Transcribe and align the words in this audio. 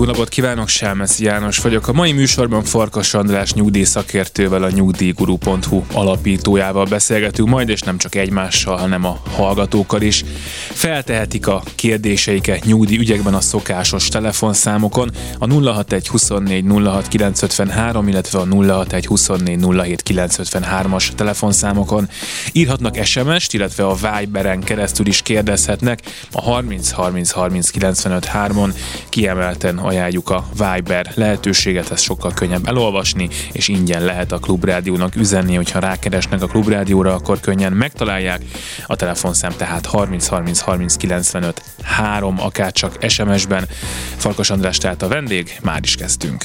Jó 0.00 0.06
napot 0.06 0.28
kívánok, 0.28 0.68
Sámesz 0.68 1.18
János 1.18 1.58
vagyok. 1.58 1.88
A 1.88 1.92
mai 1.92 2.12
műsorban 2.12 2.64
Farkas 2.64 3.14
András 3.14 3.52
nyugdíjszakértővel, 3.52 4.62
a 4.62 4.70
nyugdíjguru.hu 4.70 5.82
alapítójával 5.92 6.84
beszélgetünk 6.84 7.48
majd, 7.48 7.68
és 7.68 7.80
nem 7.80 7.98
csak 7.98 8.14
egymással, 8.14 8.76
hanem 8.76 9.04
a 9.04 9.20
hallgatókkal 9.36 10.02
is. 10.02 10.24
Feltehetik 10.72 11.46
a 11.46 11.62
kérdéseiket 11.74 12.64
nyugdíj 12.64 12.98
ügyekben 12.98 13.34
a 13.34 13.40
szokásos 13.40 14.08
telefonszámokon, 14.08 15.10
a 15.38 15.46
061 15.46 16.08
24 16.08 16.64
06 16.84 17.08
953, 17.08 18.08
illetve 18.08 18.38
a 18.38 18.46
061 18.46 19.06
24 19.06 19.58
07 19.60 20.02
953-as 20.08 21.08
telefonszámokon. 21.14 22.08
Írhatnak 22.52 23.04
SMS-t, 23.04 23.52
illetve 23.52 23.86
a 23.86 23.94
Viberen 23.94 24.60
keresztül 24.60 25.06
is 25.06 25.22
kérdezhetnek 25.22 26.00
a 26.32 26.40
30 26.40 26.90
30 26.90 27.30
30 27.30 27.70
95 27.70 28.30
3-on 28.34 28.74
kiemelten 29.08 29.78
ajánljuk 29.90 30.30
a 30.30 30.44
Viber 30.52 31.12
lehetőséget, 31.14 31.90
ez 31.90 32.00
sokkal 32.00 32.32
könnyebb 32.34 32.66
elolvasni, 32.66 33.28
és 33.52 33.68
ingyen 33.68 34.04
lehet 34.04 34.32
a 34.32 34.38
Klubrádiónak 34.38 35.16
üzenni, 35.16 35.54
hogyha 35.54 35.78
rákeresnek 35.78 36.42
a 36.42 36.46
Klubrádióra, 36.46 37.14
akkor 37.14 37.40
könnyen 37.40 37.72
megtalálják. 37.72 38.42
A 38.86 38.96
telefonszám 38.96 39.52
tehát 39.56 39.86
30 39.86 40.26
30 40.26 40.60
30 40.60 40.96
95 40.96 41.62
3, 41.82 42.40
akár 42.40 42.72
csak 42.72 42.96
SMS-ben. 43.08 43.68
Farkas 44.16 44.50
András 44.50 44.78
tehát 44.78 45.02
a 45.02 45.08
vendég, 45.08 45.58
már 45.62 45.80
is 45.82 45.94
kezdtünk. 45.94 46.44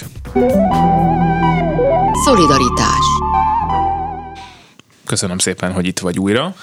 Szolidaritás 2.26 3.06
Köszönöm 5.06 5.38
szépen, 5.38 5.72
hogy 5.72 5.86
itt 5.86 6.00
vagy 6.00 6.20
újra. 6.20 6.56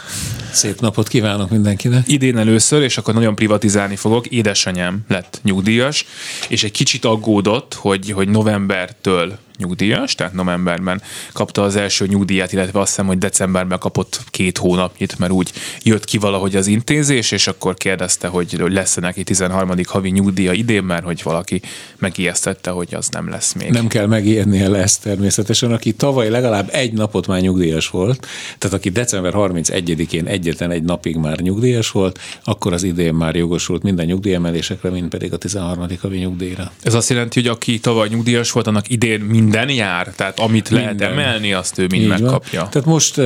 Szép 0.53 0.81
napot 0.81 1.09
kívánok 1.09 1.51
mindenkinek. 1.51 2.09
Idén 2.09 2.39
először, 2.39 2.83
és 2.83 2.99
akkor 2.99 3.15
nagyon 3.15 3.35
privatizálni 3.35 3.97
fogok, 3.97 4.27
édesanyám 4.27 5.01
lett 5.09 5.41
nyugdíjas, 5.43 6.07
és 6.49 6.65
egy 6.65 6.71
kicsit 6.71 7.05
aggódott, 7.05 7.75
hogy, 7.75 8.11
hogy 8.11 8.29
novembertől 8.29 9.39
nyugdíjas, 9.63 10.15
tehát 10.15 10.33
novemberben 10.33 11.03
kapta 11.33 11.63
az 11.63 11.77
első 11.77 12.07
nyugdíját, 12.07 12.53
illetve 12.53 12.81
azt 12.81 12.89
hiszem, 12.89 13.07
hogy 13.07 13.19
decemberben 13.19 13.79
kapott 13.79 14.21
két 14.31 14.59
hónapnyit, 14.59 15.19
mert 15.19 15.33
úgy 15.33 15.53
jött 15.83 16.05
ki 16.05 16.19
valahogy 16.19 16.57
az 16.57 16.67
intézés, 16.67 17.31
és 17.31 17.47
akkor 17.47 17.75
kérdezte, 17.75 18.29
hogy 18.29 18.57
lesz-e 18.69 19.01
neki 19.01 19.23
13. 19.23 19.71
havi 19.87 20.11
nyugdíja 20.11 20.53
idén, 20.53 20.83
mert 20.83 21.05
hogy 21.05 21.21
valaki 21.23 21.61
megijesztette, 21.99 22.71
hogy 22.71 22.95
az 22.95 23.09
nem 23.09 23.29
lesz 23.29 23.53
még. 23.53 23.71
Nem 23.71 23.87
kell 23.87 24.07
megijednie 24.07 24.69
lesz 24.69 24.99
természetesen, 24.99 25.73
aki 25.73 25.93
tavaly 25.93 26.29
legalább 26.29 26.69
egy 26.73 26.93
napot 26.93 27.27
már 27.27 27.41
nyugdíjas 27.41 27.89
volt, 27.89 28.27
tehát 28.59 28.77
aki 28.77 28.91
december 28.91 29.33
31-én 29.37 30.27
egyetlen 30.27 30.71
egy 30.71 30.83
napig 30.83 31.17
már 31.17 31.39
nyugdíjas 31.39 31.91
volt, 31.91 32.19
akkor 32.45 32.73
az 32.73 32.83
idén 32.83 33.15
már 33.15 33.37
jogosult 33.37 33.83
minden 33.83 34.07
nyugdíjemelésekre, 34.07 34.91
mint 34.91 35.09
pedig 35.09 35.33
a 35.33 35.37
13. 35.37 35.87
havi 36.01 36.19
nyugdíjra. 36.19 36.73
Ez 36.83 36.95
azt 36.95 37.11
jelenti, 37.11 37.41
hogy 37.41 37.49
aki 37.49 37.81
tavaly 37.81 38.09
nyugdíjas 38.09 38.51
volt, 38.51 38.67
annak 38.67 38.91
idén 38.91 39.21
minden 39.53 39.77
jár, 39.77 40.13
tehát 40.17 40.39
amit 40.39 40.71
minden. 40.71 40.97
lehet 40.97 41.13
emelni, 41.13 41.53
azt 41.53 41.79
ő 41.79 41.87
mind 41.91 42.03
Így 42.03 42.09
megkapja. 42.09 42.61
Van. 42.61 42.71
Tehát 42.71 42.89
most 42.89 43.21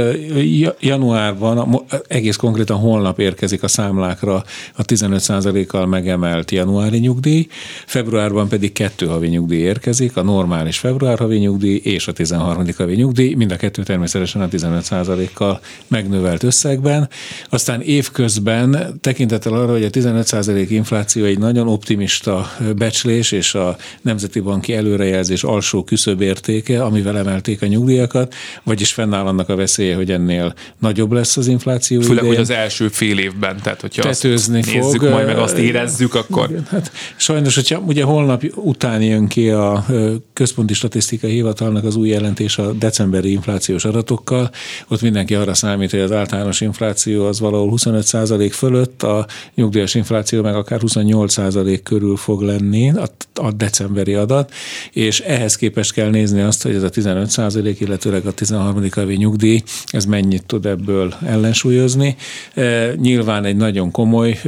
januárban, 0.80 1.84
egész 2.08 2.36
konkrétan 2.36 2.76
holnap 2.76 3.18
érkezik 3.18 3.62
a 3.62 3.68
számlákra 3.68 4.44
a 4.76 4.84
15%-kal 4.84 5.86
megemelt 5.86 6.50
januári 6.50 6.98
nyugdíj, 6.98 7.46
februárban 7.86 8.48
pedig 8.48 8.72
kettő 8.72 9.06
havi 9.06 9.28
nyugdíj 9.28 9.60
érkezik, 9.60 10.16
a 10.16 10.22
normális 10.22 10.78
február 10.78 11.18
havi 11.18 11.36
nyugdíj 11.36 11.80
és 11.84 12.08
a 12.08 12.12
13. 12.12 12.64
havi 12.76 12.94
nyugdíj, 12.94 13.34
mind 13.34 13.52
a 13.52 13.56
kettő 13.56 13.82
természetesen 13.82 14.42
a 14.42 14.48
15%-kal 14.48 15.60
megnövelt 15.88 16.42
összegben. 16.42 17.08
Aztán 17.48 17.80
évközben 17.82 18.98
tekintettel 19.00 19.52
arra, 19.52 19.72
hogy 19.72 19.84
a 19.84 19.90
15% 19.90 20.66
infláció 20.68 21.24
egy 21.24 21.38
nagyon 21.38 21.68
optimista 21.68 22.50
becslés, 22.76 23.32
és 23.32 23.54
a 23.54 23.76
Nemzeti 24.02 24.40
Banki 24.40 24.74
előrejelzés 24.74 25.44
alsó 25.44 25.84
küszöb 25.84 26.05
értéke, 26.14 26.82
amivel 26.82 27.18
emelték 27.18 27.62
a 27.62 27.66
nyugdíjakat, 27.66 28.34
vagyis 28.62 28.92
fennáll 28.92 29.26
annak 29.26 29.48
a 29.48 29.56
veszélye, 29.56 29.96
hogy 29.96 30.10
ennél 30.10 30.54
nagyobb 30.78 31.12
lesz 31.12 31.36
az 31.36 31.46
infláció. 31.46 32.00
Főleg, 32.00 32.16
idején. 32.16 32.34
hogy 32.34 32.42
az 32.42 32.50
első 32.50 32.88
fél 32.88 33.18
évben, 33.18 33.56
tehát 33.62 33.80
hogyha 33.80 34.02
Tetőzni 34.02 34.58
azt 34.58 34.72
nézzük, 34.72 35.00
fog, 35.00 35.10
majd 35.10 35.26
meg 35.26 35.38
azt 35.38 35.58
érezzük, 35.58 36.14
akkor... 36.14 36.50
Igen, 36.50 36.66
hát 36.70 36.92
sajnos, 37.16 37.54
hogyha 37.54 37.78
ugye 37.78 38.04
holnap 38.04 38.44
után 38.54 39.02
jön 39.02 39.26
ki 39.26 39.50
a 39.50 39.86
Központi 40.32 40.74
Statisztikai 40.74 41.30
Hivatalnak 41.30 41.84
az 41.84 41.96
új 41.96 42.08
jelentés 42.08 42.58
a 42.58 42.72
decemberi 42.72 43.30
inflációs 43.30 43.84
adatokkal, 43.84 44.50
ott 44.88 45.02
mindenki 45.02 45.34
arra 45.34 45.54
számít, 45.54 45.90
hogy 45.90 46.00
az 46.00 46.12
általános 46.12 46.60
infláció 46.60 47.26
az 47.26 47.40
valahol 47.40 47.72
25% 47.76 48.50
fölött, 48.52 49.02
a 49.02 49.26
nyugdíjas 49.54 49.94
infláció 49.94 50.42
meg 50.42 50.54
akár 50.54 50.80
28% 50.86 51.80
körül 51.82 52.16
fog 52.16 52.42
lenni, 52.42 52.90
a, 52.90 53.08
a 53.34 53.52
decemberi 53.52 54.14
adat, 54.14 54.52
és 54.92 55.20
ehhez 55.20 55.56
képest 55.56 55.92
kell 55.96 56.10
nézni 56.10 56.40
azt, 56.40 56.62
hogy 56.62 56.74
ez 56.74 56.82
a 56.82 56.88
15 56.88 57.30
százalék, 57.30 57.80
illetőleg 57.80 58.26
a 58.26 58.32
13. 58.32 58.88
havi 58.90 59.14
nyugdíj, 59.14 59.62
ez 59.86 60.04
mennyit 60.04 60.46
tud 60.46 60.66
ebből 60.66 61.14
ellensúlyozni. 61.26 62.16
E, 62.54 62.94
nyilván 62.94 63.44
egy 63.44 63.56
nagyon 63.56 63.90
komoly 63.90 64.40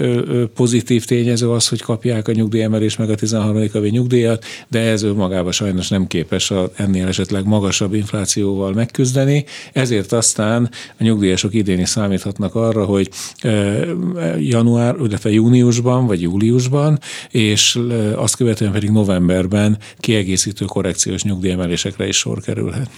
pozitív 0.54 1.04
tényező 1.04 1.50
az, 1.50 1.68
hogy 1.68 1.82
kapják 1.82 2.28
a 2.28 2.32
nyugdíjemelés 2.32 2.96
meg 2.96 3.10
a 3.10 3.14
13. 3.14 3.68
havi 3.72 3.88
nyugdíjat, 3.88 4.44
de 4.68 4.78
ez 4.78 5.02
önmagában 5.02 5.52
sajnos 5.52 5.88
nem 5.88 6.06
képes 6.06 6.50
a 6.50 6.70
ennél 6.76 7.06
esetleg 7.06 7.44
magasabb 7.44 7.94
inflációval 7.94 8.72
megküzdeni, 8.72 9.44
ezért 9.72 10.12
aztán 10.12 10.70
a 10.98 11.02
nyugdíjasok 11.02 11.54
idén 11.54 11.78
is 11.78 11.88
számíthatnak 11.88 12.54
arra, 12.54 12.84
hogy 12.84 13.10
január, 14.38 14.96
illetve 15.04 15.30
júniusban 15.30 16.06
vagy 16.06 16.20
júliusban, 16.20 16.98
és 17.30 17.78
azt 18.14 18.36
követően 18.36 18.72
pedig 18.72 18.90
novemberben 18.90 19.78
kiegészítő 19.98 20.64
korrekciós 20.64 21.22
nyugdíj 21.22 21.36
nyugdíjemelésekre 21.38 22.06
is 22.06 22.16
sor 22.16 22.40
kerülhet. 22.40 22.88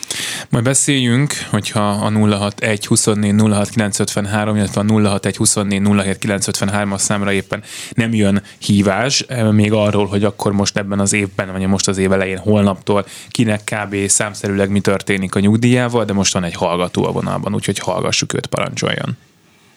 Majd 0.51 0.65
beszéljünk, 0.65 1.33
hogyha 1.51 1.89
a 1.89 2.11
061 2.11 2.87
24 2.87 3.35
06 3.41 3.69
953, 3.69 4.57
illetve 4.57 4.81
a 4.81 4.85
061 4.85 5.37
24 5.37 5.83
07 6.03 6.19
953 6.19 6.93
as 6.93 7.01
számra 7.01 7.33
éppen 7.33 7.63
nem 7.95 8.15
jön 8.15 8.43
hívás, 8.59 9.21
eh, 9.21 9.53
még 9.53 9.73
arról, 9.73 10.07
hogy 10.07 10.25
akkor 10.25 10.53
most 10.53 10.77
ebben 10.77 10.99
az 10.99 11.13
évben, 11.13 11.53
vagy 11.53 11.67
most 11.67 11.89
az 11.89 11.99
év 11.99 12.13
elején, 12.13 12.39
holnaptól 12.39 13.05
kinek 13.31 13.61
kb. 13.65 13.97
számszerűleg 14.07 14.71
mi 14.71 14.81
történik 14.81 15.35
a 15.35 15.41
nyugdíjával, 15.41 16.05
de 16.05 16.13
most 16.13 16.35
van 16.35 16.45
egy 16.45 16.55
hallgató 16.55 17.05
a 17.05 17.13
vonalban, 17.13 17.55
úgyhogy 17.55 17.79
hallgassuk 17.79 18.35
őt, 18.35 18.47
parancsoljon. 18.47 19.17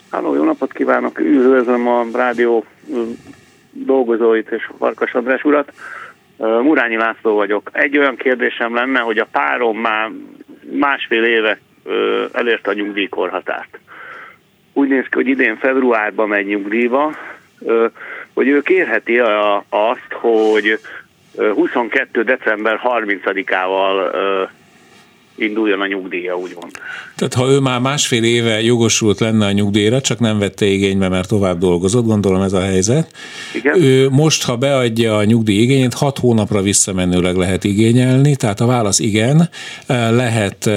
Halló, 0.10 0.36
jó 0.36 0.44
napot 0.44 0.74
kívánok! 0.74 1.20
Üdvözlöm 1.20 1.88
a 1.88 2.06
rádió 2.14 2.66
dolgozóit 3.72 4.50
és 4.50 4.70
Farkas 4.78 5.14
András 5.14 5.44
urat. 5.44 5.72
Murányi 6.38 6.96
László 6.98 7.36
vagyok. 7.36 7.70
Egy 7.72 7.98
olyan 7.98 8.16
kérdésem 8.16 8.76
lenne, 8.76 9.00
hogy 9.00 9.18
a 9.18 9.28
párom 9.32 9.78
már 9.78 10.10
másfél 10.72 11.24
éve 11.24 11.60
elérte 12.32 12.70
a 12.70 12.74
nyugdíjkorhatárt. 12.74 13.80
Úgy 14.74 14.88
néz 14.88 15.04
ki, 15.04 15.10
hogy 15.12 15.28
idén 15.28 15.58
februárban 15.58 16.28
megy 16.28 16.46
nyugdíjba, 16.46 17.16
hogy 18.34 18.48
ő 18.48 18.62
kérheti 18.62 19.20
azt, 19.70 20.12
hogy 20.12 20.80
22. 21.38 22.24
december 22.24 22.80
30-ával 22.84 24.50
induljon 25.36 25.82
a 25.82 25.88
nyugdíja, 25.88 26.38
úgymond. 26.38 26.72
Tehát 27.16 27.34
ha 27.34 27.48
ő 27.48 27.60
már 27.60 27.80
másfél 27.80 28.24
éve 28.24 28.62
jogosult 28.62 29.20
lenne 29.20 29.46
a 29.46 29.52
nyugdíjra, 29.52 30.02
csak 30.02 30.20
nem 30.20 30.40
vette 30.40 30.66
igénybe, 30.66 31.10
mert 31.10 31.28
tovább 31.28 31.60
dolgozott, 31.60 32.06
gondolom 32.06 32.42
ez 32.42 32.54
a 32.54 32.62
helyzet. 32.62 33.12
Igen. 33.56 33.82
Ő 33.82 34.10
most, 34.10 34.44
ha 34.44 34.56
beadja 34.56 35.18
a 35.18 35.24
nyugdíj 35.24 35.62
igényét, 35.62 35.94
hat 35.94 36.18
hónapra 36.18 36.62
visszamenőleg 36.62 37.36
lehet 37.36 37.64
igényelni, 37.64 38.36
tehát 38.36 38.62
a 38.62 38.66
válasz 38.66 39.00
igen, 39.00 39.50
lehet 39.88 40.70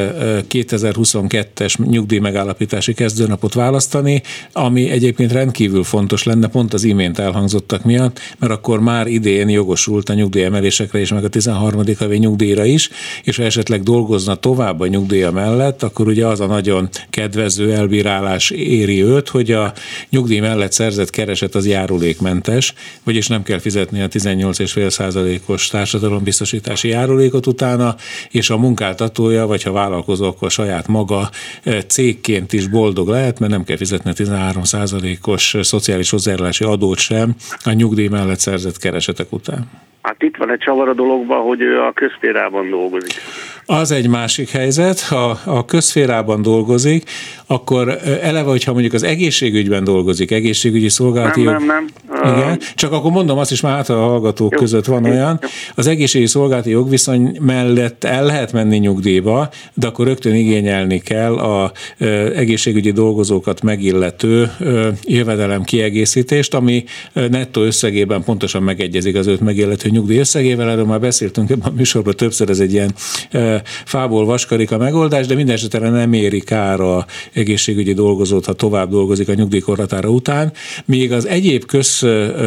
2022-es 0.51 1.89
nyugdíj 1.91 2.19
megállapítási 2.19 2.95
kezdőnapot 2.95 3.55
választani, 3.55 4.23
ami 4.53 4.91
egyébként 4.91 5.33
rendkívül 5.33 5.85
fontos 5.85 6.23
lenne, 6.23 6.49
pont 6.49 6.75
az 6.75 6.85
imént 6.85 7.19
elhangzottak 7.19 7.85
miatt, 7.85 8.21
mert 8.39 8.53
akkor 8.53 8.81
már 8.81 9.07
idén 9.07 9.49
jogosult 9.49 10.09
a 10.09 10.15
nyugdíjemelésekre 10.15 10.99
és 10.99 11.13
meg 11.13 11.25
a 11.25 11.29
13. 11.29 11.83
havi 11.99 12.17
nyugdíjra 12.19 12.65
is, 12.65 12.91
és 13.23 13.37
ha 13.37 13.43
esetleg 13.43 13.83
dolgozna 13.83 14.35
tovább 14.47 14.81
a 14.81 14.87
nyugdíja 14.87 15.31
mellett, 15.31 15.83
akkor 15.83 16.07
ugye 16.07 16.27
az 16.27 16.41
a 16.41 16.47
nagyon 16.47 16.89
kedvező 17.11 17.73
elbírálás 17.73 18.51
éri 18.51 19.03
őt, 19.03 19.29
hogy 19.29 19.51
a 19.51 19.73
nyugdíj 20.11 20.39
mellett 20.39 20.73
szerzett 20.73 21.11
kereset 21.11 21.55
az 21.55 21.67
járulékmentes, 21.67 22.75
vagyis 23.05 23.27
nem 23.27 23.43
kell 23.43 23.59
fizetni 23.59 24.03
a 24.03 24.09
18,5%-os 24.09 25.69
társadalombiztosítási 25.69 26.89
járulékot 26.89 27.47
utána, 27.47 27.97
és 28.31 28.51
a 28.51 28.57
munkáltatója, 28.57 29.47
vagy 29.47 29.63
ha 29.63 29.73
vállalkozó, 29.73 30.27
akkor 30.27 30.51
saját 30.51 30.87
maga 30.89 31.31
eh, 31.63 31.83
cégként 31.83 32.53
is 32.53 32.67
boldog 32.67 33.09
lehet, 33.09 33.39
mert 33.39 33.53
nem 33.53 33.65
kell 33.65 33.77
fizetni 33.77 34.11
a 34.11 34.15
13%-os 34.15 35.57
szociális 35.61 36.11
hozzájárulási 36.11 36.65
adót 36.65 36.99
sem 36.99 37.35
a 37.65 37.73
nyugdíj 37.73 38.09
mellett 38.09 38.41
szerzett 38.41 38.79
keresetek 38.79 39.33
után. 39.33 39.69
Hát 40.07 40.23
itt 40.23 40.37
van 40.37 40.51
egy 40.51 40.59
csavar 40.59 40.89
a 40.89 40.95
dologban, 40.95 41.43
hogy 41.43 41.61
ő 41.61 41.81
a 41.81 41.93
közférában 41.93 42.71
dolgozik. 42.71 43.13
Az 43.65 43.91
egy 43.91 44.09
másik 44.09 44.51
helyzet, 44.51 45.01
ha 45.01 45.39
a 45.45 45.65
közférában 45.65 46.43
dolgozik, 46.43 47.11
akkor 47.47 47.89
eleve, 48.23 48.51
hogyha 48.51 48.73
mondjuk 48.73 48.93
az 48.93 49.03
egészségügyben 49.03 49.85
dolgozik, 49.85 50.31
egészségügyi 50.31 50.89
szolgálati 50.89 51.43
Nem, 51.43 51.65
nem, 51.65 51.67
nem. 51.67 51.87
Igen, 52.27 52.59
csak 52.75 52.93
akkor 52.93 53.11
mondom 53.11 53.39
azt 53.39 53.51
is, 53.51 53.61
már 53.61 53.75
hát 53.75 53.89
a 53.89 53.95
hallgatók 53.97 54.53
jó, 54.53 54.59
között 54.59 54.85
van 54.85 55.05
olyan, 55.05 55.41
az 55.75 55.87
egészségügyi 55.87 56.31
szolgálati 56.31 56.71
jogviszony 56.71 57.37
mellett 57.41 58.05
el 58.05 58.25
lehet 58.25 58.53
menni 58.53 58.77
nyugdíjba, 58.77 59.49
de 59.75 59.87
akkor 59.87 60.07
rögtön 60.07 60.35
igényelni 60.35 60.99
kell 60.99 61.37
a 61.39 61.73
egészségügyi 62.35 62.91
dolgozókat 62.91 63.63
megillető 63.63 64.51
jövedelem 65.03 65.63
kiegészítést, 65.63 66.55
ami 66.55 66.85
nettó 67.13 67.63
összegében 67.63 68.25
pontosan 68.25 68.63
megegyezik 68.63 69.17
az 69.17 69.27
őt 69.27 69.41
megillető 69.41 69.89
nyugdíj 69.89 70.19
összegével, 70.19 70.71
erről 70.71 70.85
már 70.85 71.01
beszéltünk 71.01 71.51
ebben 71.51 71.69
a 71.69 71.77
műsorban 71.77 72.15
többször, 72.17 72.51
ez 72.51 72.61
egy 72.61 72.73
ilyen 72.73 72.95
fából 73.85 74.25
vaskarik 74.25 74.73
a 74.73 74.79
megoldás, 74.79 75.27
de 75.27 75.35
minden 75.35 75.55
esetre 75.55 75.89
nem 75.91 76.13
éri 76.13 76.41
kár 76.41 76.81
a 76.81 77.07
egészségügyi 77.33 77.93
dolgozót, 77.93 78.45
ha 78.45 78.53
tovább 78.53 78.91
dolgozik 78.91 79.29
a 79.29 79.35
nyugdíjkorhatára 79.35 80.09
után, 80.09 80.53
míg 80.85 81.13
az 81.13 81.27
egyéb 81.27 81.65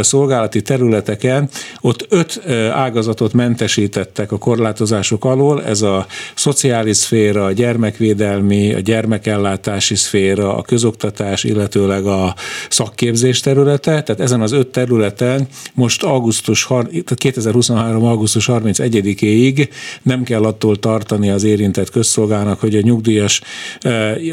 közszolgálati 0.10 0.62
területeken 0.62 1.50
ott 1.82 2.06
öt 2.10 2.42
ágazatot 2.72 3.34
mentesítettek 3.34 4.32
a 4.32 4.38
korlátozások 4.38 5.26
alól, 5.26 5.64
ez 5.64 5.82
a 5.82 6.06
szociális 6.36 6.98
szféra, 6.98 7.46
a 7.46 7.52
gyermekvédelmi, 7.52 8.74
a 8.74 8.80
gyermekellátási 8.80 9.96
szféra, 9.96 10.56
a 10.58 10.62
közoktatás, 10.62 11.44
illetőleg 11.44 12.06
a 12.06 12.36
szakképzés 12.70 13.40
területe, 13.40 14.04
tehát 14.04 14.22
ezen 14.22 14.42
az 14.42 14.52
öt 14.52 14.68
területen 14.68 15.48
most 15.74 16.04
augusztus, 16.04 16.68
2023. 17.16 18.04
augusztus 18.04 18.50
31-éig 18.52 19.70
nem 20.02 20.24
kell 20.24 20.44
attól 20.44 20.76
tartani 20.76 21.30
az 21.30 21.44
érintett 21.44 21.90
közszolgának, 21.90 22.60
hogy 22.60 22.76
a 22.76 22.82
nyugdíjas 22.82 23.42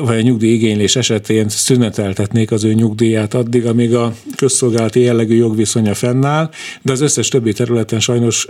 vagy 0.00 0.18
a 0.18 0.20
nyugdíjigénylés 0.20 0.96
esetén 0.96 1.48
szüneteltetnék 1.48 2.50
az 2.50 2.64
ő 2.64 2.72
nyugdíját 2.72 3.34
addig, 3.34 3.66
amíg 3.66 3.94
a 3.94 4.14
közszolgálati 4.36 5.00
jellegű 5.00 5.25
jogviszonya 5.34 5.94
fennáll, 5.94 6.50
de 6.82 6.92
az 6.92 7.00
összes 7.00 7.28
többi 7.28 7.52
területen 7.52 8.00
sajnos 8.00 8.48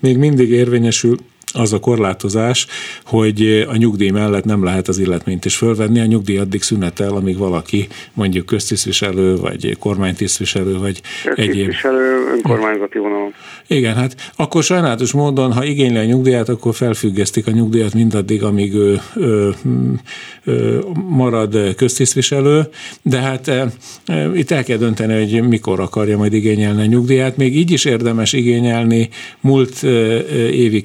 még 0.00 0.16
mindig 0.16 0.50
érvényesül 0.50 1.18
az 1.52 1.72
a 1.72 1.78
korlátozás, 1.78 2.66
hogy 3.04 3.66
a 3.68 3.76
nyugdíj 3.76 4.10
mellett 4.10 4.44
nem 4.44 4.64
lehet 4.64 4.88
az 4.88 4.98
illetményt 4.98 5.44
is 5.44 5.56
fölvenni, 5.56 6.00
a 6.00 6.04
nyugdíj 6.04 6.38
addig 6.38 6.62
szünetel, 6.62 7.14
amíg 7.14 7.38
valaki 7.38 7.88
mondjuk 8.14 8.46
köztisztviselő, 8.46 9.36
vagy 9.36 9.78
kormánytisztviselő, 9.78 10.78
vagy 10.78 11.00
egyéb. 11.34 11.54
Köztisztviselő 11.54 12.32
önkormányzati 12.34 12.98
vonalon. 12.98 13.34
Igen, 13.66 13.94
hát 13.94 14.32
akkor 14.36 14.62
sajnálatos 14.62 15.12
módon, 15.12 15.52
ha 15.52 15.64
igényli 15.64 15.98
a 15.98 16.04
nyugdíjat, 16.04 16.48
akkor 16.48 16.74
felfüggesztik 16.74 17.46
a 17.46 17.50
nyugdíjat 17.50 17.94
mindaddig, 17.94 18.42
amíg 18.42 18.74
ő, 18.74 19.00
ő, 19.16 19.54
ő 20.44 20.84
marad 21.08 21.74
köztisztviselő, 21.74 22.68
de 23.02 23.18
hát 23.18 23.48
e, 23.48 23.66
e, 24.06 24.30
itt 24.34 24.50
el 24.50 24.64
kell 24.64 24.76
dönteni, 24.76 25.14
hogy 25.14 25.48
mikor 25.48 25.80
akarja 25.80 26.16
majd 26.16 26.32
igényelni 26.32 26.82
a 26.82 26.86
nyugdíjat. 26.86 27.36
Még 27.36 27.56
így 27.56 27.70
is 27.70 27.84
érdemes 27.84 28.32
igényelni 28.32 29.08
múlt 29.40 29.82
évi 30.52 30.80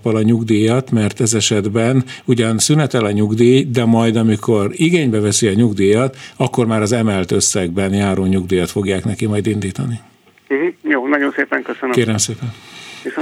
kezdőnappal 0.00 0.16
a 0.16 0.22
nyugdíjat, 0.22 0.90
mert 0.90 1.20
ez 1.20 1.34
esetben 1.34 2.04
ugyan 2.24 2.58
szünetel 2.58 3.04
a 3.04 3.10
nyugdíj, 3.10 3.64
de 3.64 3.84
majd 3.84 4.16
amikor 4.16 4.70
igénybe 4.72 5.20
veszi 5.20 5.46
a 5.46 5.52
nyugdíjat, 5.52 6.16
akkor 6.36 6.66
már 6.66 6.82
az 6.82 6.92
emelt 6.92 7.30
összegben 7.30 7.94
járó 7.94 8.24
nyugdíjat 8.24 8.70
fogják 8.70 9.04
neki 9.04 9.26
majd 9.26 9.46
indítani. 9.46 10.00
Uh-huh. 10.48 10.68
Jó, 10.82 11.08
nagyon 11.08 11.32
szépen 11.36 11.62
köszönöm. 11.62 11.90
Kérem 11.90 12.16
szépen. 12.16 12.52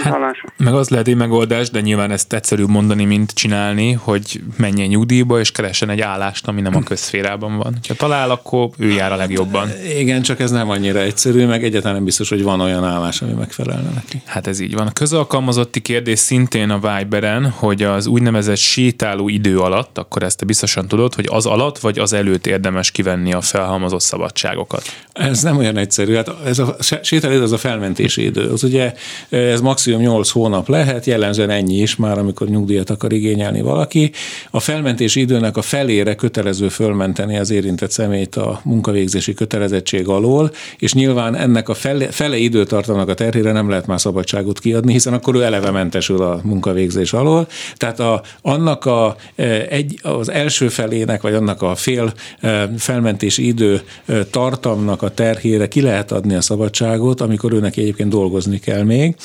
Hát, 0.03 0.37
meg 0.57 0.75
az 0.75 0.89
lehet 0.89 1.09
egy 1.09 1.17
megoldás, 1.17 1.71
de 1.71 1.81
nyilván 1.81 2.11
ezt 2.11 2.33
egyszerűbb 2.33 2.69
mondani, 2.69 3.05
mint 3.05 3.31
csinálni, 3.31 3.93
hogy 3.93 4.41
menjen 4.57 4.89
nyugdíjba, 4.89 5.41
és 5.41 5.53
keressen 5.53 5.91
egy 5.91 6.01
állást, 6.01 6.49
ami 6.49 6.61
nem 6.61 6.77
a 6.77 6.83
közszférában 6.83 7.57
van. 7.57 7.79
Ha 7.89 7.95
talál, 7.95 8.31
akkor 8.31 8.69
ő 8.79 8.89
jár 8.89 9.13
a 9.13 9.17
legjobban. 9.17 9.69
Igen, 9.99 10.23
csak 10.23 10.41
ez 10.41 10.51
nem 10.51 10.71
annyira 10.71 10.99
egyszerű, 10.99 11.47
meg 11.47 11.65
egyáltalán 11.65 11.95
nem 11.95 12.05
biztos, 12.05 12.29
hogy 12.29 12.43
van 12.43 12.61
olyan 12.61 12.85
állás, 12.85 13.23
ami 13.23 13.33
megfelelne 13.33 13.91
neki. 13.91 14.23
Hát 14.25 14.47
ez 14.47 14.61
így 14.61 14.75
van. 14.75 14.87
A 14.87 14.93
közalkalmazotti 14.93 15.81
kérdés 15.81 16.19
szintén 16.19 16.71
a 16.71 16.79
Viberen, 16.79 17.51
hogy 17.51 17.83
az 17.83 18.07
úgynevezett 18.07 18.57
sétáló 18.57 19.29
idő 19.29 19.59
alatt, 19.59 19.99
akkor 19.99 20.23
ezt 20.23 20.39
te 20.39 20.45
biztosan 20.45 20.89
tudod, 20.89 21.15
hogy 21.15 21.27
az 21.31 21.47
alatt 21.47 21.79
vagy 21.79 21.99
az 21.99 22.13
előtt 22.13 22.47
érdemes 22.47 22.91
kivenni 22.91 23.33
a 23.33 23.41
felhalmozott 23.41 24.01
szabadságokat. 24.01 24.83
Ez 25.13 25.43
nem 25.43 25.57
olyan 25.57 25.77
egyszerű. 25.77 26.15
Hát 26.15 26.31
ez 26.45 26.59
a 26.59 26.77
sétáló 27.03 27.43
az 27.43 27.53
a 27.53 27.59
felmentési 27.59 28.25
idő. 28.25 28.51
Az 28.51 28.63
ugye 28.63 28.95
ez 29.29 29.61
maximum 29.69 30.01
8 30.01 30.31
hónap 30.31 30.69
lehet, 30.69 31.05
jellemzően 31.05 31.51
ennyi 31.51 31.77
is 31.77 31.97
már, 31.97 32.19
amikor 32.19 32.49
nyugdíjat 32.49 32.91
akar 32.91 33.13
igényelni 33.13 33.61
valaki. 33.61 34.11
A 34.51 34.61
felmentési 34.61 35.21
időnek 35.21 35.57
a 35.57 35.63
felére 35.63 36.15
kötelező 36.15 36.69
fölmenteni 36.69 37.39
az 37.39 37.51
érintett 37.51 37.91
személyt 37.91 38.37
a 38.37 38.61
munkavégzési 38.65 39.35
kötelezettség 39.35 40.09
alól, 40.09 40.51
és 40.79 40.93
nyilván 40.93 41.37
ennek 41.37 41.69
a 41.69 41.75
fele, 41.75 42.11
fele 42.11 42.37
időtartamnak 42.37 43.09
a 43.09 43.15
terhére 43.15 43.53
nem 43.53 43.69
lehet 43.69 43.87
már 43.87 44.01
szabadságot 44.01 44.59
kiadni, 44.59 44.93
hiszen 44.93 45.13
akkor 45.13 45.35
ő 45.35 45.43
eleve 45.43 45.71
mentesül 45.71 46.23
a 46.23 46.41
munkavégzés 46.43 47.13
alól. 47.13 47.47
Tehát 47.77 48.01
a, 48.01 48.23
annak 48.43 48.85
a, 48.85 49.17
e, 49.37 49.67
egy, 49.69 49.99
az 50.03 50.31
első 50.31 50.69
felének, 50.69 51.23
vagy 51.23 51.35
annak 51.35 51.63
a 51.63 51.75
fél 51.75 52.13
e, 52.41 52.71
felmentési 52.79 53.47
idő 53.47 53.81
e, 54.07 54.25
tartamnak 54.25 55.03
a 55.03 55.11
terhére 55.11 55.69
ki 55.69 55.81
lehet 55.81 56.13
adni 56.13 56.35
a 56.35 56.41
szabadságot, 56.41 57.21
amikor 57.21 57.53
őnek 57.53 57.77
egyébként 57.77 58.09
dolgozni 58.09 58.59
kell 58.59 58.83
még. 58.83 59.17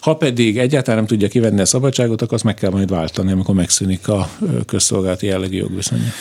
Ha 0.00 0.14
pedig 0.14 0.58
egyáltalán 0.58 0.98
nem 0.98 1.06
tudja 1.06 1.28
kivenni 1.28 1.60
a 1.60 1.64
szabadságot, 1.64 2.22
akkor 2.22 2.34
azt 2.34 2.44
meg 2.44 2.54
kell 2.54 2.70
majd 2.70 2.90
váltani, 2.90 3.32
amikor 3.32 3.54
megszűnik 3.54 4.08
a 4.08 4.30
közszolgálati 4.66 5.26
jellegű 5.26 5.56
jogviszony. 5.56 6.12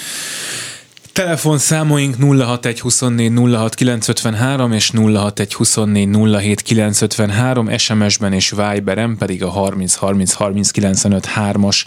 Telefonszámoink 1.22 2.16
061 2.20 2.80
24 2.80 3.32
06 3.56 3.76
953 3.76 4.72
és 4.72 4.92
061 4.92 5.54
24 5.54 6.10
07 6.42 6.62
953, 6.62 7.78
SMS-ben 7.78 8.34
és 8.34 8.50
Viberen 8.50 9.18
pedig 9.18 9.44
a 9.44 9.50
30 9.50 9.94
30 9.94 10.34
30 10.34 10.72
95 10.72 11.28
3-as 11.36 11.86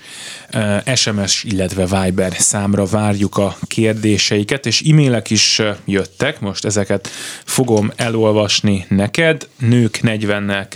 SMS, 0.94 1.44
illetve 1.44 1.86
Viber 1.86 2.32
számra 2.32 2.84
várjuk 2.84 3.36
a 3.36 3.56
kérdéseiket, 3.66 4.66
és 4.66 4.82
e-mailek 4.90 5.31
is 5.31 5.62
jöttek, 5.84 6.40
most 6.40 6.64
ezeket 6.64 7.08
fogom 7.44 7.92
elolvasni 7.96 8.86
neked. 8.88 9.48
Nők 9.58 10.00
40-nel 10.02 10.66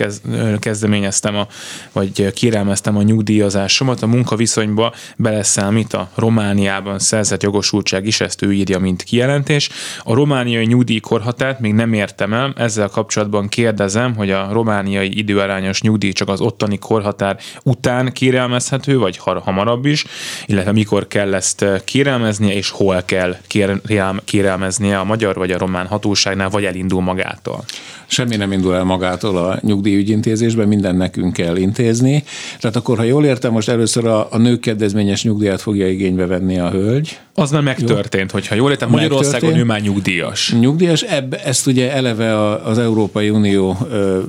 kezdeményeztem, 0.59 1.35
a, 1.35 1.47
vagy 1.91 2.33
kérelmeztem 2.33 2.97
a 2.97 3.01
nyugdíjazásomat, 3.01 4.01
a 4.01 4.07
munkaviszonyba 4.07 4.93
beleszámít 5.15 5.93
a 5.93 6.09
Romániában 6.15 6.99
szerzett 6.99 7.43
jogosultság 7.43 8.05
is, 8.05 8.21
ezt 8.21 8.41
ő 8.41 8.48
írja, 8.51 8.79
mint 8.79 9.03
kijelentés. 9.03 9.69
A 10.03 10.13
romániai 10.13 10.65
nyugdíjkorhatárt 10.65 11.59
még 11.59 11.73
nem 11.73 11.93
értem 11.93 12.33
el, 12.33 12.53
ezzel 12.57 12.87
kapcsolatban 12.87 13.47
kérdezem, 13.47 14.15
hogy 14.15 14.31
a 14.31 14.49
romániai 14.51 15.17
időarányos 15.17 15.81
nyugdíj 15.81 16.11
csak 16.11 16.29
az 16.29 16.41
ottani 16.41 16.77
korhatár 16.77 17.37
után 17.63 18.11
kérelmezhető, 18.11 18.97
vagy 18.97 19.19
hamarabb 19.43 19.85
is, 19.85 20.05
illetve 20.45 20.71
mikor 20.71 21.07
kell 21.07 21.33
ezt 21.33 21.65
kérelmeznie, 21.85 22.53
és 22.53 22.69
hol 22.69 23.03
kell 23.05 23.35
kérelmeznie 24.25 24.99
a 24.99 25.03
magyar 25.03 25.35
vagy 25.35 25.51
a 25.51 25.57
román 25.57 25.87
hatóságnál, 25.87 26.49
vagy 26.49 26.65
elindul 26.65 27.01
magától. 27.01 27.63
Semmi 28.07 28.35
nem 28.35 28.51
indul 28.51 28.75
el 28.75 28.83
magától 28.83 29.37
a 29.37 29.59
nyugdíjügyintézésben, 29.61 30.67
minden 30.67 30.95
nekünk 30.95 31.33
kell 31.33 31.55
intézni. 31.55 32.23
Tehát 32.59 32.75
akkor, 32.75 32.97
ha 32.97 33.03
jól 33.03 33.25
értem, 33.25 33.51
most 33.51 33.69
először 33.69 34.05
a, 34.05 34.27
a 34.31 34.37
nők 34.37 34.59
kedvezményes 34.59 35.23
nyugdíjat 35.23 35.61
fogja 35.61 35.87
igénybe 35.87 36.25
venni 36.25 36.59
a 36.59 36.69
hölgy. 36.69 37.19
Az 37.39 37.51
már 37.51 37.61
megtörtént, 37.61 38.31
hogyha 38.31 38.55
jól 38.55 38.71
értem, 38.71 38.89
Magyarországon 38.89 39.55
ő 39.55 39.63
már 39.63 39.81
nyugdíjas. 39.81 40.55
Nyugdíjas, 40.59 41.01
ebbe, 41.01 41.43
ezt 41.43 41.67
ugye 41.67 41.91
eleve 41.91 42.57
az 42.63 42.77
Európai 42.77 43.29
Unió 43.29 43.77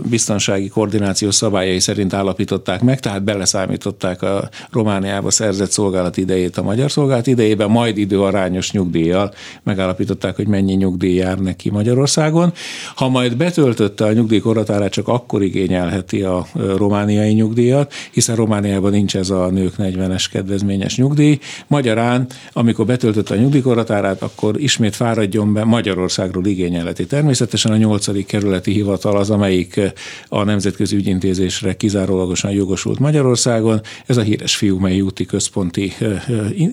biztonsági 0.09 0.69
koordináció 0.69 1.31
szabályai 1.31 1.81
szerint 1.81 2.13
állapították 2.15 2.83
meg, 2.83 3.01
tehát 3.01 3.23
beleszámították 3.23 4.23
a 4.23 4.49
Romániába 4.71 5.31
szerzett 5.31 5.71
szolgálat 5.71 6.17
idejét 6.17 6.57
a 6.57 6.63
magyar 6.63 6.91
szolgálat 6.91 7.27
idejében, 7.27 7.71
majd 7.71 7.99
időarányos 7.99 8.73
nyugdíjjal 8.73 9.33
megállapították, 9.63 10.37
hogy 10.37 10.47
mennyi 10.47 10.75
nyugdíj 10.75 11.15
jár 11.15 11.39
neki 11.39 11.71
Magyarországon. 11.71 12.53
Ha 12.95 13.09
majd 13.09 13.37
betöltötte 13.37 14.05
a 14.05 14.13
nyugdíjkorhatárát, 14.13 14.93
csak 14.93 15.09
akkor 15.09 15.43
igényelheti 15.43 16.23
a 16.23 16.47
romániai 16.77 17.33
nyugdíjat, 17.33 17.93
hiszen 18.11 18.37
Romániában 18.37 18.91
nincs 18.91 19.17
ez 19.17 19.31
a 19.31 19.51
nők 19.51 19.75
40-es 19.79 20.25
kedvezményes 20.33 20.97
nyugdíj. 20.97 21.39
Magyarán, 21.67 22.27
amikor 22.53 22.87
betöltötte 22.87 22.99
a 23.03 23.35
nyugdíjkorhatárát, 23.35 24.23
akkor 24.23 24.61
ismét 24.61 24.97
fáradjon 24.97 25.53
be 25.53 25.65
Magyarországról 25.65 26.47
igényelheti. 26.47 27.07
Természetesen 27.07 27.73
a 27.73 27.77
8. 27.77 28.27
kerületi 28.27 28.73
hivatal 28.73 29.17
az, 29.17 29.31
amelyik 29.31 29.81
a 30.29 30.45
nemzetközi 30.45 30.97
ügyintézésre 30.97 31.77
kizárólagosan 31.77 32.51
jogosult 32.51 32.99
Magyarországon. 32.99 33.81
Ez 34.07 34.17
a 34.17 34.23
híres 34.23 34.57
Fiumei 34.57 35.01
úti 35.01 35.25
központi 35.25 35.93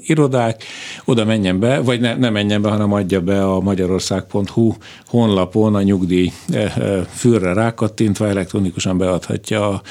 irodák. 0.02 0.64
Oda 1.06 1.26
menjen 1.26 1.60
be, 1.60 1.80
vagy 1.80 2.00
ne, 2.00 2.16
ne 2.16 2.30
menjen 2.30 2.62
be, 2.62 2.70
hanem 2.70 2.94
adja 2.94 3.22
be 3.22 3.44
a 3.44 3.60
magyarország.hu 3.60 4.74
honlapon 5.08 5.76
a 5.76 5.82
nyugdíj 5.82 6.32
fűrre 7.10 7.54
rákattintva 7.54 8.28
elektronikusan 8.28 8.98
beadhatja. 8.98 9.70
A, 9.70 9.82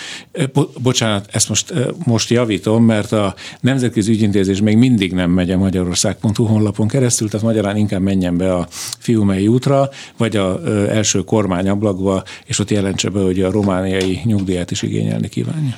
bocsánat, 0.83 1.29
ezt 1.33 1.49
most, 1.49 1.75
most 2.05 2.31
javítom, 2.31 2.85
mert 2.85 3.13
a 3.13 3.35
nemzetközi 3.61 4.13
ügyintézés 4.13 4.61
még 4.61 4.77
mindig 4.77 5.13
nem 5.13 5.31
megy 5.31 5.51
a 5.51 5.57
magyarország.hu 6.27 6.45
honlapon 6.45 6.89
keresztül, 6.89 7.29
tehát 7.29 7.47
magyarán 7.47 7.77
inkább 7.77 8.01
menjen 8.01 8.37
be 8.37 8.55
a 8.55 8.67
Fiumei 8.99 9.49
útra, 9.49 9.89
vagy 10.17 10.37
a 10.37 10.61
első 10.89 11.25
kormányablakba, 11.25 12.23
és 12.45 12.59
ott 12.59 12.71
jelentse 12.71 13.09
be, 13.09 13.21
hogy 13.21 13.43
a 13.43 13.51
romániai 13.51 14.21
nyugdíját 14.25 14.71
is 14.71 14.83
igényelni 14.83 15.29
kívánja. 15.29 15.75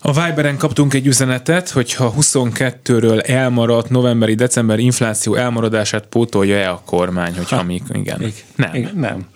A 0.00 0.12
Viberen 0.12 0.56
kaptunk 0.56 0.94
egy 0.94 1.06
üzenetet, 1.06 1.70
hogy 1.70 1.94
ha 1.94 2.14
22-ről 2.20 3.28
elmaradt 3.28 3.90
novemberi-december 3.90 4.78
infláció 4.78 5.34
elmaradását 5.34 6.06
pótolja-e 6.06 6.70
a 6.70 6.82
kormány, 6.84 7.36
hogyha 7.36 7.56
ha, 7.56 7.62
még 7.62 7.82
igen. 7.92 8.18
Még, 8.18 8.44
nem. 8.56 8.70
Még, 8.72 8.88
nem. 8.94 9.26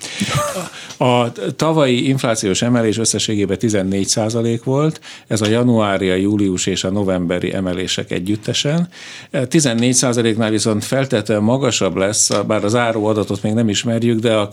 A 0.96 1.32
tavalyi 1.56 2.08
inflációs 2.08 2.62
emelés 2.62 2.98
összességében 2.98 3.58
14 3.58 4.06
százalék 4.06 4.64
volt, 4.64 5.00
ez 5.26 5.40
a 5.40 5.48
januári, 5.48 6.10
a 6.10 6.14
július 6.14 6.66
és 6.66 6.84
a 6.84 6.90
novemberi 6.90 7.54
emelések 7.54 8.10
együttesen. 8.10 8.88
14 9.48 9.92
százaléknál 9.92 10.50
viszont 10.50 10.84
feltétlenül 10.84 11.44
magasabb 11.44 11.96
lesz, 11.96 12.30
bár 12.46 12.64
az 12.64 12.74
áró 12.74 13.06
adatot 13.06 13.42
még 13.42 13.52
nem 13.52 13.68
ismerjük, 13.68 14.18
de 14.18 14.34
a 14.34 14.48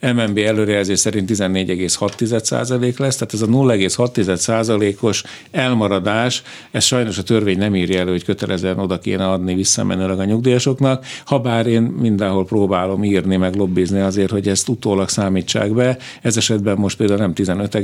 MNB 0.00 0.38
előrejelzés 0.38 0.98
szerint 0.98 1.30
14,6 1.30 2.44
százalék 2.44 2.98
lesz, 2.98 3.16
tehát 3.16 3.34
ez 3.34 3.42
a 3.42 3.46
0,6 3.46 4.36
százalékos 4.36 5.22
elmaradás, 5.50 6.42
ez 6.70 6.84
sajnos 6.84 7.18
a 7.18 7.22
törvény 7.22 7.58
nem 7.58 7.74
írja 7.74 8.00
elő, 8.00 8.10
hogy 8.10 8.24
kötelezően 8.24 8.78
oda 8.78 8.98
kéne 8.98 9.28
adni 9.28 9.54
visszamenőleg 9.54 10.18
a 10.18 10.24
nyugdíjasoknak, 10.24 11.04
ha 11.24 11.38
bár 11.38 11.66
én 11.66 11.82
mindenhol 11.82 12.44
próbálom 12.44 13.04
írni, 13.04 13.36
meg 13.36 13.54
lobbizni 13.54 14.00
azért, 14.00 14.30
hogy 14.30 14.48
ezt 14.48 14.68
utólag 14.68 15.08
számítsák 15.08 15.72
be. 15.72 15.98
Ez 16.22 16.36
esetben 16.36 16.76
most 16.76 16.96
például 16.96 17.18
nem 17.18 17.34
15 17.34 17.78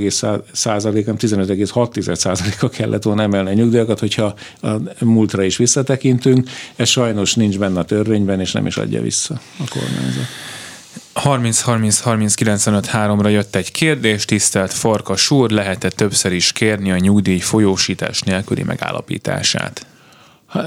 százalék, 0.53 1.05
hanem 1.05 1.21
15,6 1.21 2.15
százaléka 2.15 2.69
kellett 2.69 3.03
volna 3.03 3.23
emelni 3.23 3.51
a 3.51 3.53
nyugdíjakat, 3.53 3.99
hogyha 3.99 4.35
a 4.63 4.71
múltra 5.01 5.43
is 5.43 5.57
visszatekintünk. 5.57 6.49
Ez 6.77 6.89
sajnos 6.89 7.35
nincs 7.35 7.59
benne 7.59 7.79
a 7.79 7.85
törvényben, 7.85 8.41
és 8.41 8.53
nem 8.53 8.67
is 8.67 8.77
adja 8.77 9.03
vissza 9.03 9.41
a 9.59 9.65
kormányzat. 9.71 10.27
30 11.13 11.61
30 11.61 12.01
30 12.01 12.35
95 12.35 12.91
3-ra 12.93 13.31
jött 13.31 13.55
egy 13.55 13.71
kérdés, 13.73 14.25
tisztelt 14.25 14.73
Farkas 14.73 15.31
úr, 15.31 15.51
lehet-e 15.51 15.89
többször 15.89 16.33
is 16.33 16.53
kérni 16.53 16.91
a 16.91 16.99
nyugdíj 16.99 17.39
folyósítás 17.39 18.21
nélküli 18.21 18.63
megállapítását? 18.63 19.87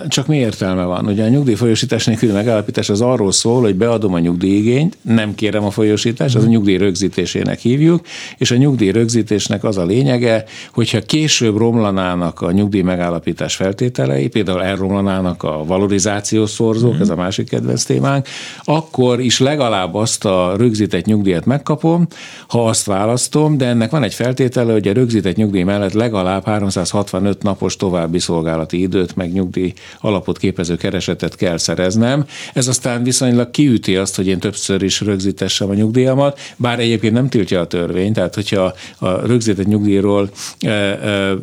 Csak 0.08 0.28
mi 0.28 0.38
értelme 0.38 0.84
van? 0.84 1.06
Ugye 1.06 1.24
a 1.24 1.28
nyugdíjfolyósítás 1.28 2.06
nélküli 2.06 2.32
megállapítás 2.32 2.90
az 2.90 3.02
arról 3.02 3.32
szól, 3.32 3.62
hogy 3.62 3.76
beadom 3.76 4.14
a 4.14 4.20
nyugdíjigényt, 4.20 4.98
nem 5.02 5.36
kérem 5.36 5.64
a 5.64 5.70
folyósítást, 5.70 6.36
az 6.36 6.44
a 6.44 6.48
nyugdíj 6.48 6.78
rögzítésének 6.78 7.60
hívjuk, 7.60 8.06
és 8.38 8.52
a 8.52 8.56
nyugdíj 8.56 8.92
rögzítésnek 8.92 9.64
az 9.64 9.78
a 9.78 9.86
lényege, 9.86 10.44
hogyha 10.74 11.02
később 11.02 11.58
romlanának 11.58 12.42
a 12.42 12.52
nyugdíj 12.52 12.82
megállapítás 12.82 13.56
feltételei, 13.56 14.28
például 14.28 14.64
elromlanának 14.64 15.44
a 15.44 15.64
valorizációs 15.66 16.50
szorzók, 16.50 16.98
mm. 16.98 17.02
ez 17.02 17.10
a 17.10 17.16
másik 17.16 17.50
kedvenc 17.50 17.84
témánk, 17.84 18.28
akkor 18.64 19.20
is 19.20 19.40
legalább 19.40 19.96
azt 19.96 20.26
a 20.26 20.54
rögzített 20.58 21.06
nyugdíjat 21.06 21.46
megkapom, 21.46 22.08
ha 22.48 22.68
azt 22.68 22.86
választom, 22.86 23.58
de 23.58 23.66
ennek 23.66 23.92
van 23.92 24.04
egy 24.04 24.14
feltétele, 24.14 24.72
hogy 24.72 24.88
a 24.88 24.94
rögzített 24.94 25.36
nyugdíj 25.36 25.64
mellett 25.64 25.94
legalább 25.94 26.46
365 26.46 27.44
napos 27.44 27.76
további 27.76 28.20
szolgálati 28.20 28.82
időt, 28.82 29.16
meg 29.16 29.32
nyugdíj 29.32 29.74
alapot 30.00 30.38
képező 30.38 30.76
keresetet 30.76 31.36
kell 31.36 31.58
szereznem. 31.58 32.26
Ez 32.54 32.68
aztán 32.68 33.04
viszonylag 33.04 33.52
kiüti 33.52 33.96
azt, 33.96 34.16
hogy 34.16 34.28
én 34.28 34.40
többször 34.40 34.82
is 34.82 35.02
rögzítessem 35.02 35.70
a 35.70 35.74
nyugdíjamat, 35.74 36.40
bár 36.56 36.80
egyébként 36.80 37.14
nem 37.14 37.30
tiltja 37.30 37.60
a 37.60 37.68
törvény, 37.68 38.14
tehát 38.14 38.36
hogyha 38.36 38.74
a 39.00 39.10
rögzített 39.10 39.66
nyugdíjról 39.66 40.30
e, 40.60 40.70
e, 40.70 41.34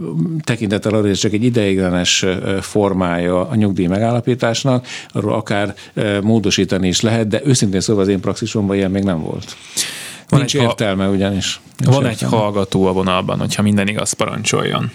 tekintettel 0.45 0.93
arra, 0.93 1.07
hogy 1.07 1.19
csak 1.19 1.33
egy 1.33 1.45
ideiglenes 1.45 2.25
formája 2.61 3.49
a 3.49 3.55
nyugdíj 3.55 3.87
megállapításnak, 3.87 4.87
arról 5.13 5.35
akár 5.35 5.75
e, 5.95 6.21
módosítani 6.21 6.89
is 6.89 7.01
lehet, 7.01 7.29
de 7.29 7.41
őszintén 7.45 7.81
szóval 7.81 8.03
az 8.03 8.09
én 8.09 8.21
praxisomban 8.21 8.77
ilyen 8.77 8.91
még 8.91 9.03
nem 9.03 9.23
volt. 9.23 9.57
Van 10.29 10.41
Nincs 10.41 10.57
egy 10.57 10.63
értelme 10.63 11.09
ugyanis. 11.09 11.61
Nincs 11.77 11.95
van 11.95 12.05
értelme. 12.05 12.37
egy 12.37 12.41
hallgató 12.41 12.87
a 12.87 12.93
vonalban, 12.93 13.39
hogyha 13.39 13.63
minden 13.63 13.89
igaz, 13.89 14.13
parancsoljon. 14.13 14.91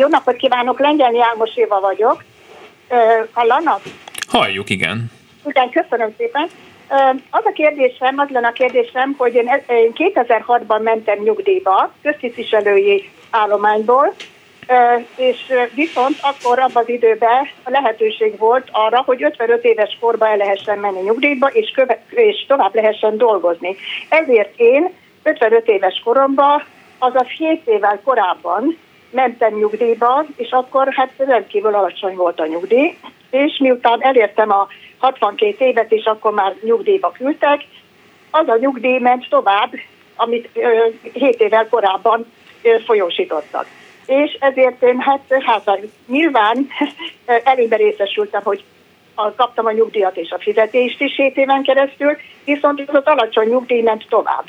Jó 0.00 0.08
napot 0.08 0.36
kívánok, 0.36 0.80
Lengyelni 0.80 1.22
Álmos 1.22 1.56
Éva 1.56 1.80
vagyok. 1.80 2.24
Hallanak? 3.32 3.80
Halljuk, 4.28 4.70
igen. 4.70 5.10
Igen, 5.46 5.70
köszönöm 5.70 6.14
szépen. 6.16 6.48
Az 7.30 7.44
a 7.44 7.52
kérdésem, 7.54 8.18
az 8.18 8.28
lenne 8.28 8.46
a 8.46 8.52
kérdésem, 8.52 9.14
hogy 9.18 9.34
én 9.34 9.50
2006-ban 9.94 10.82
mentem 10.82 11.18
nyugdíjba, 11.18 11.92
köztisztviselői 12.02 13.10
állományból, 13.30 14.14
és 15.16 15.36
viszont 15.74 16.16
akkor 16.20 16.58
abban 16.58 16.82
az 16.82 16.88
időben 16.88 17.48
a 17.62 17.70
lehetőség 17.70 18.38
volt 18.38 18.68
arra, 18.72 19.02
hogy 19.06 19.22
55 19.22 19.64
éves 19.64 19.96
korba 20.00 20.28
el 20.28 20.36
lehessen 20.36 20.78
menni 20.78 21.00
nyugdíjba, 21.00 21.46
és, 21.46 21.70
köve, 21.70 22.02
és 22.10 22.44
tovább 22.46 22.74
lehessen 22.74 23.16
dolgozni. 23.16 23.76
Ezért 24.08 24.58
én 24.58 24.92
55 25.22 25.68
éves 25.68 26.00
koromban, 26.04 26.64
azaz 26.98 27.26
7 27.26 27.66
évvel 27.66 28.00
korábban 28.04 28.78
mentem 29.10 29.54
nyugdíjba, 29.54 30.24
és 30.36 30.50
akkor 30.50 30.92
hát 30.92 31.12
rendkívül 31.16 31.74
alacsony 31.74 32.14
volt 32.14 32.40
a 32.40 32.46
nyugdíj, 32.46 32.98
és 33.30 33.58
miután 33.58 34.02
elértem 34.02 34.50
a 34.50 34.68
62 34.98 35.64
évet, 35.64 35.92
és 35.92 36.04
akkor 36.04 36.32
már 36.32 36.54
nyugdíjba 36.62 37.10
küldtek, 37.10 37.64
az 38.30 38.48
a 38.48 38.56
nyugdíj 38.56 38.98
ment 38.98 39.28
tovább, 39.28 39.72
amit 40.16 40.48
ö, 40.52 40.86
7 41.12 41.40
évvel 41.40 41.68
korábban 41.68 42.26
ö, 42.62 42.78
folyósítottak. 42.86 43.66
És 44.06 44.36
ezért 44.40 44.82
én 44.82 44.98
hát, 44.98 45.20
hát 45.44 45.80
nyilván 46.06 46.68
előben 47.44 47.78
részesültem, 47.78 48.42
hogy 48.44 48.64
a, 49.14 49.34
kaptam 49.34 49.66
a 49.66 49.72
nyugdíjat 49.72 50.16
és 50.16 50.30
a 50.30 50.38
fizetést 50.38 51.00
is 51.00 51.16
7 51.16 51.36
éven 51.36 51.62
keresztül, 51.62 52.16
viszont 52.44 52.80
az 52.86 53.04
alacsony 53.04 53.48
nyugdíj 53.48 53.80
ment 53.80 54.06
tovább. 54.08 54.44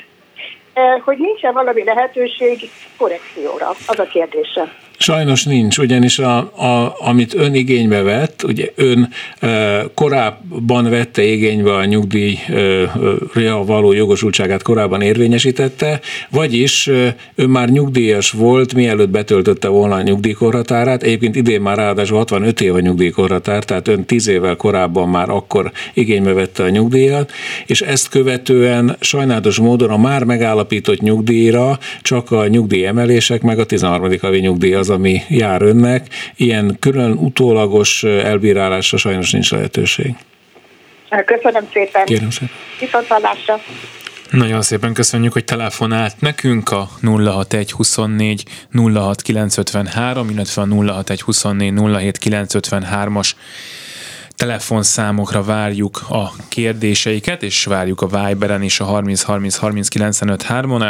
Hogy 1.04 1.18
nincs-e 1.18 1.50
valami 1.50 1.84
lehetőség 1.84 2.70
korrekcióra? 2.96 3.68
Az 3.68 3.98
a 3.98 4.04
kérdésem. 4.04 4.81
Sajnos 4.98 5.44
nincs, 5.44 5.78
ugyanis 5.78 6.18
a, 6.18 6.36
a, 6.38 6.96
amit 6.98 7.34
ön 7.34 7.54
igénybe 7.54 8.02
vett, 8.02 8.42
ugye 8.42 8.66
ön 8.74 9.08
e, 9.38 9.84
korábban 9.94 10.90
vette 10.90 11.24
igénybe 11.24 11.74
a 11.74 11.84
nyugdíjra 11.84 13.64
való 13.64 13.92
jogosultságát 13.92 14.62
korábban 14.62 15.00
érvényesítette, 15.00 16.00
vagyis 16.30 16.86
e, 16.86 17.16
ön 17.34 17.50
már 17.50 17.68
nyugdíjas 17.68 18.30
volt, 18.30 18.74
mielőtt 18.74 19.08
betöltötte 19.08 19.68
volna 19.68 19.94
a 19.94 20.02
nyugdíjkorhatárát, 20.02 21.02
egyébként 21.02 21.36
idén 21.36 21.60
már 21.60 21.76
ráadásul 21.76 22.16
65 22.16 22.60
év 22.60 22.74
a 22.74 22.80
nyugdíjkorhatár, 22.80 23.64
tehát 23.64 23.88
ön 23.88 24.04
10 24.04 24.28
évvel 24.28 24.56
korábban 24.56 25.08
már 25.08 25.28
akkor 25.28 25.72
igénybe 25.94 26.32
vette 26.32 26.62
a 26.62 26.68
nyugdíjat, 26.68 27.32
és 27.66 27.80
ezt 27.80 28.08
követően 28.08 28.96
sajnálatos 29.00 29.58
módon 29.58 29.90
a 29.90 29.96
már 29.96 30.24
megállapított 30.24 31.00
nyugdíjra 31.00 31.78
csak 32.02 32.30
a 32.30 32.46
nyugdíjemelések 32.46 33.42
meg 33.42 33.58
a 33.58 33.64
13. 33.64 34.10
havi 34.20 34.38
nyugdíj 34.38 34.74
az, 34.82 34.90
ami 34.90 35.22
jár 35.28 35.62
önnek. 35.62 36.06
Ilyen 36.36 36.76
külön 36.80 37.12
utólagos 37.12 38.02
elbírálásra 38.02 38.98
sajnos 38.98 39.30
nincs 39.30 39.50
lehetőség. 39.50 40.14
Köszönöm 41.26 41.68
szépen. 41.72 42.04
Kérem 42.04 42.30
szépen. 42.30 42.54
Viszont 42.80 43.06
hallásra. 43.06 43.60
Nagyon 44.30 44.62
szépen 44.62 44.92
köszönjük, 44.92 45.32
hogy 45.32 45.44
telefonált 45.44 46.20
nekünk 46.20 46.70
a 46.70 46.88
061 47.02 47.72
24 47.72 48.44
06 48.94 49.22
953, 49.22 50.28
illetve 50.30 50.62
a 50.62 50.66
061 50.66 51.20
24 51.22 51.72
07 51.72 52.18
953-as 52.24 53.30
telefonszámokra 54.42 55.42
várjuk 55.42 56.04
a 56.08 56.32
kérdéseiket, 56.48 57.42
és 57.42 57.64
várjuk 57.64 58.00
a 58.00 58.06
Viberen 58.06 58.62
is 58.62 58.80
a 58.80 58.84
30 58.84 59.22
30 59.22 59.56
30 59.56 59.88
95 59.88 60.42
3 60.42 60.82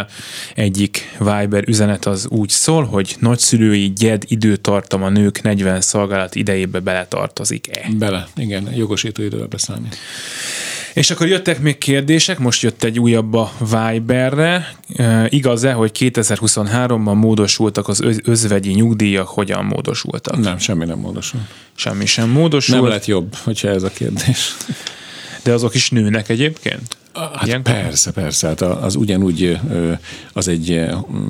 Egyik 0.55 1.17
Viber 1.19 1.69
üzenet 1.69 2.07
az 2.07 2.27
úgy 2.29 2.49
szól, 2.49 2.85
hogy 2.85 3.17
nagyszülői 3.19 3.93
gyed 3.93 4.23
időtartam 4.27 5.03
a 5.03 5.09
nők 5.09 5.43
40 5.43 5.81
szolgálat 5.81 6.35
idejébe 6.35 6.81
beletartozik-e? 6.81 7.89
Bele, 7.99 8.27
igen, 8.37 8.75
jogosító 8.75 9.23
időbe 9.23 9.47
beszámít. 9.47 9.97
És 10.95 11.11
akkor 11.11 11.27
jöttek 11.27 11.61
még 11.61 11.79
kérdések, 11.79 12.39
most 12.39 12.63
jött 12.63 12.83
egy 12.85 12.99
újabb 12.99 13.35
a 13.35 13.53
Viberre. 13.59 14.75
E, 14.97 15.27
igaz-e, 15.29 15.73
hogy 15.73 15.91
2023-ban 15.99 17.15
módosultak 17.15 17.89
az 17.89 18.03
özvegyi 18.25 18.73
nyugdíjak, 18.73 19.29
hogyan 19.29 19.65
módosultak? 19.65 20.39
Nem, 20.39 20.59
semmi 20.59 20.85
nem 20.85 20.99
módosult. 20.99 21.43
Semmi 21.75 22.07
sem 22.07 22.29
módosult. 22.31 22.81
Nem 22.81 22.91
lett 22.91 23.07
jobb, 23.07 23.35
hogyha 23.35 23.69
ez 23.69 23.83
a 23.83 23.91
kérdés. 23.91 24.57
De 25.43 25.53
azok 25.53 25.75
is 25.75 25.91
nőnek 25.91 26.29
egyébként? 26.29 26.97
Hát 27.15 27.47
Ilyen 27.47 27.63
persze, 27.63 28.13
persze. 28.13 28.47
Hát 28.47 28.61
az 28.61 28.95
ugyanúgy 28.95 29.59
az 30.33 30.49
egy 30.49 30.87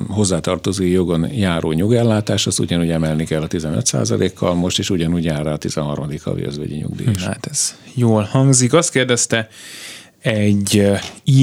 hozzátartozó 0.07 0.83
jogon 0.83 1.27
járó 1.31 1.71
nyugellátás, 1.71 2.47
azt 2.47 2.59
ugyanúgy 2.59 2.89
emelni 2.89 3.25
kell 3.25 3.41
a 3.41 3.47
15%-kal, 3.47 4.53
most 4.53 4.79
is 4.79 4.89
ugyanúgy 4.89 5.23
jár 5.23 5.47
a 5.47 5.57
13. 5.57 6.09
havi 6.23 6.43
özvegyi 6.43 6.75
nyugdíj. 6.75 7.07
Hát 7.25 7.47
ez 7.49 7.75
jól 7.93 8.21
hangzik. 8.21 8.73
Azt 8.73 8.91
kérdezte 8.91 9.49
egy 10.23 10.91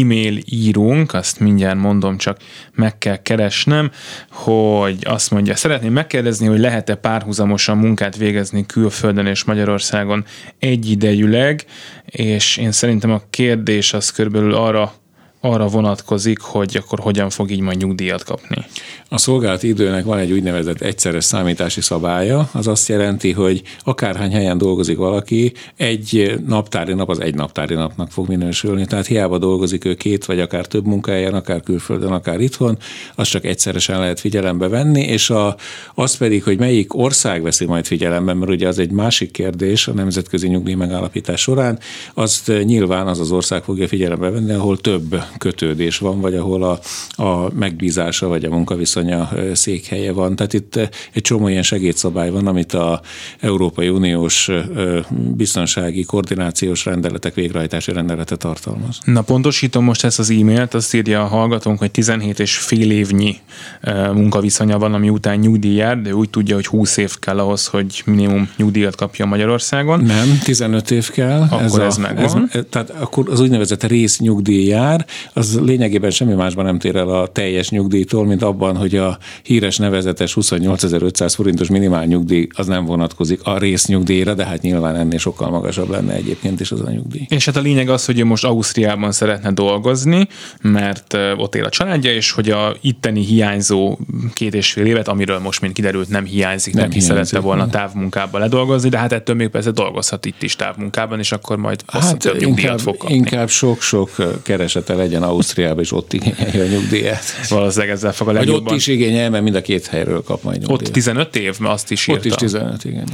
e-mail 0.01 0.39
írunk, 0.45 1.15
azt 1.15 1.41
mindjárt 1.41 1.79
mondom, 1.79 2.17
csak 2.17 2.39
meg 2.75 2.99
kell 2.99 3.23
keresnem, 3.23 3.91
hogy 4.31 4.99
azt 5.03 5.31
mondja, 5.31 5.57
szeretném 5.57 5.93
megkérdezni, 5.93 6.47
hogy 6.47 6.59
lehet-e 6.59 6.95
párhuzamosan 6.95 7.79
munkát 7.79 8.17
végezni 8.17 8.67
külföldön 8.67 9.27
és 9.27 9.45
Magyarországon 9.45 10.25
egyidejűleg, 10.59 11.65
és 12.07 12.57
én 12.57 12.73
szerintem 12.73 13.11
a 13.11 13.23
kérdés 13.31 13.93
az 13.93 14.11
körülbelül 14.11 14.55
arra 14.55 14.93
arra 15.41 15.67
vonatkozik, 15.67 16.41
hogy 16.41 16.77
akkor 16.77 16.99
hogyan 16.99 17.31
fog 17.31 17.51
így 17.51 17.61
majd 17.61 17.79
nyugdíjat 17.79 18.25
kapni. 18.25 18.57
A 19.09 19.19
szolgálati 19.19 19.69
időnek 19.69 20.05
van 20.05 20.19
egy 20.19 20.33
úgynevezett 20.33 20.81
egyszeres 20.81 21.25
számítási 21.25 21.81
szabálya, 21.81 22.49
az 22.53 22.67
azt 22.67 22.89
jelenti, 22.89 23.33
hogy 23.33 23.63
akárhány 23.85 24.33
helyen 24.33 24.59
dolgozik 24.59 24.97
valaki, 24.97 25.53
egy 25.77 26.41
naptári 26.47 26.93
nap 26.93 27.09
az 27.09 27.21
egy 27.21 27.35
naptári 27.35 27.75
napnak 27.75 28.11
fog 28.11 28.29
minősülni. 28.29 28.87
Tehát 28.87 29.07
hiába 29.07 29.39
dolgozik 29.39 29.85
ő 29.85 29.95
két 29.95 30.25
vagy 30.25 30.41
akár 30.41 30.67
több 30.67 30.87
munkáján, 30.87 31.35
akár 31.35 31.63
külföldön, 31.63 32.13
akár 32.13 32.41
itthon, 32.41 32.79
azt 33.15 33.31
csak 33.31 33.45
egyszeresen 33.45 33.99
lehet 33.99 34.21
figyelembe 34.21 34.69
venni, 34.69 35.03
és 35.03 35.31
a, 35.31 35.57
az 35.95 36.17
pedig, 36.17 36.43
hogy 36.43 36.59
melyik 36.59 36.95
ország 36.95 37.43
veszi 37.43 37.67
majd 37.67 37.87
figyelembe, 37.87 38.35
mert 38.35 38.51
ugye 38.51 38.69
az 38.69 38.79
egy 38.79 38.91
másik 38.91 39.31
kérdés 39.31 39.89
a 39.89 39.93
nemzetközi 39.93 40.49
nyugdíj 40.49 40.75
megállapítás 40.75 41.41
során, 41.41 41.79
azt 42.15 42.53
nyilván 42.65 43.07
az 43.07 43.21
az 43.21 43.31
ország 43.31 43.63
fogja 43.63 43.89
figyelembe 43.89 44.31
venni, 44.31 44.53
ahol 44.53 44.79
több 44.79 45.23
kötődés 45.39 45.99
van, 45.99 46.21
vagy 46.21 46.35
ahol 46.35 46.63
a, 46.63 46.81
a 47.23 47.51
megbízása 47.55 48.29
vagy 48.29 48.45
a 48.45 48.51
munkaviszonya 48.51 49.29
székhelye 49.53 50.13
van. 50.13 50.37
Tehát 50.37 50.53
itt 50.53 50.77
egy 51.13 51.23
csomó 51.23 51.49
ilyen 51.49 51.63
segédszabály 51.63 52.31
van, 52.31 52.47
amit 52.47 52.73
a 52.73 53.01
Európai 53.41 53.89
Uniós 53.89 54.51
biztonsági 55.11 56.05
koordinációs 56.05 56.85
rendeletek 56.85 57.35
végrehajtási 57.35 57.93
rendelete 57.93 58.37
tartalmaz. 58.37 58.99
Na 59.05 59.23
pontosítom 59.23 59.85
most 59.85 60.05
ezt 60.05 60.19
az 60.19 60.31
e-mailt, 60.31 60.75
azt 60.75 60.95
írja 60.95 61.23
a 61.23 61.27
hallgatónk, 61.27 61.79
hogy 61.79 61.91
17 61.91 62.41
és 62.41 62.57
fél 62.57 62.91
évnyi 62.91 63.37
munkaviszonya 64.13 64.79
van, 64.79 64.95
ami 64.95 65.09
után 65.09 65.39
nyugdíj 65.39 65.75
jár, 65.75 66.03
de 66.03 66.15
úgy 66.15 66.31
tudja, 66.31 66.55
hogy 66.55 66.67
20 66.67 66.97
év 66.97 67.19
kell 67.19 67.39
ahhoz, 67.39 67.67
hogy 67.67 68.03
minimum 68.07 68.49
nyugdíjat 68.57 68.97
kapja 68.97 69.27
Magyarországon. 69.27 70.01
Nem, 70.01 70.39
15 70.45 70.91
év 70.91 71.11
kell. 71.11 71.41
Akkor 71.41 71.63
ez, 71.63 71.75
a, 71.75 71.85
ez 71.85 71.97
megvan. 71.97 72.49
Ez, 72.53 72.63
tehát 72.71 72.91
akkor 72.91 73.29
az 73.31 73.41
úgynevezett 73.41 73.85
résznyugdíj 73.85 74.67
jár, 74.67 75.07
az 75.33 75.61
lényegében 75.61 76.11
semmi 76.11 76.35
másban 76.35 76.65
nem 76.65 76.79
tér 76.79 76.97
el 76.97 77.09
a 77.09 77.27
teljes 77.27 77.71
nyugdíjtól, 77.71 78.27
mint 78.27 78.43
abban, 78.43 78.77
hogy 78.77 78.97
a 78.97 79.19
híres 79.43 79.77
nevezetes 79.77 80.35
28.500 80.41 81.33
forintos 81.35 81.69
minimál 81.69 82.05
nyugdíj 82.05 82.47
az 82.55 82.67
nem 82.67 82.85
vonatkozik 82.85 83.41
a 83.43 83.59
résznyugdíjra, 83.59 84.35
de 84.35 84.45
hát 84.45 84.63
nyilván 84.63 84.97
ennél 84.97 85.19
sokkal 85.19 85.51
magasabb 85.51 85.91
lenne 85.91 86.13
egyébként 86.13 86.61
is 86.61 86.73
az 86.73 86.81
a 86.81 86.91
nyugdíj. 86.91 87.27
És 87.29 87.45
hát 87.45 87.57
a 87.57 87.61
lényeg 87.61 87.89
az, 87.89 88.05
hogy 88.05 88.19
ő 88.19 88.25
most 88.25 88.45
Ausztriában 88.45 89.13
szeretne 89.13 89.53
dolgozni, 89.53 90.29
mert 90.63 91.17
ott 91.37 91.55
él 91.55 91.65
a 91.65 91.69
családja, 91.69 92.13
és 92.13 92.31
hogy 92.31 92.51
a 92.51 92.77
itteni 92.81 93.25
hiányzó 93.25 93.99
két 94.33 94.55
és 94.55 94.73
fél 94.73 94.87
évet, 94.87 95.09
amiről 95.09 95.39
most 95.39 95.61
mint 95.61 95.73
kiderült 95.73 96.09
nem 96.09 96.25
hiányzik, 96.25 96.75
nem 96.75 96.85
neki 96.85 97.01
szerette 97.01 97.41
volna 97.41 97.61
nem. 97.61 97.71
távmunkába 97.71 98.39
ledolgozni, 98.39 98.89
de 98.89 98.99
hát 98.99 99.13
ettől 99.13 99.37
még 99.37 99.49
persze 99.49 99.71
dolgozhat 99.71 100.27
itt 100.27 100.43
is 100.43 100.57
távmunkában, 100.57 101.19
és 101.19 101.33
akkor 101.33 101.57
majd 101.57 101.83
hát 101.87 102.31
inkább, 102.39 102.79
fog 102.79 102.97
kapni. 102.97 103.15
Inkább 103.15 103.49
sok-sok 103.49 104.11
keresete 104.43 104.95
legyen 105.11 105.29
Ausztriába, 105.29 105.81
és 105.81 105.93
ott 105.93 106.13
igényelje 106.13 106.63
a 106.63 106.67
nyugdíjat. 106.67 107.49
Valószínűleg 107.49 107.95
ezzel 107.95 108.13
fog 108.13 108.29
a 108.29 108.33
legjobban. 108.33 108.63
Vagy 108.63 108.73
ott 108.73 108.79
is 108.79 108.87
igényel, 108.87 109.31
mert 109.31 109.43
mind 109.43 109.55
a 109.55 109.61
két 109.61 109.87
helyről 109.87 110.23
kap 110.23 110.43
majd 110.43 110.59
nyugdíjat. 110.59 110.83
Ott 110.83 110.93
15 110.93 111.37
év, 111.37 111.57
mert 111.59 111.73
azt 111.73 111.91
is 111.91 112.07
írta. 112.07 112.21
Ott 112.21 112.27
is 112.27 112.35
15, 112.35 112.85
igen. 112.85 112.97
igen. 112.97 113.09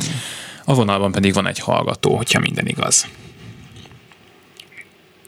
A 0.64 0.74
vonalban 0.74 1.12
pedig 1.12 1.34
van 1.34 1.46
egy 1.46 1.58
hallgató, 1.58 2.14
hogyha 2.14 2.40
minden 2.40 2.66
igaz. 2.66 3.06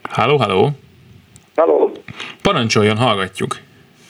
Halló, 0.02 0.37
halló! 0.37 0.70
Halló! 1.56 1.92
Parancsoljon, 2.42 2.96
hallgatjuk! 2.96 3.58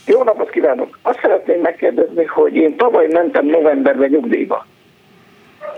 Jó 0.06 0.22
napot 0.22 0.50
kívánok! 0.50 0.98
Azt 1.02 1.18
szeretném 1.22 1.60
megkérdezni, 1.60 2.24
hogy 2.24 2.54
én 2.54 2.76
tavaly 2.76 3.06
mentem 3.10 3.46
novemberben 3.46 4.08
nyugdíjba. 4.10 4.66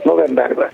Novemberben. 0.03 0.71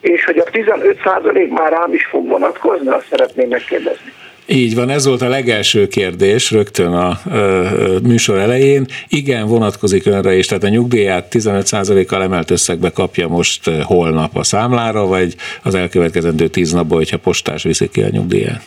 És 0.00 0.24
hogy 0.24 0.38
a 0.38 0.44
15% 0.44 1.48
már 1.48 1.72
rám 1.72 1.92
is 1.92 2.06
fog 2.06 2.28
vonatkozni, 2.28 2.88
azt 2.88 3.06
szeretném 3.10 3.48
megkérdezni. 3.48 4.12
Így 4.52 4.74
van, 4.74 4.90
ez 4.90 5.06
volt 5.06 5.22
a 5.22 5.28
legelső 5.28 5.88
kérdés 5.88 6.50
rögtön 6.50 6.92
a 6.92 7.20
ö, 7.30 7.98
műsor 8.02 8.38
elején. 8.38 8.86
Igen, 9.08 9.46
vonatkozik 9.46 10.06
önre 10.06 10.36
is, 10.36 10.46
tehát 10.46 10.64
a 10.64 10.68
nyugdíját 10.68 11.26
15%-kal 11.30 12.22
emelt 12.22 12.50
összegbe 12.50 12.90
kapja 12.90 13.28
most 13.28 13.70
holnap 13.82 14.36
a 14.36 14.42
számlára, 14.42 15.06
vagy 15.06 15.34
az 15.62 15.74
elkövetkezendő 15.74 16.48
10 16.48 16.72
napban, 16.72 16.98
hogyha 16.98 17.16
postás 17.16 17.62
viszi 17.62 17.88
ki 17.88 18.02
a 18.02 18.08
nyugdíját? 18.08 18.62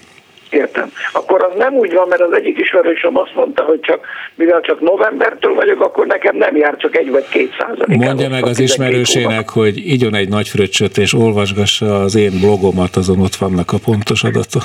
Értem. 0.54 0.92
Akkor 1.12 1.44
az 1.44 1.58
nem 1.58 1.74
úgy 1.74 1.94
van, 1.94 2.08
mert 2.08 2.22
az 2.22 2.34
egyik 2.34 2.58
ismerősöm 2.58 3.18
azt 3.18 3.36
mondta, 3.36 3.64
hogy 3.64 3.80
csak 3.80 4.06
mivel 4.36 4.62
csak 4.62 4.82
novembertől 4.82 5.54
vagyok, 5.54 5.82
akkor 5.82 6.08
nekem 6.08 6.36
nem 6.36 6.56
jár 6.56 6.78
csak 6.78 6.98
egy 6.98 7.10
vagy 7.10 7.30
két 7.30 7.56
százalék. 7.60 7.98
Mondja 7.98 8.30
meg 8.30 8.46
az 8.46 8.60
ismerősének, 8.60 9.50
hogy 9.50 9.78
igyon 9.78 10.16
egy 10.16 10.30
nagy 10.30 10.48
fröccsöt, 10.48 10.98
és 10.98 11.14
olvasgassa 11.14 12.02
az 12.02 12.16
én 12.16 12.40
blogomat, 12.40 12.96
azon 12.96 13.20
ott 13.20 13.36
vannak 13.36 13.72
a 13.72 13.78
pontos 13.86 14.24
adatok. 14.24 14.64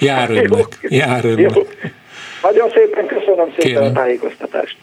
Jár 0.00 0.30
önnek, 0.30 0.78
jár 0.80 1.24
önnek. 1.24 1.54
Jó. 1.54 1.62
Nagyon 2.42 2.70
szépen 2.70 3.06
köszönöm 3.06 3.46
szépen 3.58 3.72
Kérem. 3.72 3.84
a 3.84 3.92
tájékoztatást. 3.92 4.76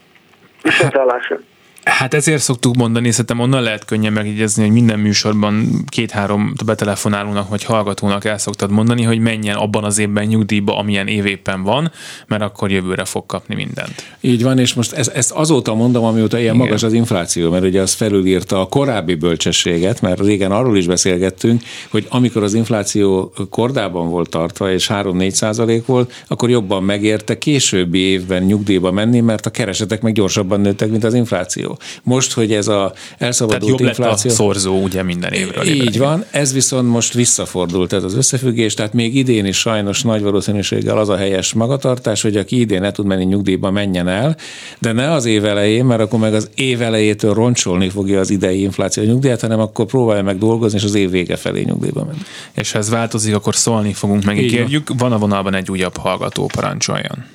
Viszontlátásra. 0.62 1.40
Hát 1.84 2.14
ezért 2.14 2.42
szoktuk 2.42 2.76
mondani, 2.76 3.12
szerintem 3.12 3.40
onnan 3.40 3.62
lehet 3.62 3.86
könnyen 3.86 4.14
megjegyezni, 4.14 4.64
hogy 4.64 4.72
minden 4.72 5.00
műsorban 5.00 5.84
két-három 5.88 6.54
betelefonálónak 6.66 7.50
vagy 7.50 7.64
hallgatónak 7.64 8.26
el 8.26 8.38
szoktad 8.38 8.72
mondani, 8.72 9.04
hogy 9.04 9.20
menjen 9.20 9.56
abban 9.56 9.84
az 9.84 9.98
évben 9.98 10.26
nyugdíjba, 10.26 10.78
amilyen 10.78 11.08
évéppen 11.08 11.64
van, 11.64 11.92
mert 12.28 12.42
akkor 12.42 12.72
jövőre 12.72 13.06
fog 13.06 13.26
kapni 13.26 13.56
mindent. 13.56 14.16
Így 14.20 14.44
van, 14.44 14.60
és 14.60 14.74
most 14.74 14.92
ezt, 14.92 15.10
ezt 15.10 15.32
azóta 15.32 15.74
mondom, 15.74 16.04
amióta 16.04 16.40
ilyen 16.40 16.54
Igen. 16.54 16.66
magas 16.66 16.84
az 16.84 16.94
infláció, 16.94 17.52
mert 17.52 17.64
ugye 17.64 17.82
az 17.82 17.94
felülírta 17.94 18.60
a 18.62 18.66
korábbi 18.66 19.16
bölcsességet, 19.16 20.02
mert 20.02 20.20
régen 20.20 20.52
arról 20.52 20.78
is 20.78 20.88
beszélgettünk, 20.88 21.62
hogy 21.90 22.06
amikor 22.10 22.44
az 22.44 22.54
infláció 22.54 23.34
kordában 23.50 24.10
volt 24.10 24.30
tartva, 24.30 24.72
és 24.72 24.90
3-4 24.94 25.30
százalék 25.30 25.86
volt, 25.86 26.24
akkor 26.28 26.50
jobban 26.50 26.84
megérte 26.84 27.38
későbbi 27.38 28.00
évben 28.00 28.44
nyugdíjba 28.44 28.92
menni, 28.92 29.20
mert 29.20 29.46
a 29.46 29.50
keresetek 29.50 30.02
meg 30.02 30.14
gyorsabban 30.14 30.62
nőttek, 30.62 30.90
mint 30.90 31.04
az 31.04 31.14
infláció 31.14 31.71
infláció. 31.72 32.02
Most, 32.04 32.34
hogy 32.34 32.54
ez 32.54 32.68
a 32.68 32.94
elszabadult 33.18 33.62
Tehát 33.62 33.80
jobb 33.80 33.88
infláció... 33.88 34.30
lett 34.30 34.40
a 34.40 34.44
szorzó 34.44 34.82
ugye 34.82 35.04
minden 35.04 35.34
évről. 35.34 35.68
Így 35.68 35.96
évre. 35.96 36.06
van, 36.06 36.26
ez 36.32 36.54
viszont 36.54 36.90
most 36.90 37.14
visszafordult 37.14 37.94
ez 37.94 38.04
az 38.04 38.16
összefüggés, 38.16 38.74
tehát 38.74 38.94
még 38.94 39.16
idén 39.16 39.46
is 39.46 39.58
sajnos 39.58 40.02
nagy 40.02 40.22
valószínűséggel 40.22 40.98
az 40.98 41.10
a 41.10 41.18
helyes 41.18 41.54
magatartás, 41.54 42.22
hogy 42.22 42.38
aki 42.38 42.60
idén 42.60 42.82
ne 42.82 42.92
tud 42.92 43.06
menni 43.06 43.24
nyugdíjba, 43.24 43.72
menjen 43.72 44.08
el, 44.08 44.36
de 44.80 44.92
ne 44.92 45.12
az 45.12 45.26
év 45.26 45.46
elején, 45.46 45.86
mert 45.86 46.02
akkor 46.02 46.20
meg 46.20 46.34
az 46.34 46.50
év 46.56 46.82
elejétől 46.82 47.34
roncsolni 47.34 47.90
fogja 47.90 48.20
az 48.20 48.30
idei 48.30 48.62
infláció 48.62 49.04
nyugdíjat, 49.04 49.42
hanem 49.42 49.60
akkor 49.60 49.86
próbálja 49.86 50.24
meg 50.24 50.38
dolgozni, 50.38 50.78
és 50.78 50.84
az 50.84 50.96
év 50.96 51.10
vége 51.10 51.36
felé 51.36 51.62
nyugdíjba 51.62 52.06
menni. 52.06 52.22
És 52.54 52.72
ha 52.72 52.78
ez 52.78 52.90
változik, 52.90 53.36
akkor 53.36 53.56
szólni 53.56 53.94
fogunk, 53.94 54.24
megígérjük. 54.24 54.90
Van 54.98 55.12
a 55.12 55.18
vonalban 55.18 55.54
egy 55.54 55.72
újabb 55.72 55.98
hallgató, 55.98 56.50
parancsoljon. 56.54 57.26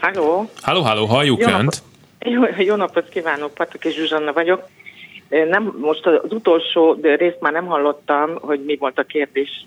Halló. 0.00 0.50
Halló, 0.60 0.82
halló, 0.82 1.06
halljuk 1.06 1.40
Jó 1.40 1.48
Önt. 1.48 1.82
Jó, 2.24 2.42
jó 2.58 2.74
napot 2.74 3.08
kívánok, 3.08 3.54
Patok 3.54 3.84
és 3.84 3.94
Zsuzsanna 3.94 4.32
vagyok. 4.32 4.68
Nem, 5.28 5.74
most 5.80 6.06
az 6.06 6.32
utolsó 6.32 6.98
részt 7.02 7.40
már 7.40 7.52
nem 7.52 7.66
hallottam, 7.66 8.38
hogy 8.40 8.64
mi 8.64 8.76
volt 8.76 8.98
a 8.98 9.02
kérdés, 9.02 9.66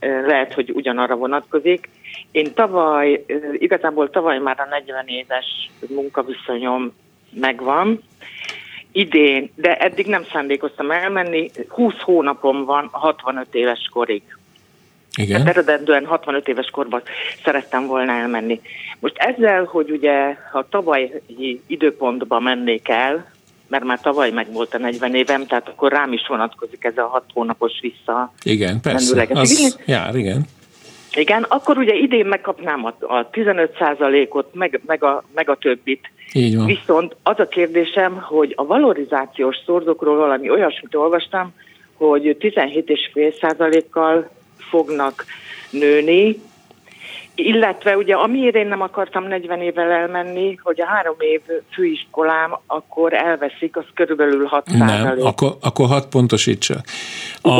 lehet, 0.00 0.54
hogy 0.54 0.70
ugyanarra 0.70 1.16
vonatkozik. 1.16 1.88
Én 2.30 2.54
tavaly, 2.54 3.24
igazából 3.52 4.10
tavaly 4.10 4.38
már 4.38 4.60
a 4.60 4.68
40 4.70 5.06
éves 5.06 5.70
munkaviszonyom 5.88 6.92
megvan, 7.32 8.02
idén, 8.92 9.50
de 9.54 9.76
eddig 9.76 10.06
nem 10.06 10.24
szándékoztam 10.24 10.90
elmenni, 10.90 11.50
20 11.68 11.94
hónapom 12.00 12.64
van 12.64 12.88
65 12.92 13.54
éves 13.54 13.88
korig. 13.92 14.22
Igen. 15.20 15.38
Hát 15.38 15.48
eredetően 15.48 16.06
65 16.06 16.48
éves 16.48 16.70
korban 16.70 17.02
szerettem 17.44 17.86
volna 17.86 18.12
elmenni. 18.12 18.60
Most 18.98 19.16
ezzel, 19.16 19.64
hogy 19.64 19.90
ugye 19.90 20.36
a 20.52 20.68
tavalyi 20.68 21.62
időpontba 21.66 22.40
mennék 22.40 22.88
el, 22.88 23.30
mert 23.68 23.84
már 23.84 24.00
tavaly 24.00 24.30
meg 24.30 24.52
volt 24.52 24.74
a 24.74 24.78
40 24.78 25.14
évem, 25.14 25.46
tehát 25.46 25.68
akkor 25.68 25.92
rám 25.92 26.12
is 26.12 26.26
vonatkozik 26.28 26.84
ez 26.84 26.96
a 26.96 27.06
6 27.06 27.22
hónapos 27.32 27.72
vissza. 27.80 28.32
Igen, 28.42 28.80
persze. 28.80 29.26
Az 29.30 29.78
jár, 29.86 30.14
igen. 30.14 30.46
Igen, 31.14 31.42
akkor 31.42 31.78
ugye 31.78 31.94
idén 31.94 32.26
megkapnám 32.26 32.84
a, 32.84 32.94
a 33.00 33.30
15%-ot, 33.30 34.54
meg, 34.54 34.80
meg, 34.86 35.04
a, 35.04 35.24
meg 35.34 35.50
a 35.50 35.56
többit. 35.56 36.10
Így 36.32 36.56
van. 36.56 36.66
Viszont 36.66 37.16
az 37.22 37.38
a 37.38 37.48
kérdésem, 37.48 38.20
hogy 38.20 38.52
a 38.56 38.66
valorizációs 38.66 39.56
szorzókról 39.66 40.16
valami 40.16 40.50
olyasmit 40.50 40.94
olvastam, 40.94 41.54
hogy 41.94 42.36
17,5%-kal 42.40 44.30
fognak 44.70 45.24
nőni, 45.70 46.36
illetve 47.34 47.96
ugye 47.96 48.14
amiért 48.14 48.54
én 48.54 48.66
nem 48.66 48.80
akartam 48.80 49.24
40 49.28 49.60
évvel 49.60 49.90
elmenni, 49.90 50.58
hogy 50.62 50.80
a 50.80 50.86
három 50.86 51.14
év 51.18 51.40
főiskolám 51.72 52.58
akkor 52.66 53.14
elveszik, 53.14 53.76
az 53.76 53.84
körülbelül 53.94 54.46
6 54.46 54.66
Nem, 54.66 55.18
akkor, 55.20 55.56
akkor 55.60 55.88
hat 55.88 56.06
pontosítsak. 56.06 56.84
A, 57.42 57.50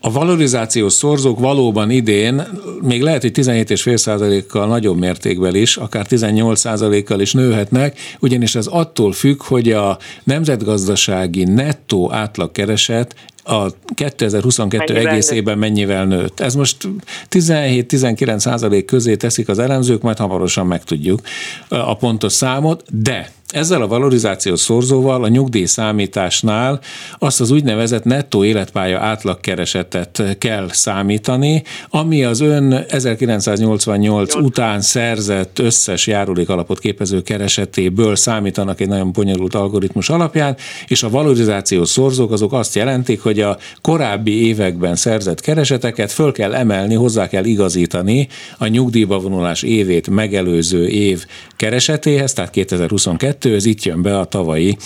a 0.00 0.10
valorizációs 0.12 0.92
szorzók 0.92 1.38
valóban 1.38 1.90
idén 1.90 2.42
még 2.82 3.02
lehet, 3.02 3.22
hogy 3.22 3.30
17,5%-kal 3.34 4.66
nagyobb 4.66 4.98
mértékben 4.98 5.54
is, 5.54 5.76
akár 5.76 6.06
18%-kal 6.08 7.20
is 7.20 7.32
nőhetnek, 7.32 7.98
ugyanis 8.20 8.54
ez 8.54 8.66
attól 8.66 9.12
függ, 9.12 9.42
hogy 9.42 9.72
a 9.72 9.98
nemzetgazdasági 10.24 11.44
nettó 11.44 12.12
átlagkereset 12.12 13.14
a 13.44 13.66
2022 13.94 14.92
mennyivel 14.92 15.12
egészében 15.12 15.58
mennyivel 15.58 16.04
nőtt. 16.04 16.40
Ez 16.40 16.54
most 16.54 16.88
17-19 17.30 18.38
százalék 18.38 18.84
közé 18.84 19.16
teszik 19.16 19.48
az 19.48 19.58
elemzők, 19.58 20.02
majd 20.02 20.18
hamarosan 20.18 20.66
megtudjuk 20.66 21.20
a 21.68 21.96
pontos 21.96 22.32
számot, 22.32 22.84
de 23.02 23.32
ezzel 23.54 23.82
a 23.82 23.86
valorizációs 23.86 24.60
szorzóval 24.60 25.24
a 25.24 25.28
nyugdíj 25.28 25.64
számításnál 25.64 26.80
azt 27.18 27.40
az 27.40 27.50
úgynevezett 27.50 28.04
nettó 28.04 28.44
életpálya 28.44 29.00
átlagkeresetet 29.00 30.36
kell 30.38 30.68
számítani, 30.70 31.62
ami 31.90 32.24
az 32.24 32.40
ön 32.40 32.84
1988 32.88 34.34
után 34.34 34.80
szerzett 34.80 35.58
összes 35.58 36.06
járulék 36.06 36.48
alapot 36.48 36.78
képező 36.78 37.22
keresetéből 37.22 38.16
számítanak 38.16 38.80
egy 38.80 38.88
nagyon 38.88 39.12
bonyolult 39.12 39.54
algoritmus 39.54 40.10
alapján, 40.10 40.56
és 40.86 41.02
a 41.02 41.10
valorizációs 41.10 41.88
szorzók 41.88 42.32
azok 42.32 42.52
azt 42.52 42.74
jelentik, 42.74 43.22
hogy 43.22 43.40
a 43.40 43.58
korábbi 43.80 44.46
években 44.46 44.96
szerzett 44.96 45.40
kereseteket 45.40 46.12
föl 46.12 46.32
kell 46.32 46.54
emelni, 46.54 46.94
hozzá 46.94 47.28
kell 47.28 47.44
igazítani 47.44 48.28
a 48.58 48.66
nyugdíjba 48.66 49.18
vonulás 49.18 49.62
évét 49.62 50.08
megelőző 50.10 50.86
év 50.86 51.26
keresetéhez, 51.56 52.32
tehát 52.32 52.50
2022 52.50 53.43
kettő, 53.44 53.56
ez 53.56 53.64
itt 53.64 53.82
jön 53.82 54.02
be 54.02 54.18
a 54.18 54.24
tavalyi 54.24 54.76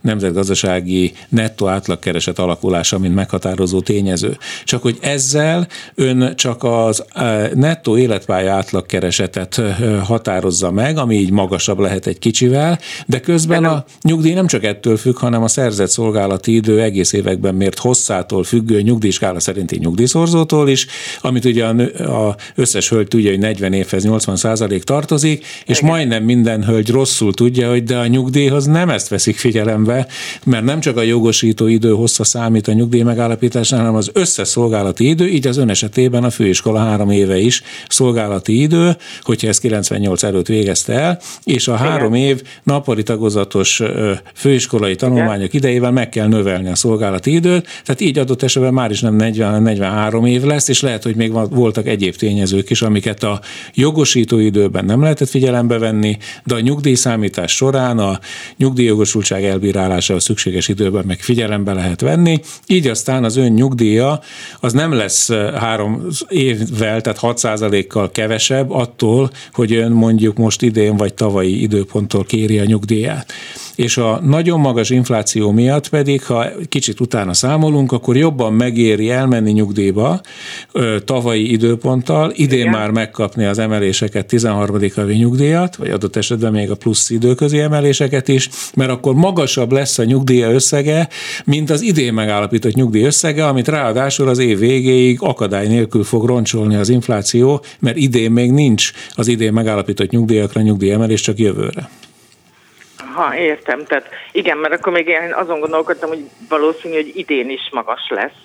nemzetgazdasági 0.00 1.12
nettó 1.28 1.66
átlagkereset 1.66 2.38
alakulása, 2.38 2.98
mint 2.98 3.14
meghatározó 3.14 3.80
tényező. 3.80 4.36
Csak 4.64 4.82
hogy 4.82 4.98
ezzel 5.00 5.68
ön 5.94 6.36
csak 6.36 6.64
az 6.64 7.04
nettó 7.54 7.96
életpálya 7.96 8.52
átlagkeresetet 8.52 9.62
határozza 10.04 10.70
meg, 10.70 10.98
ami 10.98 11.16
így 11.16 11.30
magasabb 11.30 11.78
lehet 11.78 12.06
egy 12.06 12.18
kicsivel, 12.18 12.78
de 13.06 13.20
közben 13.20 13.64
a 13.64 13.84
nyugdíj 14.02 14.32
nem 14.32 14.46
csak 14.46 14.64
ettől 14.64 14.96
függ, 14.96 15.16
hanem 15.16 15.42
a 15.42 15.48
szerzett 15.48 15.88
szolgálati 15.88 16.54
idő 16.54 16.82
egész 16.82 17.12
években 17.12 17.54
mért 17.54 17.78
hosszától 17.78 18.44
függő 18.44 18.80
nyugdíjskála 18.80 19.40
szerinti 19.40 19.78
nyugdíjszorzótól 19.78 20.68
is, 20.68 20.86
amit 21.20 21.44
ugye 21.44 21.64
a, 21.64 22.28
a 22.28 22.36
összes 22.54 22.88
hölgy 22.88 23.08
tudja, 23.08 23.30
hogy 23.30 23.38
40 23.38 23.72
évhez 23.72 24.04
80 24.04 24.36
százalék 24.36 24.82
tartozik, 24.82 25.46
és 25.66 25.78
Igen. 25.78 25.90
majdnem 25.90 26.24
minden 26.24 26.64
hölgy 26.64 26.90
rosszul 26.90 27.34
tudja, 27.34 27.57
hogy 27.66 27.84
de 27.84 27.96
a 27.96 28.06
nyugdíjhoz 28.06 28.66
nem 28.66 28.88
ezt 28.88 29.08
veszik 29.08 29.36
figyelembe, 29.36 30.06
mert 30.44 30.64
nem 30.64 30.80
csak 30.80 30.96
a 30.96 31.02
jogosító 31.02 31.66
idő 31.66 31.90
hossza 31.90 32.24
számít 32.24 32.68
a 32.68 32.72
nyugdíj 32.72 33.02
megállapításnál, 33.02 33.80
hanem 33.80 33.94
az 33.94 34.10
összes 34.12 34.48
szolgálati 34.48 35.08
idő, 35.08 35.28
így 35.28 35.46
az 35.46 35.56
ön 35.56 35.68
esetében 35.68 36.24
a 36.24 36.30
főiskola 36.30 36.78
három 36.78 37.10
éve 37.10 37.38
is 37.38 37.62
szolgálati 37.88 38.60
idő, 38.60 38.96
hogyha 39.22 39.48
ezt 39.48 39.60
98 39.60 40.22
előtt 40.22 40.46
végezte 40.46 40.92
el, 40.92 41.20
és 41.44 41.68
a 41.68 41.74
Igen. 41.74 41.86
három 41.86 42.14
év 42.14 42.42
nappali 42.62 43.02
tagozatos 43.02 43.82
főiskolai 44.34 44.94
tanulmányok 44.94 45.54
idejével 45.54 45.90
meg 45.90 46.08
kell 46.08 46.26
növelni 46.26 46.68
a 46.68 46.74
szolgálati 46.74 47.32
időt, 47.32 47.66
tehát 47.84 48.00
így 48.00 48.18
adott 48.18 48.42
esetben 48.42 48.72
már 48.72 48.90
is 48.90 49.00
nem 49.00 49.14
40, 49.14 49.62
43 49.62 50.24
év 50.24 50.42
lesz, 50.42 50.68
és 50.68 50.80
lehet, 50.80 51.02
hogy 51.02 51.16
még 51.16 51.32
voltak 51.50 51.86
egyéb 51.86 52.16
tényezők 52.16 52.70
is, 52.70 52.82
amiket 52.82 53.22
a 53.22 53.40
jogosító 53.74 54.38
időben 54.38 54.84
nem 54.84 55.02
lehetett 55.02 55.28
figyelembe 55.28 55.78
venni, 55.78 56.16
de 56.44 56.54
a 56.54 56.60
nyugdíjszámítás 56.60 57.47
során 57.50 57.98
a 57.98 58.20
nyugdíjjogosultság 58.56 59.44
elbírálása 59.44 60.14
a 60.14 60.20
szükséges 60.20 60.68
időben 60.68 61.04
meg 61.06 61.20
figyelembe 61.20 61.72
lehet 61.72 62.00
venni, 62.00 62.40
így 62.66 62.86
aztán 62.86 63.24
az 63.24 63.36
ön 63.36 63.52
nyugdíja 63.52 64.20
az 64.60 64.72
nem 64.72 64.92
lesz 64.92 65.32
három 65.54 66.06
évvel, 66.28 67.00
tehát 67.00 67.18
6%-kal 67.22 68.10
kevesebb 68.10 68.70
attól, 68.70 69.30
hogy 69.52 69.74
ön 69.74 69.92
mondjuk 69.92 70.36
most 70.36 70.62
idén 70.62 70.96
vagy 70.96 71.14
tavalyi 71.14 71.62
időponttól 71.62 72.24
kéri 72.24 72.58
a 72.58 72.64
nyugdíját 72.64 73.32
és 73.78 73.96
a 73.96 74.20
nagyon 74.22 74.60
magas 74.60 74.90
infláció 74.90 75.50
miatt 75.50 75.88
pedig, 75.88 76.24
ha 76.24 76.46
kicsit 76.68 77.00
utána 77.00 77.34
számolunk, 77.34 77.92
akkor 77.92 78.16
jobban 78.16 78.52
megéri 78.52 79.10
elmenni 79.10 79.50
nyugdíjba 79.50 80.20
tavalyi 81.04 81.52
időponttal, 81.52 82.32
idén 82.34 82.58
Igen. 82.58 82.72
már 82.72 82.90
megkapni 82.90 83.44
az 83.44 83.58
emeléseket 83.58 84.26
13. 84.26 84.80
havi 84.94 85.14
nyugdíjat, 85.14 85.76
vagy 85.76 85.90
adott 85.90 86.16
esetben 86.16 86.52
még 86.52 86.70
a 86.70 86.74
plusz 86.74 87.10
időközi 87.38 87.60
emeléseket 87.60 88.28
is, 88.28 88.48
mert 88.74 88.90
akkor 88.90 89.14
magasabb 89.14 89.72
lesz 89.72 89.98
a 89.98 90.04
nyugdíja 90.04 90.50
összege, 90.50 91.08
mint 91.44 91.70
az 91.70 91.80
idén 91.80 92.12
megállapított 92.12 92.72
nyugdíj 92.72 93.04
összege, 93.04 93.46
amit 93.46 93.68
ráadásul 93.68 94.28
az 94.28 94.38
év 94.38 94.58
végéig 94.58 95.18
akadály 95.20 95.66
nélkül 95.66 96.04
fog 96.04 96.26
roncsolni 96.26 96.74
az 96.76 96.88
infláció, 96.88 97.62
mert 97.78 97.96
idén 97.96 98.30
még 98.30 98.50
nincs 98.52 98.90
az 99.14 99.28
idén 99.28 99.52
megállapított 99.52 100.10
nyugdíjakra 100.10 100.60
nyugdíjemelés, 100.60 101.20
csak 101.20 101.38
jövőre. 101.38 101.88
Ha, 103.14 103.36
értem. 103.36 103.84
Tehát 103.84 104.06
igen, 104.32 104.56
mert 104.56 104.74
akkor 104.74 104.92
még 104.92 105.06
én 105.06 105.32
azon 105.34 105.60
gondolkodtam, 105.60 106.08
hogy 106.08 106.24
valószínű, 106.48 106.94
hogy 106.94 107.12
idén 107.14 107.50
is 107.50 107.68
magas 107.72 108.00
lesz. 108.08 108.38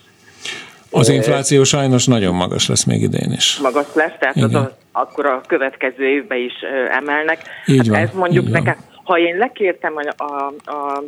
Az 0.90 1.10
infláció 1.10 1.64
sajnos 1.64 2.06
nagyon 2.06 2.36
magas 2.36 2.68
lesz 2.68 2.84
még 2.84 3.02
idén 3.02 3.32
is. 3.32 3.60
Magas 3.62 3.88
lesz, 3.94 4.14
tehát 4.20 4.38
az, 4.38 4.54
az, 4.54 4.68
akkor 4.96 5.26
a 5.26 5.42
következő 5.48 6.08
évben 6.08 6.38
is 6.38 6.54
emelnek. 6.90 7.42
Így 7.66 7.78
hát 7.78 7.88
van, 7.88 8.00
ez 8.00 8.14
mondjuk 8.14 8.50
nekem, 8.50 8.76
ha 9.04 9.18
én 9.18 9.38
lekértem 9.38 9.94
a, 9.96 10.24
a, 10.24 10.54
a 10.72 11.04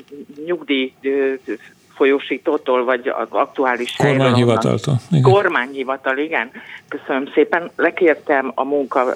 nyugdíj 0.45 0.93
folyósítótól, 1.95 2.83
vagy 2.83 3.07
az 3.07 3.27
aktuális 3.29 3.95
Kormányhivataltól. 3.97 4.95
Igen. 5.11 5.21
Kormányhivatal, 5.21 6.17
igen. 6.17 6.51
Köszönöm 6.87 7.31
szépen. 7.33 7.71
Lekértem 7.75 8.51
a 8.55 8.63
munka 8.63 9.13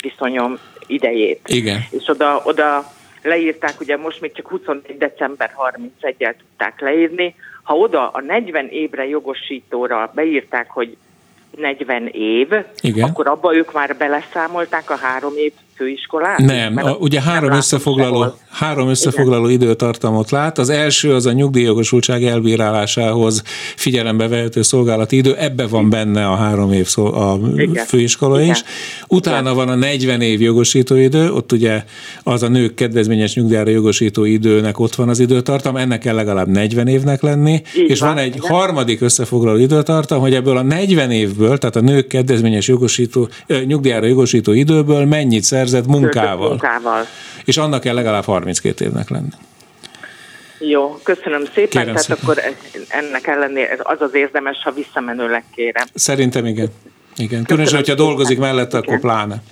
viszonyom 0.00 0.58
idejét. 0.86 1.40
Igen. 1.46 1.80
És 1.90 2.08
oda, 2.08 2.42
oda 2.44 2.84
leírták, 3.22 3.80
ugye 3.80 3.96
most 3.96 4.20
még 4.20 4.32
csak 4.32 4.48
24. 4.48 4.98
december 4.98 5.54
31-el 5.56 6.34
tudták 6.38 6.80
leírni, 6.80 7.34
ha 7.62 7.74
oda 7.74 8.08
a 8.08 8.20
40 8.20 8.68
évre 8.68 9.06
jogosítóra 9.06 10.12
beírták, 10.14 10.70
hogy 10.70 10.96
40 11.56 12.06
év, 12.06 12.48
Igen. 12.80 13.08
akkor 13.08 13.26
abba 13.26 13.54
ők 13.54 13.72
már 13.72 13.96
beleszámolták 13.96 14.90
a 14.90 14.96
három 14.96 15.36
év 15.36 15.52
főiskolát? 15.76 16.38
Nem, 16.38 16.76
a, 16.76 16.90
ugye 16.90 17.20
három 17.20 17.48
nem 17.48 17.58
összefoglaló, 17.58 18.34
három 18.50 18.88
összefoglaló 18.88 19.48
Igen. 19.48 19.60
időtartamot 19.60 20.30
lát. 20.30 20.58
Az 20.58 20.68
első 20.68 21.14
az 21.14 21.26
a 21.26 21.32
nyugdíjjogosultság 21.32 22.24
elbírálásához 22.24 23.42
figyelembe 23.76 24.28
vehető 24.28 24.62
szolgálati 24.62 25.16
idő, 25.16 25.36
ebbe 25.36 25.66
van 25.66 25.90
benne 25.90 26.28
a 26.28 26.34
három 26.34 26.72
év 26.72 26.86
szó, 26.86 27.14
a 27.14 27.38
Igen. 27.56 27.84
főiskola 27.84 28.40
Igen. 28.40 28.50
is. 28.50 28.62
Utána 29.08 29.40
Igen. 29.40 29.54
van 29.54 29.68
a 29.68 29.74
40 29.74 30.20
év 30.20 30.40
jogosító 30.40 30.94
idő, 30.94 31.32
ott 31.32 31.52
ugye 31.52 31.84
az 32.22 32.42
a 32.42 32.48
nők 32.48 32.74
kedvezményes 32.74 33.34
nyugdíjára 33.34 33.70
jogosító 33.70 34.24
időnek 34.24 34.78
ott 34.78 34.94
van 34.94 35.08
az 35.08 35.18
időtartam, 35.18 35.76
ennek 35.76 35.98
kell 35.98 36.14
legalább 36.14 36.48
40 36.48 36.86
évnek 36.86 37.22
lenni, 37.22 37.62
Így 37.76 37.90
és 37.90 38.00
van, 38.00 38.14
van 38.14 38.18
egy 38.18 38.36
Igen. 38.36 38.50
harmadik 38.50 39.00
összefoglaló 39.00 39.58
időtartam, 39.58 40.20
hogy 40.20 40.34
ebből 40.34 40.56
a 40.56 40.62
40 40.62 41.10
évből, 41.10 41.58
tehát 41.58 41.76
a 41.76 41.80
nők 41.80 42.06
kedvezményes 42.06 42.68
jogosító, 42.68 43.28
nyugdíjára 43.66 44.06
jogosító 44.06 44.52
időből 44.52 45.04
mennyit 45.04 45.42
szer 45.42 45.65
szerzett 45.66 45.86
munkával. 45.86 46.48
munkával. 46.48 47.06
És 47.44 47.56
annak 47.56 47.80
kell 47.80 47.94
legalább 47.94 48.24
32 48.24 48.84
évnek 48.84 49.08
lenni. 49.08 49.28
Jó, 50.58 50.98
köszönöm 51.02 51.44
szépen. 51.44 51.68
Kérem 51.68 51.86
Tehát 51.86 52.02
szépen. 52.02 52.22
akkor 52.22 52.42
ennek 52.88 53.26
ellenére 53.26 53.76
az 53.82 54.00
az 54.00 54.14
érdemes, 54.14 54.62
ha 54.62 54.70
visszamenőleg 54.70 55.44
kérem. 55.54 55.86
Szerintem 55.94 56.46
igen. 56.46 56.68
Igen. 57.16 57.44
Különösen, 57.44 57.76
hogyha 57.76 57.94
dolgozik 57.94 58.38
mellette, 58.38 58.78
akkor 58.78 59.00
pláne. 59.00 59.42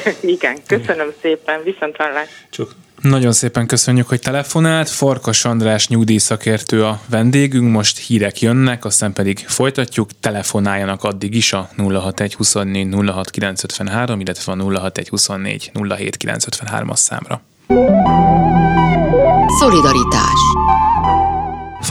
Igen, 0.36 0.58
köszönöm 0.66 1.12
szépen, 1.22 1.62
viszont 1.64 1.96
hallás. 1.96 2.28
Csak 2.50 2.74
nagyon 3.02 3.32
szépen 3.32 3.66
köszönjük, 3.66 4.08
hogy 4.08 4.20
telefonált. 4.20 4.88
Farkas 4.88 5.44
András 5.44 5.88
nyugdíjszakértő 5.88 6.84
a 6.84 7.00
vendégünk, 7.08 7.72
most 7.72 7.98
hírek 7.98 8.40
jönnek, 8.40 8.84
aztán 8.84 9.12
pedig 9.12 9.38
folytatjuk. 9.38 10.10
Telefonáljanak 10.20 11.04
addig 11.04 11.34
is 11.34 11.52
a 11.52 11.68
061 11.76 12.34
24 12.34 12.94
06 13.06 13.30
953, 13.30 14.20
illetve 14.20 14.52
a 14.52 14.56
061 14.56 15.08
24 15.08 15.70
07 15.88 16.16
953 16.16 16.94
számra. 16.94 17.42
Szolidaritás 19.58 20.40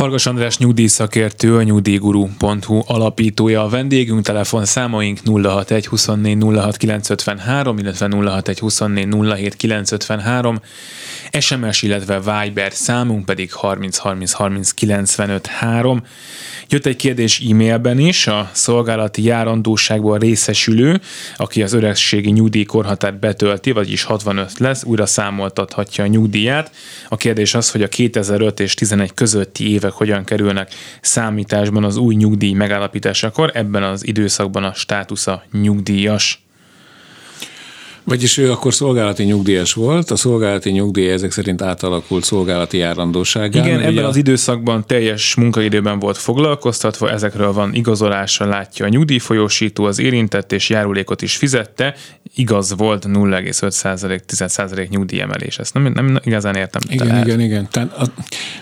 Fargas 0.01 0.25
András 0.25 0.57
nyugdíjszakértő, 0.57 1.55
a 1.55 1.63
nyugdíjguru.hu 1.63 2.81
alapítója 2.85 3.63
a 3.63 3.69
vendégünk, 3.69 4.21
telefon 4.21 4.65
számaink 4.65 5.19
061 5.25 5.87
24 5.87 6.37
06 6.41 6.77
953, 6.77 7.77
illetve 7.77 8.07
061 8.11 8.59
24 8.59 9.07
07 9.07 9.55
953, 9.55 10.59
SMS, 11.39 11.81
illetve 11.81 12.19
Viber 12.19 12.73
számunk 12.73 13.25
pedig 13.25 13.53
30 13.53 13.97
30 13.97 14.31
30 14.31 14.71
95 14.71 15.47
3. 15.47 16.03
Jött 16.69 16.85
egy 16.85 16.95
kérdés 16.95 17.41
e-mailben 17.49 17.99
is, 17.99 18.27
a 18.27 18.49
szolgálati 18.53 19.23
járandóságból 19.23 20.17
részesülő, 20.17 21.01
aki 21.37 21.63
az 21.63 21.73
öregségi 21.73 22.29
nyugdíjkorhatárt 22.29 23.19
betölti, 23.19 23.71
vagyis 23.71 24.03
65 24.03 24.59
lesz, 24.59 24.83
újra 24.83 25.05
számoltathatja 25.05 26.03
a 26.03 26.07
nyugdíját. 26.07 26.71
A 27.09 27.17
kérdés 27.17 27.53
az, 27.53 27.71
hogy 27.71 27.83
a 27.83 27.87
2005 27.87 28.59
és 28.59 28.73
11 28.73 29.13
közötti 29.13 29.71
évek 29.71 29.90
hogyan 29.91 30.23
kerülnek 30.23 30.73
számításban 31.01 31.83
az 31.83 31.97
új 31.97 32.15
nyugdíj 32.15 32.53
megállapításakor, 32.53 33.51
ebben 33.53 33.83
az 33.83 34.07
időszakban 34.07 34.63
a 34.63 34.73
státusza 34.73 35.43
nyugdíjas. 35.51 36.43
Vagyis 38.03 38.37
ő 38.37 38.51
akkor 38.51 38.73
szolgálati 38.73 39.23
nyugdíjas 39.23 39.73
volt, 39.73 40.11
a 40.11 40.15
szolgálati 40.15 40.69
nyugdíj 40.69 41.11
ezek 41.11 41.31
szerint 41.31 41.61
átalakult 41.61 42.23
szolgálati 42.23 42.77
járandóságá. 42.77 43.65
Igen, 43.65 43.79
ebben 43.79 44.05
az 44.05 44.15
időszakban 44.15 44.83
teljes 44.87 45.35
munkaidőben 45.35 45.99
volt 45.99 46.17
foglalkoztatva, 46.17 47.11
ezekről 47.11 47.53
van 47.53 47.73
igazolása, 47.73 48.45
látja 48.45 48.85
a 48.85 48.89
nyugdíjfolyósító, 48.89 49.83
az 49.83 49.99
érintett 49.99 50.51
és 50.51 50.69
járulékot 50.69 51.21
is 51.21 51.35
fizette, 51.35 51.95
igaz 52.35 52.75
volt 52.77 53.05
0,5-10% 53.07 54.89
nyugdíjemelés. 54.89 55.57
Ezt 55.57 55.73
nem, 55.73 55.91
nem 55.93 56.19
igazán 56.23 56.55
értem. 56.55 56.81
Igen, 56.89 57.07
lehet. 57.07 57.25
igen, 57.25 57.39
igen. 57.39 57.67
Tehát 57.71 57.97
a, 57.97 58.05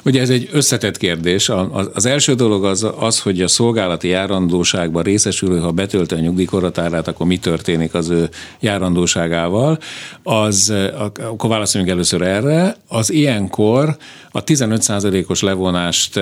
ugye 0.04 0.22
ez 0.22 0.30
egy 0.30 0.50
összetett 0.52 0.98
kérdés. 0.98 1.50
A, 1.50 1.90
az 1.94 2.06
első 2.06 2.34
dolog 2.34 2.66
az, 2.66 2.88
az, 3.00 3.20
hogy 3.20 3.42
a 3.42 3.48
szolgálati 3.48 4.08
járandóságban 4.08 5.04
részesülő, 5.04 5.60
ha 5.60 5.72
betölti 5.72 6.14
a 6.14 6.20
nyugdíjkorhatárát, 6.20 7.08
akkor 7.08 7.28
mi 7.28 7.38
történik 7.38 7.94
az 7.94 8.10
ő 8.10 8.30
járandóság 8.60 9.29
fontosságával, 9.30 9.78
az, 10.24 10.74
akkor 11.22 11.50
válaszoljunk 11.50 11.94
először 11.94 12.22
erre, 12.22 12.76
az 12.88 13.12
ilyenkor 13.12 13.98
a 14.32 14.44
15%-os 14.44 15.42
levonást 15.42 16.20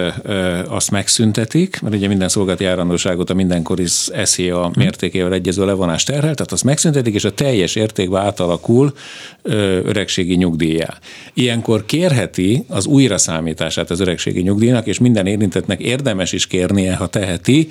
azt 0.67 0.91
megszüntetik, 0.91 1.81
mert 1.81 1.95
ugye 1.95 2.07
minden 2.07 2.29
szolgálati 2.29 2.63
járandóságot 2.63 3.29
a 3.29 3.33
mindenkori 3.33 3.85
SZIA 4.23 4.71
mértékével 4.75 5.33
egyező 5.33 5.65
levonás 5.65 6.03
terhel, 6.03 6.33
tehát 6.33 6.51
azt 6.51 6.63
megszüntetik, 6.63 7.13
és 7.13 7.23
a 7.23 7.31
teljes 7.31 7.75
értékbe 7.75 8.19
átalakul 8.19 8.93
öregségi 9.83 10.35
nyugdíjá. 10.35 10.97
Ilyenkor 11.33 11.85
kérheti 11.85 12.65
az 12.67 12.85
újraszámítását 12.85 13.89
az 13.89 13.99
öregségi 13.99 14.41
nyugdíjnak, 14.41 14.87
és 14.87 14.99
minden 14.99 15.25
érintettnek 15.25 15.79
érdemes 15.79 16.31
is 16.31 16.47
kérnie, 16.47 16.95
ha 16.95 17.07
teheti, 17.07 17.67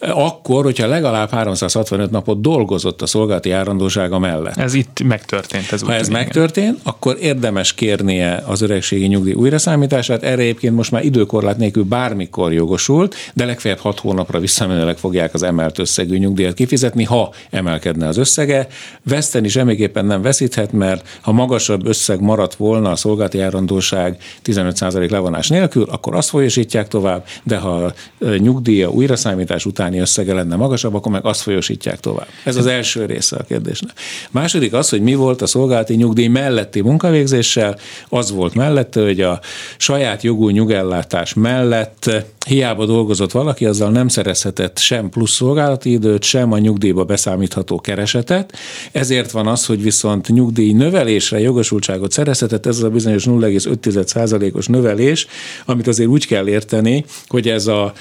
akkor, 0.00 0.64
hogyha 0.64 0.86
legalább 0.86 1.30
365 1.30 2.10
napot 2.10 2.40
dolgozott 2.40 3.02
a 3.02 3.06
szolgálati 3.06 3.48
járandósága 3.48 4.18
mellett. 4.18 4.56
Ez 4.56 4.74
itt 4.74 5.02
megtörtént. 5.04 5.72
Ez 5.72 5.82
ha 5.82 5.94
ez 5.94 6.08
megtörtént, 6.08 6.78
akkor 6.82 7.16
érdemes 7.20 7.74
kérnie 7.74 8.42
az 8.46 8.60
öregségi 8.60 9.06
nyugdíj 9.06 9.32
újraszámítását, 9.32 9.74
számítását, 9.76 10.22
erre 10.22 10.42
egyébként 10.42 10.74
most 10.74 10.90
már 10.90 11.04
időkorlát 11.04 11.56
nélkül 11.56 11.84
bármikor 11.84 12.52
jogosult, 12.52 13.14
de 13.34 13.44
legfeljebb 13.44 13.78
hat 13.78 13.98
hónapra 13.98 14.40
visszamenőleg 14.40 14.98
fogják 14.98 15.34
az 15.34 15.42
emelt 15.42 15.78
összegű 15.78 16.16
nyugdíjat 16.16 16.54
kifizetni, 16.54 17.04
ha 17.04 17.32
emelkedne 17.50 18.06
az 18.06 18.16
összege. 18.16 18.66
Veszteni 19.02 19.48
semmiképpen 19.48 20.04
nem 20.04 20.22
veszíthet, 20.22 20.72
mert 20.72 21.18
ha 21.20 21.32
magasabb 21.32 21.86
összeg 21.86 22.20
maradt 22.20 22.54
volna 22.54 22.90
a 22.90 22.96
szolgálati 22.96 23.38
járandóság 23.38 24.16
15% 24.44 25.10
levonás 25.10 25.48
nélkül, 25.48 25.86
akkor 25.90 26.14
azt 26.14 26.28
folyosítják 26.28 26.88
tovább, 26.88 27.24
de 27.42 27.56
ha 27.56 27.92
nyugdíja 28.38 28.90
újraszámítás 28.90 29.66
utáni 29.66 29.98
összege 29.98 30.34
lenne 30.34 30.56
magasabb, 30.56 30.94
akkor 30.94 31.12
meg 31.12 31.26
azt 31.26 31.40
folyosítják 31.40 32.00
tovább. 32.00 32.26
Ez 32.44 32.56
az 32.56 32.66
első 32.66 33.04
része 33.04 33.36
a 33.36 33.42
kérdésnek. 33.42 33.98
Második 34.30 34.72
az, 34.72 34.88
hogy 34.88 35.02
mi 35.02 35.14
volt 35.14 35.42
a 35.42 35.46
szolgálati 35.46 35.94
nyugdíj 35.94 36.26
melletti 36.26 36.80
munkavégzéssel, 36.80 37.78
az 38.08 38.30
volt 38.30 38.54
mellette, 38.54 39.02
hogy 39.02 39.20
a 39.20 39.40
saját 39.76 40.22
jogú 40.22 40.48
nyugellátás 40.48 41.34
mellett 41.34 42.10
hiába 42.46 42.86
dolgozott 42.86 43.32
valaki, 43.32 43.66
azzal 43.66 43.90
nem 43.90 44.08
szerezhetett 44.08 44.78
sem 44.78 45.08
plusz 45.08 45.32
szolgálati 45.32 45.90
időt, 45.90 46.22
sem 46.22 46.52
a 46.52 46.58
nyugdíjba 46.58 47.04
beszámítható 47.04 47.80
keresetet. 47.80 48.52
Ezért 48.92 49.30
van 49.30 49.46
az, 49.46 49.66
hogy 49.66 49.82
viszont 49.82 50.28
nyugdíj 50.28 50.72
növelésre 50.72 51.40
jogosultságot 51.40 52.12
szerezhetett, 52.12 52.66
ez 52.66 52.76
az 52.76 52.82
a 52.82 52.90
bizonyos 52.90 53.24
0,5%-os 53.24 54.66
növelés, 54.66 55.26
amit 55.64 55.86
azért 55.86 56.08
úgy 56.08 56.26
kell 56.26 56.48
érteni, 56.48 57.04
hogy 57.26 57.48
ez 57.48 57.66
a 57.66 57.92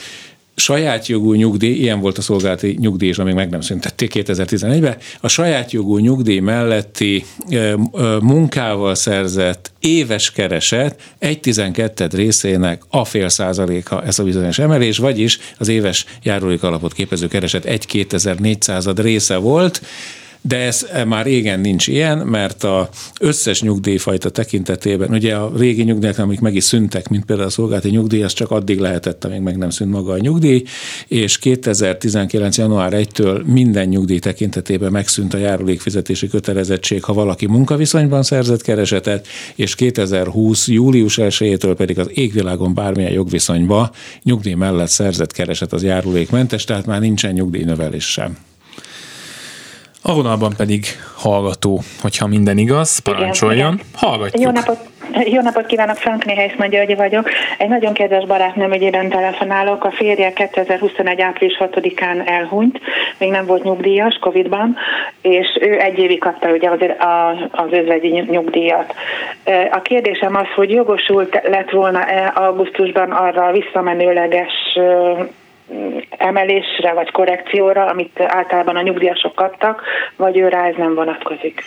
saját 0.56 1.08
jogú 1.08 1.34
nyugdíj, 1.34 1.74
ilyen 1.74 2.00
volt 2.00 2.18
a 2.18 2.22
szolgálati 2.22 2.78
nyugdíj, 2.80 3.10
és 3.10 3.18
amíg 3.18 3.34
meg 3.34 3.50
nem 3.50 3.62
szüntették 3.62 4.12
2011-ben, 4.16 4.98
a 5.22 5.28
saját 5.28 5.72
jogú 5.72 5.98
nyugdíj 5.98 6.40
melletti 6.40 7.26
munkával 8.22 8.96
szerzett 8.96 9.72
éves 9.80 10.32
kereset 10.32 11.14
egy 11.20 11.40
tizenketted 11.40 12.14
részének 12.14 12.82
a 12.90 13.06
fél 13.06 13.30
százaléka 13.30 14.04
ez 14.04 14.20
a 14.20 14.24
bizonyos 14.24 14.60
emelés, 14.60 14.98
vagyis 14.98 15.40
az 15.58 15.68
éves 15.68 16.06
járulék 16.24 16.64
alapot 16.64 16.94
képező 16.94 17.28
kereset 17.28 17.66
egy 17.66 17.86
2400 17.86 18.88
része 18.96 19.36
volt, 19.36 19.82
de 20.48 20.58
ez 20.58 20.88
már 21.08 21.26
régen 21.26 21.60
nincs 21.60 21.88
ilyen, 21.88 22.18
mert 22.18 22.64
a 22.64 22.90
összes 23.20 23.62
nyugdíjfajta 23.62 24.30
tekintetében, 24.30 25.12
ugye 25.12 25.36
a 25.36 25.52
régi 25.58 25.84
nyugdíjak, 25.84 26.18
amik 26.18 26.40
meg 26.40 26.56
is 26.56 26.64
szüntek, 26.64 27.10
mint 27.10 27.26
például 27.26 27.48
a 27.48 27.52
szolgálati 27.52 27.90
nyugdíj, 27.90 28.24
az 28.24 28.34
csak 28.34 28.52
addig 28.52 28.80
lehetett, 28.80 29.26
amíg 29.26 29.40
meg 29.40 29.58
nem 29.58 29.70
szűnt 29.70 29.92
maga 29.92 30.12
a 30.12 30.18
nyugdíj, 30.18 30.64
és 31.08 31.38
2019. 31.38 32.58
január 32.58 32.94
1-től 32.96 33.46
minden 33.46 33.88
nyugdíj 33.88 34.20
tekintetében 34.20 34.92
megszűnt 34.92 35.34
a 35.34 35.38
járulékfizetési 35.38 36.28
kötelezettség, 36.28 37.04
ha 37.04 37.14
valaki 37.14 37.48
munkaviszonyban 37.48 38.24
szerzett 38.24 38.62
keresetet, 38.62 39.28
és 39.56 39.76
2020. 39.76 40.68
július 40.68 41.18
1-től 41.22 41.74
pedig 41.78 42.00
az 42.00 42.10
égvilágon 42.14 42.74
bármilyen 42.74 43.12
jogviszonyba 43.12 43.92
nyugdíj 44.24 44.54
mellett 44.54 44.90
szerzett 44.90 45.32
kereset 45.32 45.74
az 45.74 45.84
járulékmentes, 45.84 46.64
tehát 46.64 46.86
már 46.86 47.00
nincsen 47.00 47.34
nyugdíjnövelés 47.34 48.12
sem. 48.12 48.38
A 50.08 50.14
vonalban 50.14 50.54
pedig 50.58 50.86
hallgató, 51.18 51.82
hogyha 52.02 52.28
minden 52.28 52.58
igaz, 52.58 53.00
parancsoljon. 53.00 53.74
Igen, 53.74 53.86
Hallgatjuk. 53.96 54.44
Jó 54.44 54.52
napot, 54.52 54.80
jó 55.26 55.42
napot 55.42 55.66
kívánok, 55.66 55.96
Frankné 55.96 56.36
Heiszman 56.36 56.70
György 56.70 56.96
vagyok. 56.96 57.30
Egy 57.58 57.70
nagyon 57.70 57.94
kedves 57.94 58.26
barátnőm 58.26 58.74
ügyében 58.74 59.10
telefonálok. 59.10 59.84
A 59.84 59.92
férje 59.92 60.34
2021. 60.34 61.22
április 61.22 61.58
6-án 61.60 62.30
elhunyt, 62.30 62.80
még 63.18 63.30
nem 63.30 63.46
volt 63.46 63.64
nyugdíjas 63.64 64.18
Covid-ban, 64.22 64.76
és 65.22 65.58
ő 65.62 65.80
egy 65.80 65.98
évig 65.98 66.20
kapta 66.20 66.50
ugye 66.50 66.70
az, 66.70 66.80
az 67.52 67.72
özvegyi 67.72 68.26
nyugdíjat. 68.30 68.94
A 69.72 69.82
kérdésem 69.82 70.36
az, 70.36 70.48
hogy 70.56 70.70
jogosult 70.70 71.42
lett 71.44 71.70
volna-e 71.70 72.26
augusztusban 72.36 73.12
arra 73.12 73.52
visszamenőleges 73.52 74.54
emelésre 76.10 76.94
vagy 76.94 77.12
korrekcióra, 77.12 77.86
amit 77.86 78.20
általában 78.20 78.76
a 78.76 78.82
nyugdíjasok 78.82 79.36
kaptak, 79.36 79.82
vagy 80.16 80.38
őre 80.38 80.58
ez 80.58 80.76
nem 80.78 80.96
vonatkozik. 80.96 81.64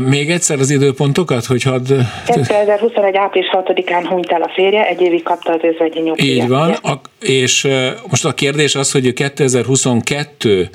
Még 0.00 0.30
egyszer 0.30 0.58
az 0.58 0.70
időpontokat, 0.70 1.44
hogy 1.44 1.62
hadd... 1.62 1.92
2021. 2.26 3.16
április 3.16 3.48
6-án 3.52 4.04
hunyt 4.08 4.30
el 4.30 4.42
a 4.42 4.50
férje, 4.54 4.86
egy 4.86 5.00
évig 5.00 5.22
kapta 5.22 5.52
az 5.52 5.60
özvegyi 5.62 6.00
nyugdíjat. 6.00 6.42
Így 6.42 6.48
van, 6.48 6.70
a, 6.70 7.00
és 7.20 7.68
most 8.10 8.24
a 8.24 8.32
kérdés 8.32 8.74
az, 8.74 8.92
hogy 8.92 9.12
2022 9.12 10.68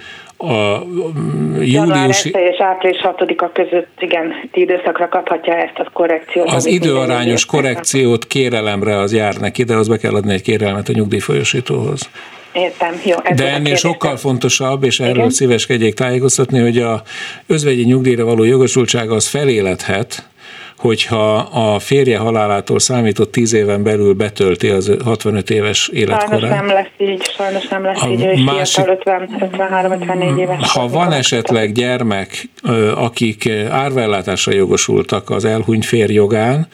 a 0.44 0.84
júliusi... 1.62 2.30
és 2.30 2.60
április 2.60 3.00
6-a 3.04 3.52
között 3.52 3.98
igen, 4.00 4.34
időszakra 4.54 5.10
kaphatja 5.10 5.54
ezt 5.54 5.78
a 5.78 5.90
korrekciót. 5.94 6.50
Az 6.50 6.66
időarányos 6.66 7.46
korrekciót 7.46 8.28
kérelemre 8.28 8.98
az 8.98 9.14
jár 9.14 9.36
neki, 9.36 9.64
de 9.64 9.76
az 9.76 9.88
be 9.88 9.98
kell 9.98 10.14
adni 10.14 10.34
egy 10.34 10.42
kérelmet 10.42 10.90
a 10.90 10.94
nyugdíjfolyosítóhoz. 10.94 12.10
Értem, 12.54 13.02
jó. 13.06 13.16
Ez 13.24 13.38
De 13.38 13.54
ennél 13.54 13.76
sokkal 13.76 14.18
fontosabb, 14.18 14.84
és 14.84 15.00
erről 15.00 15.16
Igen? 15.16 15.30
szíveskedjék 15.30 15.94
tájékoztatni, 15.94 16.60
hogy 16.60 16.78
a 16.78 17.02
özvegyi 17.48 17.84
nyugdíjra 17.84 18.26
való 18.26 18.44
jogosultsága 18.44 19.16
az 19.16 19.28
felélethet, 19.28 20.28
hogyha 20.84 21.36
a 21.36 21.80
férje 21.80 22.18
halálától 22.18 22.80
számított 22.80 23.32
10 23.32 23.54
éven 23.54 23.84
belül 23.84 24.14
betölti 24.14 24.70
az 24.70 24.92
65 25.04 25.50
éves 25.50 25.88
életkorát. 25.88 26.30
Sajnos 26.30 26.50
nem 26.50 26.68
lesz 26.68 26.92
így, 26.98 27.24
sajnos 27.24 27.68
nem 27.68 27.84
lesz 27.84 28.02
a 28.02 28.08
így, 28.08 28.26
ő 28.26 28.44
másik, 28.44 28.86
53-54 28.88 30.38
éves. 30.40 30.72
Ha 30.72 30.88
van 30.88 31.12
esetleg 31.12 31.72
gyermek, 31.72 32.50
akik 32.96 33.50
árvellátásra 33.70 34.54
jogosultak 34.54 35.30
az 35.30 35.46
elhunyt 35.46 35.86
férj 35.86 36.14
jogán, 36.14 36.68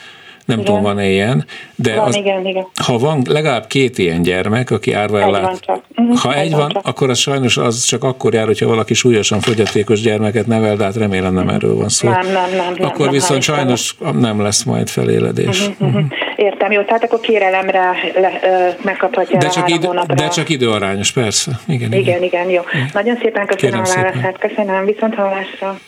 nem 0.50 0.60
igen. 0.60 0.66
tudom, 0.66 0.82
van-e 0.82 1.10
ilyen, 1.10 1.46
de 1.76 1.96
van, 1.96 2.08
az, 2.08 2.16
igen, 2.16 2.46
igen. 2.46 2.68
ha 2.86 2.98
van 2.98 3.22
legalább 3.30 3.68
két 3.68 3.98
ilyen 3.98 4.22
gyermek, 4.22 4.72
aki 4.72 4.94
árva 4.94 5.22
ellát, 5.22 5.60
uh-huh. 5.96 6.18
ha 6.18 6.34
egy, 6.34 6.46
egy 6.46 6.52
van, 6.52 6.72
van 6.74 6.82
akkor 6.84 7.10
az 7.10 7.18
sajnos 7.18 7.58
az 7.58 7.84
csak 7.84 8.04
akkor 8.04 8.34
jár, 8.34 8.46
hogyha 8.46 8.68
valaki 8.68 8.94
súlyosan 8.94 9.40
fogyatékos 9.40 10.02
gyermeket 10.02 10.48
nevel, 10.48 10.76
de 10.76 10.84
hát 10.84 10.96
remélem 10.96 11.34
nem 11.34 11.50
erről 11.50 11.76
van 11.76 11.90
szó. 11.90 12.10
Nem, 12.10 12.26
nem, 12.32 12.56
nem. 12.56 12.88
Akkor 12.88 13.06
nem, 13.06 13.14
viszont 13.14 13.48
nem, 13.48 13.56
sajnos 13.56 13.96
nem 14.20 14.42
lesz 14.42 14.64
majd 14.64 14.90
feléledés. 14.90 15.68
Uh-huh, 15.68 15.88
uh-huh. 15.88 16.06
Értem, 16.36 16.72
jó, 16.72 16.82
tehát 16.82 17.04
akkor 17.04 17.20
kérelemre 17.20 17.92
le, 18.16 18.40
ö, 18.44 18.84
megkaphatja 18.84 19.38
de 19.38 19.48
csak, 19.48 19.70
idő, 19.70 19.88
de 20.16 20.28
csak 20.28 20.50
időarányos, 20.50 21.12
persze. 21.12 21.52
Igen, 21.68 21.94
igen, 21.94 22.00
igen, 22.00 22.24
igen 22.24 22.50
jó. 22.50 22.62
Igen. 22.74 22.90
Nagyon 22.94 23.18
szépen 23.22 23.46
köszönöm 23.46 23.84
Kérem 23.84 24.04
a 24.04 24.12
válaszát, 24.12 24.38
köszönöm, 24.38 24.86
viszont 24.86 25.16
hallásra. 25.16 25.80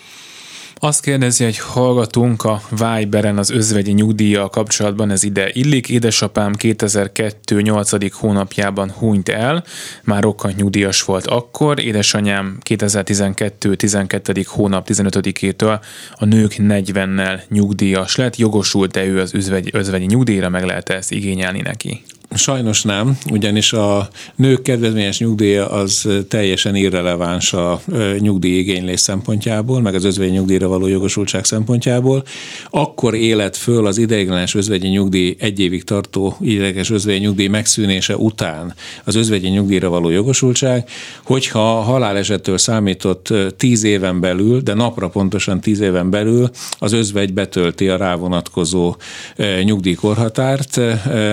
Azt 0.84 1.02
kérdezi 1.02 1.44
egy 1.44 1.58
hallgatunk 1.58 2.44
a 2.44 2.62
Viberen 2.70 3.38
az 3.38 3.50
özvegyi 3.50 3.92
nyugdíjjal 3.92 4.50
kapcsolatban, 4.50 5.12
ez 5.12 5.24
ide 5.24 5.50
illik. 5.54 5.90
Édesapám 5.90 6.54
2002. 6.54 7.62
8. 7.62 8.14
hónapjában 8.14 8.92
hunyt 8.92 9.30
el, 9.30 9.64
már 10.04 10.24
rokkant 10.24 10.56
nyugdíjas 10.56 11.04
volt 11.04 11.28
akkor, 11.28 11.80
édesanyám 11.80 12.58
2012. 12.62 13.76
12. 13.76 14.44
hónap 14.48 14.88
15-től 14.90 15.80
a 16.16 16.26
nők 16.26 16.56
40-nel 16.58 17.40
nyugdíjas 17.50 18.16
lett. 18.16 18.36
Jogosult-e 18.36 19.06
ő 19.06 19.20
az 19.20 19.34
özvegyi, 19.34 19.70
özvegyi 19.74 20.06
nyugdíjra, 20.06 20.50
meg 20.50 20.64
lehet 20.64 20.90
ezt 20.90 21.12
igényelni 21.12 21.62
neki? 21.62 22.04
Sajnos 22.36 22.82
nem, 22.82 23.18
ugyanis 23.32 23.74
a 23.74 24.10
nők 24.36 24.62
kedvezményes 24.62 25.20
nyugdíja 25.20 25.70
az 25.70 26.08
teljesen 26.28 26.76
irreleváns 26.76 27.54
a 27.54 27.82
nyugdíjigénylés 28.20 29.00
szempontjából, 29.00 29.82
meg 29.82 29.96
az 29.96 30.04
özvegyi 30.04 30.32
nyugdíjra 30.32 30.68
való 30.68 30.88
jogosultság 30.88 31.46
szempontjából. 31.46 32.24
Akkor 32.70 33.14
élet 33.14 33.58
föl 33.58 33.86
az 33.86 33.98
ideiglenes 33.98 34.56
özvegyi 34.56 34.88
nyugdíj 34.88 35.36
egy 35.40 35.60
évig 35.60 35.84
tartó 35.84 36.36
ideiglenes 36.40 36.90
özvegyi 36.90 37.20
nyugdíj 37.20 37.48
megszűnése 37.48 38.18
után 38.18 38.74
az 39.04 39.16
özvegyi 39.16 39.48
nyugdíjra 39.48 39.90
való 39.90 40.10
jogosultság, 40.10 40.90
hogyha 41.24 41.82
halálesettől 41.82 42.58
számított 42.58 43.34
tíz 43.58 43.84
éven 43.84 44.20
belül, 44.20 44.62
de 44.62 44.74
napra 44.74 45.10
pontosan 45.10 45.62
tíz 45.62 45.80
éven 45.80 46.10
belül 46.10 46.50
az 46.80 46.92
özvegy 46.92 47.34
betölti 47.34 47.90
a 47.90 47.98
rávonatkozó 47.98 48.96
nyugdíjkorhatárt, 49.64 50.80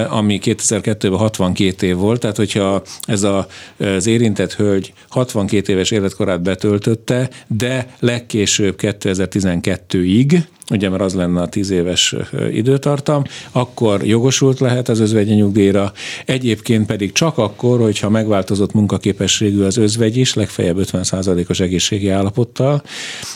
ami 0.08 0.38
2000 0.38 0.86
2002-ben 0.94 1.18
62 1.18 1.86
év 1.86 1.96
volt, 1.96 2.20
tehát 2.20 2.36
hogyha 2.36 2.82
ez 3.02 3.22
a, 3.22 3.46
az 3.76 4.06
érintett 4.06 4.54
hölgy 4.54 4.92
62 5.08 5.72
éves 5.72 5.90
életkorát 5.90 6.42
betöltötte, 6.42 7.30
de 7.46 7.94
legkésőbb 7.98 8.74
2012-ig, 8.80 10.42
ugye 10.70 10.88
mert 10.88 11.02
az 11.02 11.14
lenne 11.14 11.40
a 11.40 11.48
tíz 11.48 11.70
éves 11.70 12.14
időtartam, 12.52 13.22
akkor 13.52 14.06
jogosult 14.06 14.60
lehet 14.60 14.88
az 14.88 15.00
özvegyi 15.00 15.34
nyugdíjra, 15.34 15.92
egyébként 16.24 16.86
pedig 16.86 17.12
csak 17.12 17.38
akkor, 17.38 17.80
hogyha 17.80 18.08
megváltozott 18.08 18.72
munkaképességű 18.72 19.62
az 19.62 19.76
özvegy 19.76 20.16
is, 20.16 20.34
legfeljebb 20.34 20.76
50%-os 20.80 21.60
egészségi 21.60 22.08
állapottal, 22.08 22.82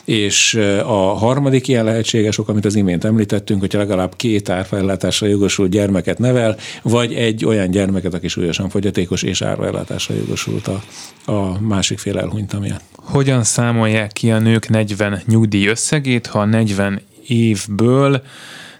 és 0.04 0.54
a 0.84 1.14
harmadik 1.16 1.68
ilyen 1.68 1.84
lehetséges 1.84 2.38
ok, 2.38 2.48
amit 2.48 2.64
az 2.64 2.74
imént 2.74 3.04
említettünk, 3.04 3.60
hogyha 3.60 3.78
legalább 3.78 4.16
két 4.16 4.48
árfellátásra 4.48 5.26
jogosult 5.26 5.70
gyermeket 5.70 6.18
nevel, 6.18 6.56
vagy 6.82 7.14
egy 7.14 7.44
olyan 7.44 7.70
gyermeket, 7.70 8.14
aki 8.14 8.28
súlyosan 8.28 8.68
fogyatékos 8.68 9.22
és 9.22 9.42
árfellátásra 9.42 10.14
jogosult 10.14 10.68
a, 10.68 10.82
a 11.32 11.60
másik 11.60 11.98
fél 11.98 12.18
elhunyta 12.18 12.58
miatt. 12.58 12.82
Hogyan 12.96 13.44
számolják 13.44 14.12
ki 14.12 14.30
a 14.30 14.38
nők 14.38 14.68
40 14.68 15.22
nyugdíj 15.26 15.66
összegét, 15.66 16.26
ha 16.26 16.44
40 16.44 17.00
évből, 17.26 18.22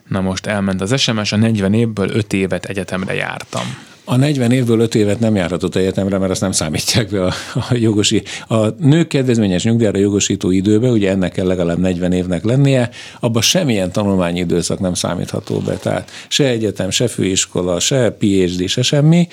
na 0.09 0.21
most 0.21 0.47
elment 0.47 0.81
az 0.81 1.01
SMS, 1.01 1.33
a 1.33 1.37
40 1.37 1.75
évből 1.75 2.09
5 2.11 2.33
évet 2.33 2.65
egyetemre 2.65 3.15
jártam. 3.15 3.91
A 4.05 4.17
40 4.17 4.51
évből 4.51 4.81
5 4.81 4.95
évet 4.95 5.21
nem 5.21 5.35
járhatott 5.37 5.77
egyetemre, 5.77 6.19
mert 6.19 6.31
azt 6.31 6.41
nem 6.41 6.53
számítják 6.53 7.11
be 7.11 7.25
a, 7.25 7.33
a 7.55 7.75
jogosi. 7.75 8.23
A 8.49 8.67
nők 8.69 9.09
kedvezményes 9.09 9.65
nyugdíjára 9.65 9.99
jogosító 9.99 10.51
időbe, 10.51 10.89
ugye 10.89 11.11
ennek 11.11 11.33
kell 11.33 11.47
legalább 11.47 11.79
40 11.79 12.13
évnek 12.13 12.45
lennie, 12.45 12.91
abban 13.21 13.43
semmilyen 13.43 13.93
tanulmányi 13.93 14.39
időszak 14.39 14.79
nem 14.79 14.95
számítható 14.95 15.59
be. 15.59 15.75
Tehát 15.75 16.11
se 16.29 16.45
egyetem, 16.45 16.91
se 16.91 17.09
főiskola, 17.09 17.81
se 17.81 18.11
PhD, 18.11 18.69
se 18.69 18.83
semmi. 18.83 19.29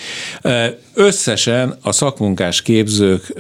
Összesen 0.93 1.77
a 1.81 1.91
szakmunkás 1.91 2.61
képzők 2.61 3.33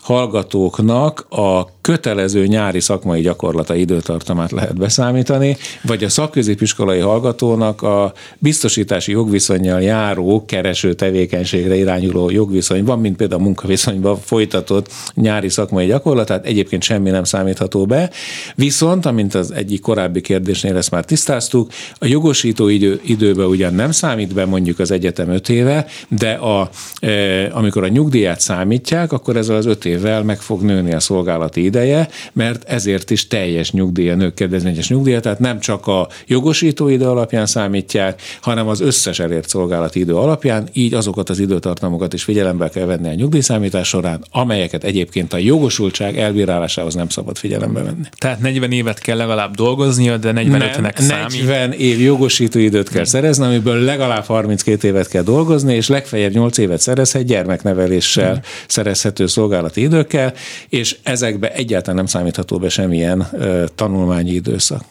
hallgatóknak 0.00 1.26
a 1.28 1.68
kötelező 1.80 2.46
nyári 2.46 2.80
szakmai 2.80 3.20
gyakorlata 3.20 3.74
időtartamát 3.74 4.50
lehet 4.50 4.76
beszámítani, 4.78 5.56
vagy 5.82 6.04
a 6.04 6.08
szakközépiskolai 6.08 6.98
hallgatónak 6.98 7.82
a 7.82 8.12
biztosítási 8.38 9.12
jogviszonyjal 9.12 9.82
járó 9.82 10.44
kereső 10.68 10.94
tevékenységre 10.94 11.76
irányuló 11.76 12.30
jogviszonyban, 12.30 13.00
mint 13.00 13.16
például 13.16 13.40
a 13.40 13.44
munkaviszonyban 13.44 14.18
folytatott 14.20 14.90
nyári 15.14 15.48
szakmai 15.48 15.86
gyakorlatát, 15.86 16.46
egyébként 16.46 16.82
semmi 16.82 17.10
nem 17.10 17.24
számítható 17.24 17.86
be. 17.86 18.10
Viszont, 18.54 19.06
amint 19.06 19.34
az 19.34 19.50
egyik 19.50 19.80
korábbi 19.80 20.20
kérdésnél 20.20 20.76
ezt 20.76 20.90
már 20.90 21.04
tisztáztuk, 21.04 21.70
a 21.98 22.06
jogosító 22.06 22.68
idő, 22.68 23.00
időbe 23.04 23.44
ugyan 23.44 23.74
nem 23.74 23.90
számít 23.90 24.34
be 24.34 24.44
mondjuk 24.44 24.78
az 24.78 24.90
egyetem 24.90 25.28
öt 25.28 25.48
éve, 25.48 25.86
de 26.08 26.32
a, 26.32 26.70
e, 27.00 27.10
amikor 27.52 27.84
a 27.84 27.88
nyugdíját 27.88 28.40
számítják, 28.40 29.12
akkor 29.12 29.36
ezzel 29.36 29.56
az 29.56 29.66
öt 29.66 29.84
évvel 29.84 30.22
meg 30.22 30.40
fog 30.40 30.62
nőni 30.62 30.92
a 30.92 31.00
szolgálati 31.00 31.64
ide, 31.64 31.78
ideje, 31.78 32.08
mert 32.32 32.64
ezért 32.68 33.10
is 33.10 33.26
teljes 33.26 33.72
nyugdíja, 33.72 34.14
nők 34.14 34.34
kedvezményes 34.34 34.88
nyugdíja, 34.88 35.20
tehát 35.20 35.38
nem 35.38 35.60
csak 35.60 35.86
a 35.86 36.08
jogosító 36.26 36.88
idő 36.88 37.04
alapján 37.04 37.46
számítják, 37.46 38.22
hanem 38.40 38.68
az 38.68 38.80
összes 38.80 39.18
elért 39.18 39.48
szolgálati 39.48 40.00
idő 40.00 40.16
alapján, 40.16 40.57
így 40.72 40.94
azokat 40.94 41.30
az 41.30 41.38
időtartamokat 41.38 42.12
is 42.12 42.22
figyelembe 42.22 42.68
kell 42.68 42.86
venni 42.86 43.08
a 43.08 43.14
nyugdíjszámítás 43.14 43.88
során, 43.88 44.24
amelyeket 44.30 44.84
egyébként 44.84 45.32
a 45.32 45.36
jogosultság 45.36 46.18
elbírálásához 46.18 46.94
nem 46.94 47.08
szabad 47.08 47.36
figyelembe 47.36 47.82
venni. 47.82 48.06
Tehát 48.18 48.40
40 48.40 48.72
évet 48.72 48.98
kell 48.98 49.16
legalább 49.16 49.54
dolgoznia, 49.54 50.16
de 50.16 50.32
45-nek 50.34 51.00
számít. 51.00 51.46
40 51.46 51.72
év 51.72 52.00
jogosító 52.00 52.58
időt 52.58 52.88
kell 52.88 53.04
szerezni, 53.04 53.44
amiből 53.44 53.80
legalább 53.80 54.24
32 54.24 54.88
évet 54.88 55.08
kell 55.08 55.22
dolgozni, 55.22 55.74
és 55.74 55.88
legfeljebb 55.88 56.32
8 56.32 56.58
évet 56.58 56.80
szerezhet 56.80 57.24
gyermekneveléssel 57.24 58.32
hmm. 58.32 58.42
szerezhető 58.66 59.26
szolgálati 59.26 59.80
időkkel, 59.80 60.32
és 60.68 60.96
ezekbe 61.02 61.52
egy 61.52 61.68
egyáltalán 61.68 61.96
nem 61.96 62.06
számítható 62.06 62.58
be 62.58 62.68
semmilyen 62.68 63.28
tanulmányi 63.74 64.30
időszak. 64.30 64.82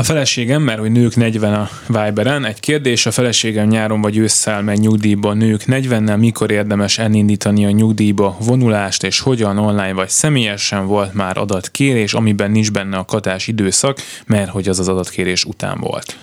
A 0.00 0.02
feleségem, 0.02 0.62
mert 0.62 0.78
hogy 0.78 0.92
nők 0.92 1.16
40 1.16 1.54
a 1.54 1.68
Viberen, 1.86 2.44
egy 2.44 2.60
kérdés, 2.60 3.06
a 3.06 3.10
feleségem 3.10 3.68
nyáron 3.68 4.00
vagy 4.00 4.16
ősszel 4.16 4.62
megy 4.62 4.80
nyugdíjba, 4.80 5.32
nők 5.32 5.62
40-nel 5.66 6.18
mikor 6.18 6.50
érdemes 6.50 6.98
elindítani 6.98 7.66
a 7.66 7.70
nyugdíjba 7.70 8.36
vonulást, 8.40 9.02
és 9.02 9.20
hogyan 9.20 9.58
online 9.58 9.92
vagy 9.92 10.08
személyesen 10.08 10.86
volt 10.86 11.14
már 11.14 11.38
adatkérés, 11.38 12.14
amiben 12.14 12.50
nincs 12.50 12.72
benne 12.72 12.96
a 12.96 13.04
katás 13.04 13.46
időszak, 13.46 13.98
mert 14.26 14.50
hogy 14.50 14.68
az 14.68 14.78
az 14.78 14.88
adatkérés 14.88 15.44
után 15.44 15.78
volt. 15.80 16.16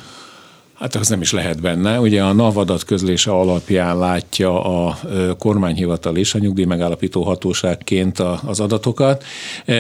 Hát 0.80 0.96
az 0.96 1.08
nem 1.08 1.22
is 1.22 1.32
lehet 1.32 1.62
benne. 1.62 2.00
Ugye 2.00 2.24
a 2.24 2.34
NAV 2.34 2.58
adatközlése 2.58 3.32
alapján 3.32 3.98
látja 3.98 4.63
a 4.63 5.00
kormányhivatal 5.38 6.16
és 6.16 6.34
a 6.34 6.40
nyugdíj 6.40 6.66
megállapító 6.66 7.24
hatóságként 7.24 8.20
az 8.46 8.60
adatokat. 8.60 9.24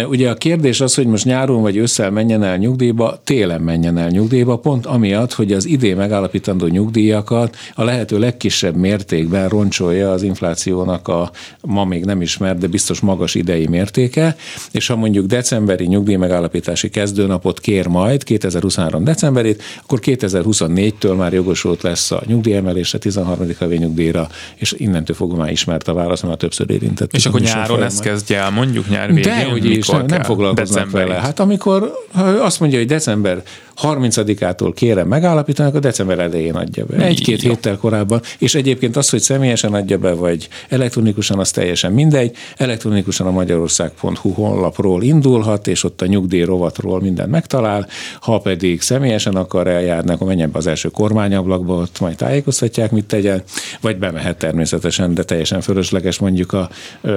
Ugye 0.09 0.29
a 0.29 0.33
kérdés 0.33 0.81
az, 0.81 0.95
hogy 0.95 1.07
most 1.07 1.25
nyáron 1.25 1.61
vagy 1.61 1.77
ősszel 1.77 2.11
menjen 2.11 2.43
el 2.43 2.57
nyugdíjba, 2.57 3.19
télen 3.23 3.61
menjen 3.61 3.97
el 3.97 4.09
nyugdíjba, 4.09 4.57
pont 4.57 4.85
amiatt, 4.85 5.33
hogy 5.33 5.53
az 5.53 5.65
idén 5.65 5.95
megállapítandó 5.95 6.65
nyugdíjakat 6.65 7.55
a 7.75 7.83
lehető 7.83 8.19
legkisebb 8.19 8.75
mértékben 8.75 9.49
roncsolja 9.49 10.11
az 10.11 10.23
inflációnak 10.23 11.07
a 11.07 11.31
ma 11.61 11.85
még 11.85 12.05
nem 12.05 12.21
ismert, 12.21 12.57
de 12.57 12.67
biztos 12.67 12.99
magas 12.99 13.35
idei 13.35 13.67
mértéke, 13.67 14.35
és 14.71 14.87
ha 14.87 14.95
mondjuk 14.95 15.25
decemberi 15.25 15.85
nyugdíj 15.85 16.15
megállapítási 16.15 16.89
kezdőnapot 16.89 17.59
kér 17.59 17.87
majd, 17.87 18.23
2023 18.23 19.03
decemberét, 19.03 19.63
akkor 19.83 19.99
2024 19.99 20.85
2024-től 20.91 21.17
már 21.17 21.33
jogosult 21.33 21.81
lesz 21.81 22.11
a 22.11 22.21
nyugdíjemelésre, 22.25 22.97
13. 22.97 23.47
havi 23.59 23.77
nyugdíjra, 23.77 24.27
és 24.55 24.75
innentől 24.77 25.15
fogva 25.15 25.35
már 25.35 25.51
ismert 25.51 25.87
a 25.87 25.93
válasz, 25.93 26.21
mert 26.21 26.37
többször 26.37 26.69
érintett. 26.69 27.13
És 27.13 27.25
akkor 27.25 27.39
nyáron 27.39 27.83
ezt 27.83 28.01
kezdje 28.01 28.37
el, 28.37 28.49
mondjuk 28.49 28.89
nyár 28.89 29.13
végén? 29.13 29.59
De, 29.61 29.67
is, 29.69 29.87
nem, 29.87 30.05
nem 30.05 30.23
foglalkoznak 30.23 30.91
vele. 30.91 31.13
Hát 31.13 31.39
amikor 31.39 31.93
azt 32.41 32.59
mondja, 32.59 32.77
hogy 32.77 32.87
december 32.87 33.43
30-ától 33.81 34.71
kérem 34.75 35.07
megállapítani, 35.07 35.69
akkor 35.69 35.79
december 35.79 36.19
elején 36.19 36.55
adja 36.55 36.85
be. 36.85 36.97
Egy-két 37.05 37.41
héttel 37.41 37.77
korábban. 37.77 38.21
És 38.37 38.55
egyébként 38.55 38.95
az, 38.95 39.09
hogy 39.09 39.21
személyesen 39.21 39.73
adja 39.73 39.97
be, 39.97 40.13
vagy 40.13 40.47
elektronikusan, 40.69 41.39
az 41.39 41.51
teljesen 41.51 41.91
mindegy. 41.91 42.35
Elektronikusan 42.57 43.27
a 43.27 43.31
magyarország.hu 43.31 44.29
honlapról 44.29 45.03
indulhat, 45.03 45.67
és 45.67 45.83
ott 45.83 46.01
a 46.01 46.05
nyugdíj 46.05 46.43
rovatról 46.43 47.01
mindent 47.01 47.31
megtalál. 47.31 47.87
Ha 48.21 48.39
pedig 48.39 48.81
személyesen 48.81 49.35
akar 49.35 49.67
eljárni, 49.67 50.11
akkor 50.11 50.27
menjen 50.27 50.51
be 50.51 50.57
az 50.57 50.67
első 50.67 50.89
kormányablakba, 50.89 51.73
ott 51.73 51.99
majd 51.99 52.15
tájékoztatják, 52.15 52.91
mit 52.91 53.05
tegyen, 53.05 53.43
vagy 53.81 53.97
bemehet 53.97 54.37
természetesen, 54.37 55.13
de 55.13 55.23
teljesen 55.23 55.61
fölösleges 55.61 56.19
mondjuk 56.19 56.53
a, 56.53 56.69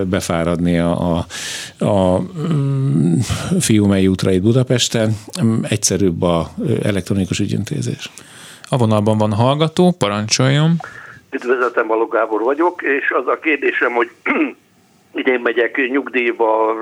befáradni 0.09 0.79
a, 0.79 1.17
a, 1.17 1.27
a 1.85 2.19
mm, 2.19 3.19
Fiumei 3.59 4.07
útra 4.07 4.31
itt 4.31 4.43
Budapesten. 4.43 5.17
Egyszerűbb 5.63 6.23
a 6.23 6.50
elektronikus 6.83 7.39
ügyintézés. 7.39 8.11
A 8.69 8.77
vonalban 8.77 9.19
van 9.19 9.33
hallgató, 9.33 9.95
parancsoljon. 9.99 10.77
Üdvözletem, 11.31 11.87
Balog 11.87 12.13
Gábor 12.13 12.43
vagyok, 12.43 12.83
és 12.83 13.11
az 13.11 13.27
a 13.27 13.39
kérdésem, 13.39 13.93
hogy 13.93 14.11
idén 15.23 15.41
megyek 15.41 15.89
nyugdíjba 15.91 16.75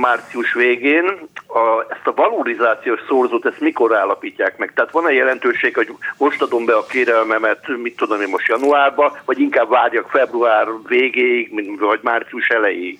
március 0.00 0.52
végén, 0.52 1.04
a, 1.46 1.86
ezt 1.88 2.06
a 2.06 2.14
valorizációs 2.14 3.00
szorzót, 3.08 3.46
ezt 3.46 3.60
mikor 3.60 3.96
állapítják 3.96 4.58
meg? 4.58 4.72
Tehát 4.74 4.90
van-e 4.90 5.12
jelentőség, 5.12 5.74
hogy 5.74 5.92
most 6.18 6.42
adom 6.42 6.64
be 6.64 6.74
a 6.76 6.86
kérelmemet, 6.86 7.68
mit 7.82 7.96
tudom 7.96 8.20
én 8.20 8.28
most 8.28 8.48
januárba, 8.48 9.16
vagy 9.24 9.40
inkább 9.40 9.68
várjak 9.68 10.08
február 10.10 10.66
végéig, 10.86 11.78
vagy 11.78 12.00
március 12.02 12.48
elejéig? 12.48 12.98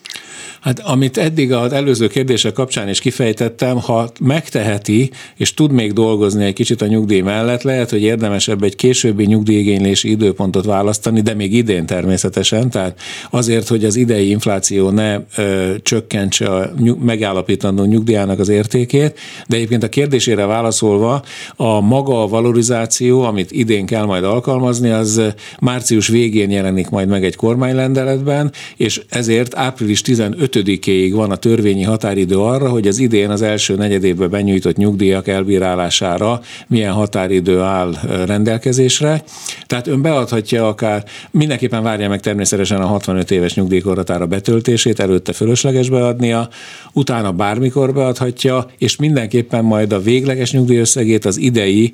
Hát 0.64 0.78
amit 0.78 1.16
eddig 1.16 1.52
az 1.52 1.72
előző 1.72 2.06
kérdések 2.06 2.52
kapcsán 2.52 2.88
is 2.88 3.00
kifejtettem, 3.00 3.80
ha 3.80 4.10
megteheti, 4.20 5.10
és 5.36 5.54
tud 5.54 5.72
még 5.72 5.92
dolgozni 5.92 6.44
egy 6.44 6.52
kicsit 6.52 6.82
a 6.82 6.86
nyugdíj 6.86 7.20
mellett, 7.20 7.62
lehet, 7.62 7.90
hogy 7.90 8.02
érdemesebb 8.02 8.62
egy 8.62 8.76
későbbi 8.76 9.24
nyugdíjigénylési 9.24 10.10
időpontot 10.10 10.64
választani, 10.64 11.20
de 11.20 11.34
még 11.34 11.52
idén 11.52 11.86
természetesen, 11.86 12.70
tehát 12.70 13.00
azért, 13.30 13.68
hogy 13.68 13.84
az 13.84 13.96
idei 13.96 14.30
infláció 14.30 14.90
ne 14.90 15.18
ö, 15.36 15.74
csökkentse 15.82 16.46
a 16.46 16.70
nyug, 16.78 17.02
megállapítandó 17.02 17.84
nyugdíjának 17.84 18.38
az 18.38 18.48
értékét, 18.48 19.18
de 19.48 19.56
egyébként 19.56 19.82
a 19.82 19.88
kérdésére 19.88 20.46
válaszolva, 20.46 21.22
a 21.56 21.80
maga 21.80 22.22
a 22.22 22.28
valorizáció, 22.28 23.22
amit 23.22 23.52
idén 23.52 23.86
kell 23.86 24.04
majd 24.04 24.24
alkalmazni, 24.24 24.90
az 24.90 25.22
március 25.60 26.08
végén 26.08 26.50
jelenik 26.50 26.88
majd 26.88 27.08
meg 27.08 27.24
egy 27.24 27.36
kormánylendeletben, 27.36 28.52
és 28.76 29.00
ezért 29.08 29.56
április 29.56 30.00
15 30.00 30.52
5-ig 30.54 31.10
van 31.14 31.30
a 31.30 31.36
törvényi 31.36 31.82
határidő 31.82 32.38
arra, 32.38 32.68
hogy 32.68 32.86
az 32.86 32.98
idén 32.98 33.30
az 33.30 33.42
első 33.42 33.74
negyedévben 33.74 34.30
benyújtott 34.30 34.76
nyugdíjak 34.76 35.28
elbírálására 35.28 36.40
milyen 36.66 36.92
határidő 36.92 37.60
áll 37.60 37.94
rendelkezésre. 38.26 39.24
Tehát 39.66 39.86
ön 39.86 40.02
beadhatja 40.02 40.68
akár, 40.68 41.04
mindenképpen 41.30 41.82
várja 41.82 42.08
meg 42.08 42.20
természetesen 42.20 42.80
a 42.80 42.86
65 42.86 43.30
éves 43.30 43.54
nyugdíjkorhatára 43.54 44.26
betöltését, 44.26 45.00
előtte 45.00 45.32
fölösleges 45.32 45.88
beadnia, 45.88 46.48
utána 46.92 47.32
bármikor 47.32 47.92
beadhatja, 47.92 48.66
és 48.78 48.96
mindenképpen 48.96 49.64
majd 49.64 49.92
a 49.92 50.00
végleges 50.00 50.52
nyugdíjösszegét 50.52 51.24
az 51.24 51.36
idei 51.36 51.92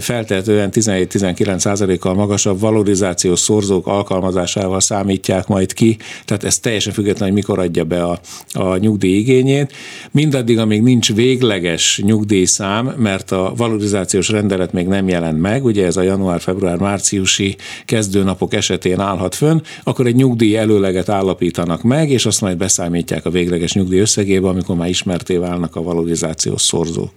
feltehetően 0.00 0.68
17-19 0.72 1.58
százalékkal 1.58 2.14
magasabb 2.14 2.60
valorizációs 2.60 3.38
szorzók 3.38 3.86
alkalmazásával 3.86 4.80
számítják 4.80 5.46
majd 5.46 5.72
ki, 5.72 5.96
tehát 6.24 6.44
ez 6.44 6.58
teljesen 6.58 6.92
független, 6.92 7.28
hogy 7.28 7.36
mikor 7.36 7.58
adja 7.58 7.84
be 7.90 8.02
a, 8.02 8.18
a 8.52 8.76
nyugdíj 8.76 9.16
igényét. 9.16 9.72
Mindaddig, 10.10 10.58
amíg 10.58 10.82
nincs 10.82 11.14
végleges 11.14 12.00
nyugdíjszám, 12.04 12.86
mert 12.86 13.30
a 13.30 13.52
valorizációs 13.56 14.28
rendelet 14.28 14.72
még 14.72 14.86
nem 14.86 15.08
jelent 15.08 15.40
meg, 15.40 15.64
ugye 15.64 15.86
ez 15.86 15.96
a 15.96 16.02
január-február-márciusi 16.02 17.56
kezdőnapok 17.84 18.54
esetén 18.54 19.00
állhat 19.00 19.34
fönn, 19.34 19.60
akkor 19.84 20.06
egy 20.06 20.14
nyugdíj 20.14 20.56
előleget 20.56 21.08
állapítanak 21.08 21.82
meg, 21.82 22.10
és 22.10 22.26
azt 22.26 22.40
majd 22.40 22.56
beszámítják 22.56 23.26
a 23.26 23.30
végleges 23.30 23.72
nyugdíj 23.72 24.00
összegébe, 24.00 24.48
amikor 24.48 24.76
már 24.76 24.88
ismerté 24.88 25.36
válnak 25.36 25.76
a 25.76 25.82
valorizációs 25.82 26.62
szorzók. 26.62 27.12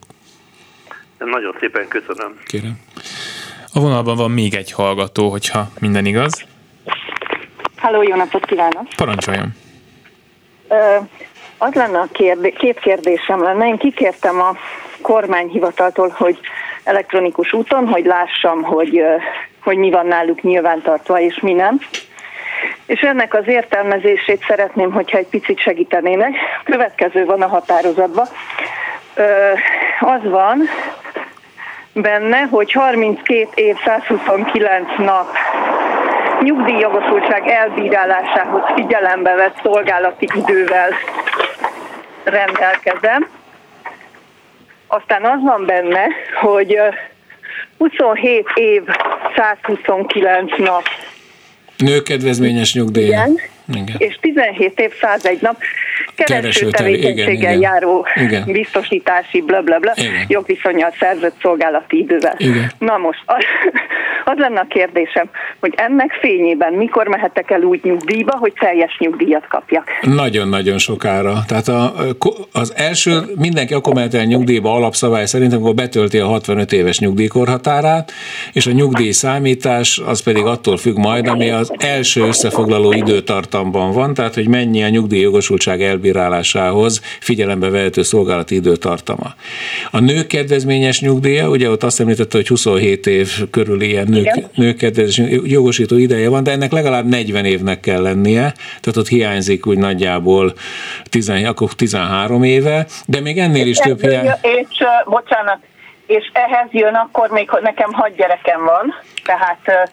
Nagyon 1.17 1.55
szépen 1.59 1.87
köszönöm. 1.87 2.37
Kérem. 2.45 2.79
A 3.73 3.79
vonalban 3.79 4.15
van 4.15 4.31
még 4.31 4.53
egy 4.53 4.71
hallgató, 4.71 5.29
hogyha 5.29 5.71
minden 5.79 6.05
igaz. 6.05 6.45
Halló, 7.75 8.01
jó 8.01 8.15
napot 8.15 8.45
kívánok! 8.45 8.87
Parancsoljon! 8.95 9.53
Az 11.57 11.73
lenne 11.73 11.99
a 11.99 12.07
kérdé- 12.11 12.57
két 12.57 12.79
kérdésem 12.79 13.43
lenne. 13.43 13.67
Én 13.67 13.77
kikértem 13.77 14.41
a 14.41 14.55
kormányhivataltól, 15.01 16.13
hogy 16.17 16.39
elektronikus 16.83 17.53
úton, 17.53 17.87
hogy 17.87 18.05
lássam, 18.05 18.61
hogy, 18.61 19.03
hogy 19.63 19.77
mi 19.77 19.91
van 19.91 20.05
náluk 20.05 20.41
nyilvántartva 20.41 21.19
és 21.19 21.39
mi 21.39 21.53
nem. 21.53 21.79
És 22.85 22.99
ennek 22.99 23.33
az 23.33 23.47
értelmezését 23.47 24.45
szeretném, 24.47 24.91
hogyha 24.91 25.17
egy 25.17 25.27
picit 25.27 25.59
segítenének. 25.59 26.35
Következő 26.63 27.25
van 27.25 27.41
a 27.41 27.47
határozatban. 27.47 28.27
Az 29.99 30.23
van 30.23 30.69
benne, 31.93 32.41
hogy 32.41 32.71
32 32.71 33.47
év 33.55 33.75
129 33.85 34.87
nap 34.97 35.27
nyugdíjjogosultság 36.41 37.47
elbírálásához 37.47 38.61
figyelembe 38.75 39.35
vett 39.35 39.59
szolgálati 39.63 40.27
idővel 40.35 40.89
rendelkezem. 42.23 43.29
Aztán 44.87 45.23
az 45.25 45.41
van 45.41 45.65
benne, 45.65 46.07
hogy 46.41 46.77
27 47.77 48.47
év 48.55 48.83
129 49.35 50.57
nap 50.57 50.83
Nőkedvezményes 51.77 52.73
nyugdíj. 52.73 53.05
Igen, 53.05 53.39
igen. 53.67 53.95
és 53.97 54.17
17 54.21 54.79
év 54.79 54.91
101 55.01 55.41
nap 55.41 55.55
kereső 56.15 56.69
tevékenységgel 56.69 57.55
járó 57.55 58.05
igen. 58.15 58.43
biztosítási 58.45 59.41
blablabla 59.41 59.93
bla, 59.93 60.03
bla, 60.03 60.25
jogviszonyal 60.27 60.93
szerzett 60.99 61.35
szolgálati 61.41 61.97
idővel. 61.97 62.35
Igen. 62.37 62.71
Na 62.77 62.97
most, 62.97 63.19
az, 63.25 63.43
az 64.25 64.37
lenne 64.37 64.59
a 64.59 64.65
kérdésem, 64.69 65.29
hogy 65.59 65.73
ennek 65.75 66.11
fényében 66.11 66.73
mikor 66.73 67.07
mehetek 67.07 67.51
el 67.51 67.61
úgy 67.61 67.79
nyugdíjba, 67.83 68.37
hogy 68.37 68.53
teljes 68.59 68.97
nyugdíjat 68.99 69.47
kapjak? 69.47 69.89
Nagyon-nagyon 70.01 70.77
sokára. 70.77 71.33
Tehát 71.47 71.67
a, 71.67 71.93
az 72.51 72.73
első, 72.75 73.19
mindenki 73.35 73.73
akkor 73.73 73.93
mehet 73.93 74.13
el 74.13 74.23
nyugdíjba 74.23 74.73
alapszabály 74.73 75.25
szerint, 75.25 75.53
amikor 75.53 75.73
betölti 75.73 76.19
a 76.19 76.27
65 76.27 76.71
éves 76.71 76.99
nyugdíjkorhatárát, 76.99 78.11
és 78.53 78.67
a 78.67 78.71
nyugdíj 78.71 79.11
számítás 79.11 80.01
az 80.05 80.23
pedig 80.23 80.43
attól 80.43 80.77
függ 80.77 80.97
majd, 80.97 81.27
ami 81.27 81.49
az 81.49 81.73
első 81.77 82.21
összefoglaló 82.21 82.91
időtartamban 83.53 83.91
van, 83.91 84.13
tehát 84.13 84.33
hogy 84.33 84.47
mennyi 84.47 84.83
a 84.83 84.89
nyugdíjjogosultság 84.89 85.81
elbírálásához 85.81 87.01
figyelembe 87.19 87.69
vehető 87.69 88.01
szolgálati 88.01 88.55
időtartama. 88.55 89.33
A 89.91 89.99
nők 89.99 90.27
kedvezményes 90.27 91.01
nyugdíja, 91.01 91.49
ugye 91.49 91.69
ott 91.69 91.83
azt 91.83 91.99
említette, 91.99 92.37
hogy 92.37 92.47
27 92.47 93.07
év 93.07 93.49
körül 93.51 93.81
ilyen 93.81 94.07
nők, 94.09 94.55
nők 94.55 94.77
kedvezményes 94.77 95.41
jogosító 95.43 95.97
ideje 95.97 96.29
van, 96.29 96.43
de 96.43 96.51
ennek 96.51 96.71
legalább 96.71 97.05
40 97.05 97.45
évnek 97.45 97.79
kell 97.79 98.01
lennie, 98.01 98.53
tehát 98.81 98.97
ott 98.97 99.07
hiányzik 99.07 99.65
úgy 99.65 99.77
nagyjából 99.77 100.53
10, 101.09 101.29
akkor 101.45 101.73
13 101.73 102.43
éve, 102.43 102.85
de 103.05 103.19
még 103.19 103.37
ennél 103.37 103.67
is 103.67 103.77
több 103.77 104.01
hiány. 104.01 104.25
És, 104.41 104.83
bocsánat, 105.05 105.59
és 106.05 106.29
ehhez 106.33 106.67
jön 106.71 106.93
akkor 106.93 107.29
még, 107.29 107.49
hogy 107.49 107.61
nekem 107.61 107.93
hat 107.93 108.15
gyerekem 108.15 108.63
van, 108.63 108.93
tehát 109.23 109.91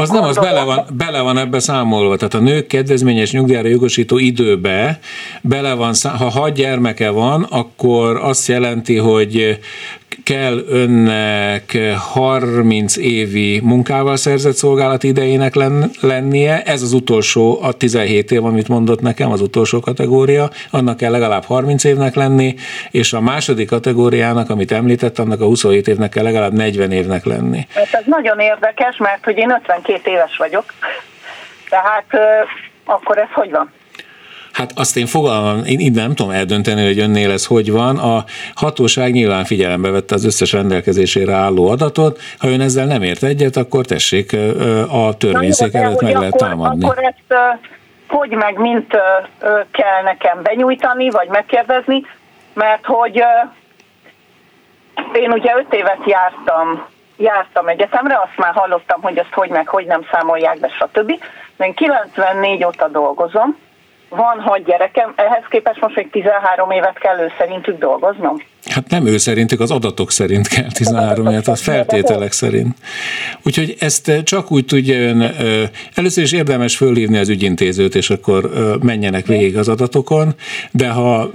az 0.00 0.10
nem, 0.10 0.22
az 0.22 0.36
bele 0.36 0.62
van, 0.62 0.84
bele 0.96 1.20
van 1.20 1.38
ebbe 1.38 1.58
számolva. 1.58 2.16
Tehát 2.16 2.34
a 2.34 2.40
nők 2.40 2.66
kedvezményes 2.66 3.32
nyugdíjára 3.32 3.68
jogosító 3.68 4.18
időbe 4.18 5.00
bele 5.40 5.74
van, 5.74 5.94
ha 6.02 6.30
hat 6.30 6.54
gyermeke 6.54 7.10
van, 7.10 7.42
akkor 7.42 8.16
azt 8.16 8.48
jelenti, 8.48 8.96
hogy 8.96 9.58
kell 10.24 10.64
önnek 10.68 11.78
30 12.12 12.96
évi 12.96 13.60
munkával 13.60 14.16
szerzett 14.16 14.54
szolgálat 14.54 15.02
idejének 15.02 15.54
lennie, 16.00 16.62
ez 16.62 16.82
az 16.82 16.92
utolsó, 16.92 17.58
a 17.62 17.72
17 17.72 18.30
év, 18.30 18.44
amit 18.44 18.68
mondott 18.68 19.00
nekem, 19.00 19.30
az 19.30 19.40
utolsó 19.40 19.80
kategória, 19.80 20.50
annak 20.70 20.96
kell 20.96 21.10
legalább 21.10 21.44
30 21.44 21.84
évnek 21.84 22.14
lenni, 22.14 22.54
és 22.90 23.12
a 23.12 23.20
második 23.20 23.68
kategóriának, 23.68 24.50
amit 24.50 24.72
említett, 24.72 25.18
annak 25.18 25.40
a 25.40 25.44
27 25.44 25.88
évnek 25.88 26.10
kell 26.10 26.24
legalább 26.24 26.52
40 26.52 26.92
évnek 26.92 27.24
lenni. 27.24 27.66
Hát 27.74 27.92
ez 27.92 28.02
nagyon 28.06 28.38
érdekes, 28.38 28.96
mert 28.96 29.24
hogy 29.24 29.36
én 29.36 29.50
52 29.50 30.10
éves 30.10 30.36
vagyok, 30.36 30.64
tehát 31.68 32.06
akkor 32.84 33.18
ez 33.18 33.28
hogy 33.32 33.50
van? 33.50 33.72
Hát 34.60 34.72
azt 34.74 34.96
én 34.96 35.06
fogalmam, 35.06 35.64
én 35.64 35.78
így 35.78 35.94
nem 35.94 36.14
tudom 36.14 36.32
eldönteni, 36.32 36.86
hogy 36.86 36.98
önnél 36.98 37.30
ez 37.30 37.46
hogy 37.46 37.70
van. 37.72 37.98
A 37.98 38.24
hatóság 38.54 39.12
nyilván 39.12 39.44
figyelembe 39.44 39.90
vette 39.90 40.14
az 40.14 40.24
összes 40.24 40.52
rendelkezésére 40.52 41.32
álló 41.32 41.68
adatot. 41.68 42.20
Ha 42.38 42.48
ön 42.48 42.60
ezzel 42.60 42.86
nem 42.86 43.02
ért 43.02 43.22
egyet, 43.22 43.56
akkor 43.56 43.84
tessék 43.84 44.36
a 44.88 45.16
törvényszék 45.16 45.74
előtt 45.74 46.00
meg 46.00 46.14
lehet 46.14 46.36
támadni. 46.36 46.84
Akkor 46.84 46.98
ezt 46.98 47.58
hogy 48.08 48.30
meg 48.30 48.58
mint 48.58 48.90
kell 49.70 50.02
nekem 50.04 50.42
benyújtani, 50.42 51.10
vagy 51.10 51.28
megkérdezni, 51.28 52.02
mert 52.54 52.84
hogy 52.84 53.22
Én 55.12 55.30
ugye 55.30 55.54
öt 55.56 55.74
évet 55.74 56.00
jártam 56.06 56.86
jártam 57.16 57.68
egyetemre, 57.68 58.20
azt 58.24 58.36
már 58.36 58.52
hallottam, 58.54 59.02
hogy 59.02 59.18
ezt 59.18 59.32
hogy 59.32 59.50
meg 59.50 59.68
hogy 59.68 59.86
nem 59.86 60.06
számolják 60.10 60.60
be, 60.60 60.68
stb. 60.68 61.22
Én 61.58 61.74
94 61.74 62.64
óta 62.64 62.88
dolgozom, 62.88 63.56
van 64.10 64.40
hat 64.40 64.64
gyerekem, 64.64 65.12
ehhez 65.16 65.44
képest 65.48 65.80
most 65.80 65.96
még 65.96 66.10
13 66.10 66.70
évet 66.70 66.98
kell 66.98 67.18
ő 67.18 67.32
szerintük 67.38 67.78
dolgoznom. 67.78 68.36
Hát 68.64 68.90
nem 68.90 69.06
ő 69.06 69.16
szerintük, 69.16 69.60
az 69.60 69.70
adatok 69.70 70.10
szerint 70.10 70.48
kell 70.48 70.72
13 70.72 71.26
évet, 71.26 71.48
a 71.48 71.54
feltételek 71.54 72.32
szerint. 72.32 72.76
Úgyhogy 73.42 73.76
ezt 73.78 74.20
csak 74.24 74.52
úgy 74.52 74.64
tudja 74.64 74.98
ön, 74.98 75.34
először 75.94 76.24
is 76.24 76.32
érdemes 76.32 76.76
fölhívni 76.76 77.18
az 77.18 77.28
ügyintézőt, 77.28 77.94
és 77.94 78.10
akkor 78.10 78.50
menjenek 78.82 79.26
végig 79.26 79.56
az 79.56 79.68
adatokon, 79.68 80.34
de 80.70 80.88
ha 80.88 81.30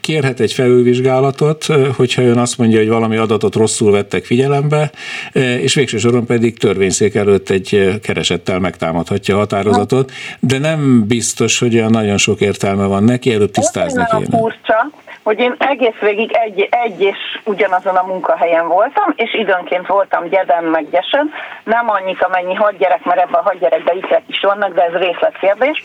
kérhet 0.00 0.40
egy 0.40 0.52
felülvizsgálatot, 0.52 1.64
hogyha 1.96 2.22
ön 2.22 2.38
azt 2.38 2.58
mondja, 2.58 2.78
hogy 2.78 2.88
valami 2.88 3.16
adatot 3.16 3.54
rosszul 3.54 3.90
vettek 3.90 4.24
figyelembe, 4.24 4.90
és 5.32 5.74
végső 5.74 5.98
soron 5.98 6.26
pedig 6.26 6.58
törvényszék 6.58 7.14
előtt 7.14 7.50
egy 7.50 7.98
keresettel 8.02 8.58
megtámadhatja 8.58 9.34
a 9.34 9.38
határozatot, 9.38 10.12
de 10.40 10.58
nem 10.58 11.04
biztos, 11.06 11.58
hogy 11.58 11.74
olyan 11.74 11.90
nagyon 11.90 12.16
sok 12.16 12.40
értelme 12.40 12.84
van 12.84 13.04
neki, 13.04 13.32
előbb 13.32 13.50
tisztázni 13.50 14.02
kéne. 14.10 14.38
Furcsa, 14.38 14.90
hogy 15.30 15.40
én 15.40 15.54
egész 15.58 15.98
végig 16.00 16.32
egy, 16.32 16.68
egy 16.70 17.00
és 17.00 17.40
ugyanazon 17.44 17.96
a 17.96 18.06
munkahelyen 18.06 18.68
voltam, 18.68 19.12
és 19.16 19.34
időnként 19.34 19.86
voltam 19.86 20.28
gyedem 20.28 20.64
meg 20.64 20.90
gyesen, 20.90 21.30
nem 21.64 21.90
annyit, 21.90 22.22
amennyi 22.22 22.54
hat 22.54 22.78
gyerek, 22.78 23.04
mert 23.04 23.20
ebben 23.20 23.40
a 23.40 23.42
hat 23.42 23.58
gyerekben 23.58 23.96
ikrek 23.96 24.22
is 24.26 24.40
vannak, 24.40 24.74
de 24.74 24.82
ez 24.82 24.92
részletkérdés. 24.92 25.84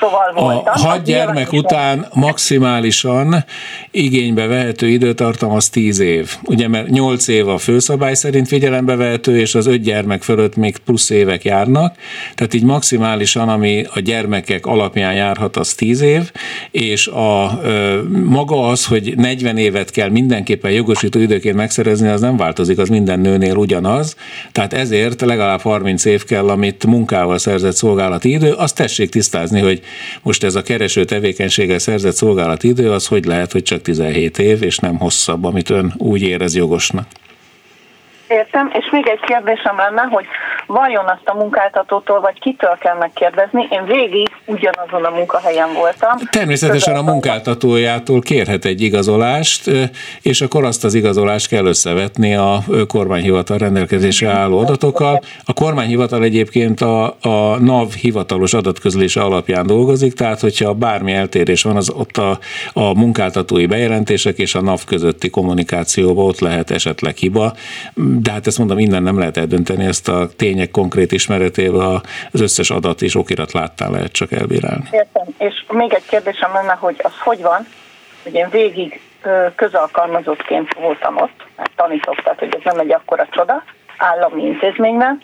Szóval 0.00 0.32
voltam. 0.34 0.72
A 0.74 0.78
hat 0.78 1.02
gyermek 1.02 1.52
után 1.52 2.06
maximálisan 2.12 3.44
igénybe 3.90 4.46
vehető 4.46 4.88
időtartam 4.88 5.50
az 5.50 5.68
10 5.68 5.98
év. 5.98 6.36
Ugye, 6.42 6.68
mert 6.68 6.88
8 6.88 7.28
év 7.28 7.48
a 7.48 7.58
főszabály 7.58 8.14
szerint 8.14 8.48
figyelembe 8.48 8.96
vehető, 8.96 9.38
és 9.38 9.54
az 9.54 9.66
öt 9.66 9.82
gyermek 9.82 10.22
fölött 10.22 10.56
még 10.56 10.76
plusz 10.76 11.10
évek 11.10 11.44
járnak. 11.44 11.96
Tehát 12.34 12.54
így 12.54 12.64
maximálisan, 12.64 13.48
ami 13.48 13.84
a 13.94 14.00
gyermekek 14.00 14.66
alapján 14.66 15.14
járhat, 15.14 15.56
az 15.56 15.74
10 15.74 16.00
év, 16.00 16.30
és 16.70 17.06
a 17.06 17.60
maga 18.24 18.68
az, 18.68 18.86
hogy 18.86 19.16
40 19.16 19.56
évet 19.56 19.90
kell 19.90 20.08
mindenképpen 20.08 20.70
jogosító 20.70 21.20
időként 21.20 21.56
megszerezni, 21.56 22.08
az 22.08 22.20
nem 22.20 22.36
változik, 22.36 22.78
az 22.78 22.88
minden 22.88 23.20
nőnél 23.20 23.56
ugyanaz. 23.56 24.16
Tehát 24.52 24.72
ezért 24.72 25.20
legalább 25.20 25.60
30 25.60 26.04
év 26.04 26.24
kell, 26.24 26.48
amit 26.48 26.86
munkával 26.86 27.38
szerzett 27.38 27.74
szolgálati 27.74 28.30
idő. 28.30 28.52
Azt 28.52 28.76
tessék 28.76 29.10
tisztázni, 29.10 29.60
hogy 29.60 29.80
most 30.22 30.44
ez 30.44 30.54
a 30.54 30.62
kereső 30.62 31.04
tevékenységgel 31.04 31.78
szerzett 31.78 32.14
szolgálati 32.14 32.68
idő, 32.68 32.92
az 32.92 33.06
hogy 33.06 33.24
lehet, 33.24 33.52
hogy 33.52 33.62
csak 33.62 33.82
17 33.82 34.38
év, 34.38 34.62
és 34.62 34.78
nem 34.78 34.98
hosszabb, 34.98 35.44
amit 35.44 35.70
ön 35.70 35.94
úgy 35.96 36.22
érez 36.22 36.54
jogosnak. 36.54 37.06
Értem, 38.28 38.70
és 38.72 38.88
még 38.90 39.08
egy 39.08 39.20
kérdésem 39.20 39.76
lenne, 39.76 40.02
hogy 40.02 40.24
vajon 40.66 41.04
azt 41.04 41.28
a 41.28 41.34
munkáltatótól, 41.34 42.20
vagy 42.20 42.38
kitől 42.40 42.76
kell 42.80 42.96
megkérdezni? 42.96 43.66
Én 43.70 43.84
végig 43.84 44.28
ugyanazon 44.44 45.04
a 45.04 45.10
munkahelyen 45.10 45.72
voltam. 45.74 46.16
Természetesen 46.30 46.96
a 46.96 47.02
munkáltatójától 47.02 48.20
kérhet 48.20 48.64
egy 48.64 48.80
igazolást, 48.80 49.70
és 50.22 50.40
akkor 50.40 50.64
azt 50.64 50.84
az 50.84 50.94
igazolást 50.94 51.48
kell 51.48 51.66
összevetni 51.66 52.34
a 52.34 52.58
kormányhivatal 52.88 53.58
rendelkezésre 53.58 54.28
álló 54.28 54.58
adatokkal. 54.58 55.20
A 55.44 55.52
kormányhivatal 55.52 56.22
egyébként 56.22 56.80
a, 56.80 57.04
a 57.06 57.58
NAV 57.60 57.92
hivatalos 57.92 58.54
adatközlése 58.54 59.20
alapján 59.20 59.66
dolgozik, 59.66 60.14
tehát 60.14 60.40
hogyha 60.40 60.74
bármi 60.74 61.12
eltérés 61.12 61.62
van, 61.62 61.76
az 61.76 61.90
ott 61.90 62.16
a, 62.16 62.38
a 62.72 62.98
munkáltatói 62.98 63.66
bejelentések 63.66 64.38
és 64.38 64.54
a 64.54 64.60
NAV 64.60 64.84
közötti 64.84 65.30
kommunikációban 65.30 66.26
ott 66.26 66.40
lehet 66.40 66.70
esetleg 66.70 67.16
hiba 67.16 67.52
de 68.22 68.32
hát 68.32 68.46
ezt 68.46 68.58
mondom, 68.58 68.78
innen 68.78 69.02
nem 69.02 69.18
lehet 69.18 69.36
eldönteni, 69.36 69.84
ezt 69.84 70.08
a 70.08 70.28
tények 70.36 70.70
konkrét 70.70 71.12
ismeretével 71.12 72.00
az 72.32 72.40
összes 72.40 72.70
adat 72.70 73.02
és 73.02 73.14
okirat 73.14 73.52
láttál 73.52 73.90
lehet 73.90 74.12
csak 74.12 74.32
elbírálni. 74.32 74.88
Értem, 74.90 75.26
és 75.38 75.64
még 75.68 75.92
egy 75.92 76.06
kérdésem 76.06 76.52
lenne, 76.52 76.72
hogy 76.72 76.96
az 77.02 77.18
hogy 77.18 77.42
van, 77.42 77.66
hogy 78.22 78.34
én 78.34 78.48
végig 78.50 79.00
közalkalmazottként 79.54 80.74
voltam 80.74 81.16
ott, 81.16 81.46
mert 81.56 81.70
tanítok, 81.76 82.22
tehát 82.22 82.38
hogy 82.38 82.54
ez 82.58 82.72
nem 82.72 82.78
egy 82.78 82.92
akkora 82.92 83.26
csoda, 83.30 83.62
állami 83.98 84.42
intézményben, 84.42 85.20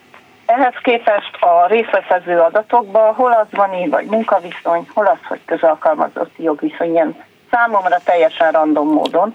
ehhez 0.46 0.74
képest 0.82 1.36
a 1.40 1.66
részletező 1.66 2.38
adatokban 2.38 3.14
hol 3.14 3.32
az 3.32 3.46
van 3.50 3.74
így, 3.74 3.90
vagy 3.90 4.06
munkaviszony, 4.06 4.86
hol 4.94 5.06
az, 5.06 5.26
hogy 5.28 5.40
közalkalmazotti 5.44 6.42
jogviszony, 6.42 6.90
ilyen 6.90 7.24
számomra 7.50 7.98
teljesen 8.04 8.50
random 8.50 8.88
módon. 8.88 9.34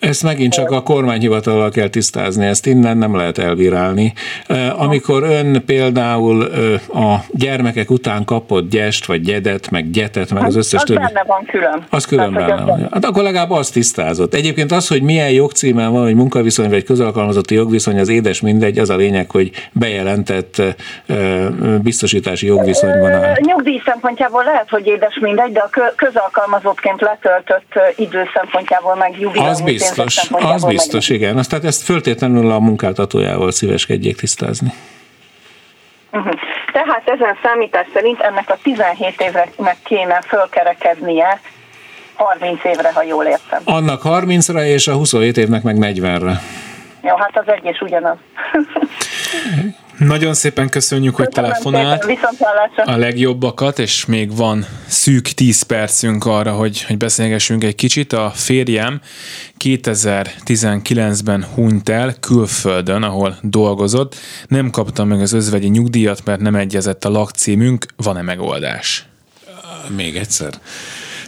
Ezt 0.00 0.22
megint 0.22 0.52
csak 0.52 0.70
a 0.70 0.82
kormányhivatalal 0.82 1.70
kell 1.70 1.88
tisztázni, 1.88 2.46
ezt 2.46 2.66
innen 2.66 2.96
nem 2.96 3.16
lehet 3.16 3.38
elvirálni. 3.38 4.12
Amikor 4.76 5.22
ön 5.22 5.62
például 5.66 6.42
a 6.88 7.16
gyermekek 7.30 7.90
után 7.90 8.24
kapott 8.24 8.70
gyest, 8.70 9.06
vagy 9.06 9.20
gyedet, 9.20 9.70
meg 9.70 9.90
gyetet, 9.90 10.32
meg 10.32 10.44
az 10.44 10.56
összes 10.56 10.80
az 10.80 10.86
többi. 10.86 11.00
benne 11.00 11.22
van 11.26 11.44
külön. 11.44 11.86
Az 11.90 12.04
külön 12.04 12.32
Tehát, 12.32 12.48
benne 12.48 12.64
van. 12.64 12.88
Hát 12.92 13.04
akkor 13.04 13.22
legalább 13.22 13.50
azt 13.50 13.72
tisztázott. 13.72 14.34
Egyébként 14.34 14.72
az, 14.72 14.88
hogy 14.88 15.02
milyen 15.02 15.30
jogcímen 15.30 15.92
van, 15.92 16.02
hogy 16.02 16.14
munkaviszony 16.14 16.68
vagy 16.68 16.84
közalkalmazotti 16.84 17.54
jogviszony, 17.54 17.98
az 17.98 18.08
édes 18.08 18.40
mindegy, 18.40 18.78
az 18.78 18.90
a 18.90 18.96
lényeg, 18.96 19.30
hogy 19.30 19.50
bejelentett 19.72 20.62
biztosítási 21.82 22.46
jogviszonyban 22.46 23.12
áll. 23.12 23.34
Nyugdíj 23.40 23.82
szempontjából 23.84 24.44
lehet, 24.44 24.68
hogy 24.68 24.86
édes 24.86 25.18
mindegy, 25.20 25.52
de 25.52 25.60
a 25.60 25.92
közalkalmazottként 25.96 27.00
letöltött 27.00 27.72
idő 27.96 28.22
szempontjából 28.34 28.94
meg 28.94 29.20
jubilai 29.20 29.48
az 29.48 29.60
biztos 29.60 29.88
biztos, 29.94 30.30
az 30.30 30.64
biztos, 30.64 31.08
meg... 31.08 31.18
igen. 31.18 31.38
Azt, 31.38 31.48
tehát 31.48 31.64
ezt 31.64 31.82
föltétlenül 31.82 32.50
a 32.50 32.58
munkáltatójával 32.58 33.50
szíveskedjék 33.50 34.16
tisztázni. 34.16 34.72
Uh-huh. 36.12 36.32
Tehát 36.72 37.02
ezen 37.08 37.38
számítás 37.42 37.86
szerint 37.92 38.20
ennek 38.20 38.50
a 38.50 38.58
17 38.62 39.20
évnek 39.20 39.76
kéne 39.84 40.20
fölkerekednie 40.26 41.40
30 42.14 42.64
évre, 42.64 42.92
ha 42.92 43.02
jól 43.02 43.24
értem. 43.24 43.60
Annak 43.64 44.00
30-ra, 44.04 44.64
és 44.64 44.88
a 44.88 44.94
27 44.94 45.36
évnek 45.36 45.62
meg 45.62 45.76
40-re. 45.78 46.40
Jó, 47.02 47.16
hát 47.16 47.38
az 47.38 47.44
egy 47.46 47.64
és 47.64 47.80
ugyanaz. 47.80 48.16
Nagyon 49.98 50.34
szépen 50.34 50.68
köszönjük, 50.68 51.16
hogy 51.16 51.28
telefonált. 51.28 52.04
A 52.84 52.96
legjobbakat, 52.96 53.78
és 53.78 54.06
még 54.06 54.36
van 54.36 54.64
szűk 54.86 55.22
10 55.28 55.62
percünk 55.62 56.24
arra, 56.24 56.52
hogy, 56.52 56.82
hogy 56.82 56.96
beszélgessünk 56.96 57.64
egy 57.64 57.74
kicsit. 57.74 58.12
A 58.12 58.30
férjem 58.34 59.00
2019-ben 59.64 61.44
hunyt 61.54 61.88
el 61.88 62.14
külföldön, 62.20 63.02
ahol 63.02 63.36
dolgozott. 63.42 64.14
Nem 64.48 64.70
kapta 64.70 65.04
meg 65.04 65.20
az 65.20 65.32
özvegyi 65.32 65.68
nyugdíjat, 65.68 66.24
mert 66.24 66.40
nem 66.40 66.54
egyezett 66.54 67.04
a 67.04 67.10
lakcímünk. 67.10 67.86
Van-e 67.96 68.22
megoldás? 68.22 69.04
Még 69.96 70.16
egyszer. 70.16 70.50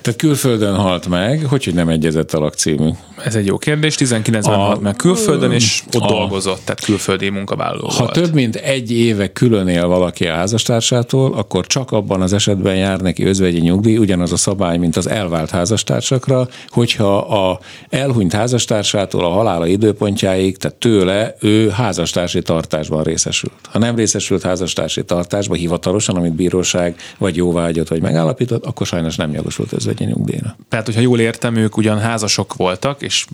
Tehát 0.02 0.18
külföldön 0.18 0.76
halt 0.76 1.08
meg, 1.08 1.44
hogy, 1.44 1.64
hogy 1.64 1.74
nem 1.74 1.88
egyezett 1.88 2.32
a 2.32 2.38
lakcímű? 2.38 2.88
Ez 3.24 3.34
egy 3.34 3.46
jó 3.46 3.58
kérdés. 3.58 3.94
19-ben 3.98 4.42
a, 4.42 4.56
halt 4.56 4.80
meg 4.80 4.96
külföldön, 4.96 5.52
és 5.52 5.82
ott 5.92 6.02
a, 6.02 6.06
dolgozott, 6.06 6.60
tehát 6.64 6.84
külföldi 6.84 7.28
munkavállaló 7.28 7.88
Ha 7.88 7.98
volt. 7.98 8.12
több 8.12 8.34
mint 8.34 8.56
egy 8.56 8.92
éve 8.92 9.32
külön 9.32 9.68
él 9.68 9.86
valaki 9.86 10.26
a 10.26 10.34
házastársától, 10.34 11.34
akkor 11.34 11.66
csak 11.66 11.92
abban 11.92 12.22
az 12.22 12.32
esetben 12.32 12.76
jár 12.76 13.00
neki 13.00 13.24
özvegyi 13.24 13.60
nyugdíj, 13.60 13.96
ugyanaz 13.96 14.32
a 14.32 14.36
szabály, 14.36 14.78
mint 14.78 14.96
az 14.96 15.08
elvált 15.08 15.50
házastársakra, 15.50 16.48
hogyha 16.68 17.16
a 17.18 17.60
elhunyt 17.88 18.32
házastársától 18.32 19.24
a 19.24 19.30
halála 19.30 19.66
időpontjáig, 19.66 20.56
tehát 20.56 20.76
tőle 20.76 21.34
ő 21.40 21.68
házastársi 21.68 22.42
tartásban 22.42 23.02
részesült. 23.02 23.52
Ha 23.70 23.78
nem 23.78 23.96
részesült 23.96 24.42
házastársi 24.42 25.04
tartásban 25.04 25.58
hivatalosan, 25.58 26.16
amit 26.16 26.32
bíróság 26.32 26.96
vagy 27.18 27.36
jóvágyott, 27.36 27.88
vagy 27.88 28.00
megállapított, 28.00 28.64
akkor 28.64 28.86
sajnos 28.86 29.16
nem 29.16 29.32
jogosult 29.32 29.72
özvegyi 29.72 29.91
egy 30.00 30.06
nyugdíjra. 30.06 30.56
Tehát, 30.68 30.86
hogyha 30.86 31.00
jól 31.00 31.20
értem, 31.20 31.56
ők 31.56 31.76
ugyan 31.76 31.98
házasok 31.98 32.54
voltak, 32.54 33.02
és 33.02 33.26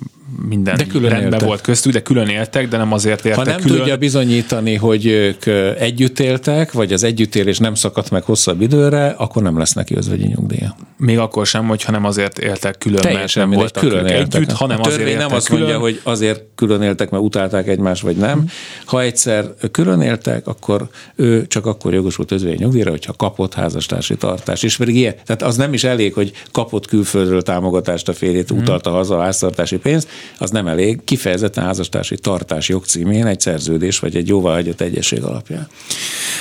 minden 0.49 0.77
de 0.77 0.87
külön 0.87 1.11
rendben 1.11 1.33
éltek. 1.33 1.49
volt 1.49 1.61
köztük, 1.61 1.93
de 1.93 2.03
külön 2.03 2.29
éltek, 2.29 2.69
de 2.69 2.77
nem 2.77 2.93
azért 2.93 3.25
éltek 3.25 3.45
Ha 3.45 3.51
nem 3.51 3.61
külön. 3.61 3.77
tudja 3.79 3.97
bizonyítani, 3.97 4.75
hogy 4.75 5.07
ők 5.07 5.47
együtt 5.79 6.19
éltek, 6.19 6.73
vagy 6.73 6.93
az 6.93 7.03
együttélés 7.03 7.59
nem 7.59 7.75
szakadt 7.75 8.11
meg 8.11 8.23
hosszabb 8.23 8.61
időre, 8.61 9.07
akkor 9.07 9.43
nem 9.43 9.59
lesz 9.59 9.73
neki 9.73 9.97
özvegyi 9.97 10.27
nyugdíja. 10.27 10.77
Még 10.97 11.19
akkor 11.19 11.47
sem, 11.47 11.67
hogyha 11.67 11.93
nem 11.93 12.05
azért 12.05 12.39
éltek 12.39 12.79
külön, 12.79 13.01
Teljesen 13.01 13.49
mert 13.49 13.51
nem 13.51 13.61
voltak 13.61 13.83
külön 13.83 14.07
éltek. 14.07 14.35
együtt, 14.35 14.53
hanem 14.53 14.81
a 14.81 14.87
azért 14.87 15.19
nem 15.19 15.33
azt 15.33 15.47
külön. 15.47 15.63
mondja, 15.63 15.81
hogy 15.81 16.01
azért 16.03 16.43
külön 16.55 16.83
éltek, 16.83 17.11
mert 17.11 17.23
utálták 17.23 17.69
egymást, 17.69 18.03
vagy 18.03 18.17
nem. 18.17 18.47
Ha 18.85 19.01
egyszer 19.03 19.45
külön 19.71 20.01
éltek, 20.01 20.47
akkor 20.47 20.89
ő 21.17 21.47
csak 21.47 21.67
akkor 21.67 21.95
jogosult 21.95 22.33
özvegyi 22.33 22.57
nyugdíjra, 22.57 22.91
hogyha 22.91 23.13
kapott 23.13 23.55
házastársi 23.55 24.17
tartást. 24.17 24.65
És 24.65 24.77
pedig 24.77 24.97
ilyen, 24.97 25.15
tehát 25.25 25.43
az 25.43 25.57
nem 25.57 25.73
is 25.73 25.85
elég, 25.85 26.15
hogy 26.15 26.33
kapott 26.53 26.87
külföldről 26.87 27.43
támogatást 27.43 28.09
a 28.09 28.13
férjét, 28.13 28.49
hmm. 28.49 28.59
utalta 28.59 28.91
haza 28.91 29.17
a 29.17 29.23
háztartási 29.23 29.77
pénzt, 29.77 30.09
az 30.39 30.51
nem 30.51 30.67
elég. 30.67 31.05
Kifejezetten 31.05 31.65
házastársi 31.65 32.17
tartás 32.17 32.69
jogcímén 32.69 33.27
egy 33.27 33.41
szerződés 33.41 33.99
vagy 33.99 34.17
egy 34.17 34.29
jóváhagyott 34.29 34.81
egyesség 34.81 35.23
alapján. 35.23 35.69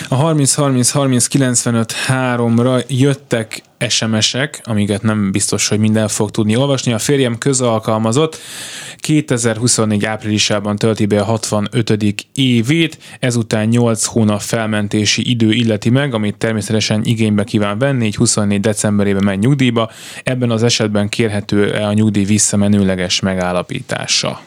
A 0.07 0.33
30-30-30-95-3-ra 0.33 2.87
jöttek 2.87 3.61
SMS-ek, 3.89 4.61
amiket 4.63 5.01
nem 5.01 5.31
biztos, 5.31 5.67
hogy 5.67 5.79
minden 5.79 6.07
fog 6.07 6.31
tudni 6.31 6.55
olvasni. 6.55 6.93
A 6.93 6.99
férjem 6.99 7.37
közalkalmazott 7.37 8.37
2024 8.97 10.05
áprilisában 10.05 10.75
tölti 10.75 11.05
be 11.05 11.21
a 11.21 11.23
65. 11.23 12.15
évét, 12.33 12.97
ezután 13.19 13.67
8 13.67 14.05
hónap 14.05 14.41
felmentési 14.41 15.29
idő 15.29 15.51
illeti 15.51 15.89
meg, 15.89 16.13
amit 16.13 16.37
természetesen 16.37 17.01
igénybe 17.03 17.43
kíván 17.43 17.77
venni, 17.77 18.05
így 18.05 18.15
24 18.15 18.59
decemberében 18.59 19.23
megy 19.23 19.39
nyugdíjba. 19.39 19.91
Ebben 20.23 20.51
az 20.51 20.63
esetben 20.63 21.09
kérhető 21.09 21.69
a 21.69 21.93
nyugdíj 21.93 22.23
visszamenőleges 22.23 23.19
megállapítása. 23.19 24.41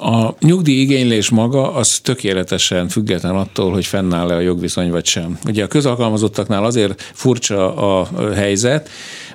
A 0.00 0.34
nyugdíj 0.40 0.80
igénylés 0.80 1.30
maga 1.30 1.74
az 1.74 1.98
tökéletesen 1.98 2.88
független 2.88 3.34
attól, 3.34 3.72
hogy 3.72 3.86
fennáll-e 3.86 4.34
a 4.34 4.40
jogviszony 4.40 4.90
vagy 4.90 5.06
sem. 5.06 5.38
Ugye 5.46 5.64
a 5.64 5.66
közalkalmazottaknál 5.66 6.64
azért 6.64 7.02
furcsa 7.14 7.76
a 7.76 8.08
helyzet, 8.34 8.88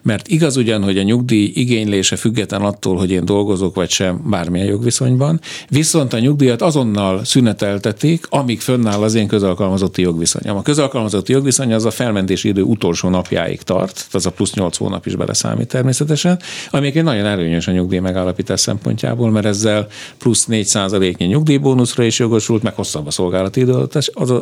mert 0.06 0.28
igaz 0.28 0.58
ugyan, 0.58 0.84
hogy 0.84 0.98
a 0.98 1.04
nyugdíj 1.04 1.52
igénylése 1.54 2.16
független 2.16 2.62
attól, 2.62 2.98
hogy 2.98 3.12
én 3.12 3.26
dolgozok 3.26 3.76
vagy 3.76 3.90
sem 3.90 4.22
bármilyen 4.30 4.68
jogviszonyban, 4.68 5.40
viszont 5.70 6.14
a 6.14 6.20
nyugdíjat 6.20 6.62
azonnal 6.62 7.24
szüneteltetik, 7.24 8.26
amíg 8.30 8.60
fönnáll 8.62 9.02
az 9.02 9.14
én 9.14 9.28
közalkalmazotti 9.28 10.02
jogviszonyom. 10.02 10.58
A 10.58 10.62
közalkalmazotti 10.62 11.32
jogviszony 11.32 11.74
az 11.74 11.86
a 11.86 11.92
felmentési 11.92 12.48
idő 12.48 12.62
utolsó 12.62 13.10
napjáig 13.10 13.62
tart, 13.62 14.08
az 14.12 14.26
a 14.26 14.32
plusz 14.32 14.54
8 14.54 14.78
hónap 14.78 15.06
is 15.06 15.16
beleszámít 15.16 15.68
természetesen, 15.68 16.40
ami 16.70 16.92
egy 16.96 17.04
nagyon 17.04 17.26
előnyös 17.26 17.68
a 17.68 17.72
nyugdíj 17.72 18.00
megállapítás 18.00 18.60
szempontjából, 18.60 19.32
mert 19.32 19.46
ezzel 19.46 19.88
plusz 20.18 20.46
4 20.46 20.66
százaléknyi 20.66 21.26
nyugdíjbónuszra 21.26 22.04
is 22.04 22.20
jogosult, 22.20 22.64
meg 22.64 22.76
hosszabb 22.76 23.08
a 23.08 23.12
szolgálati 23.12 23.60
idő 23.60 23.88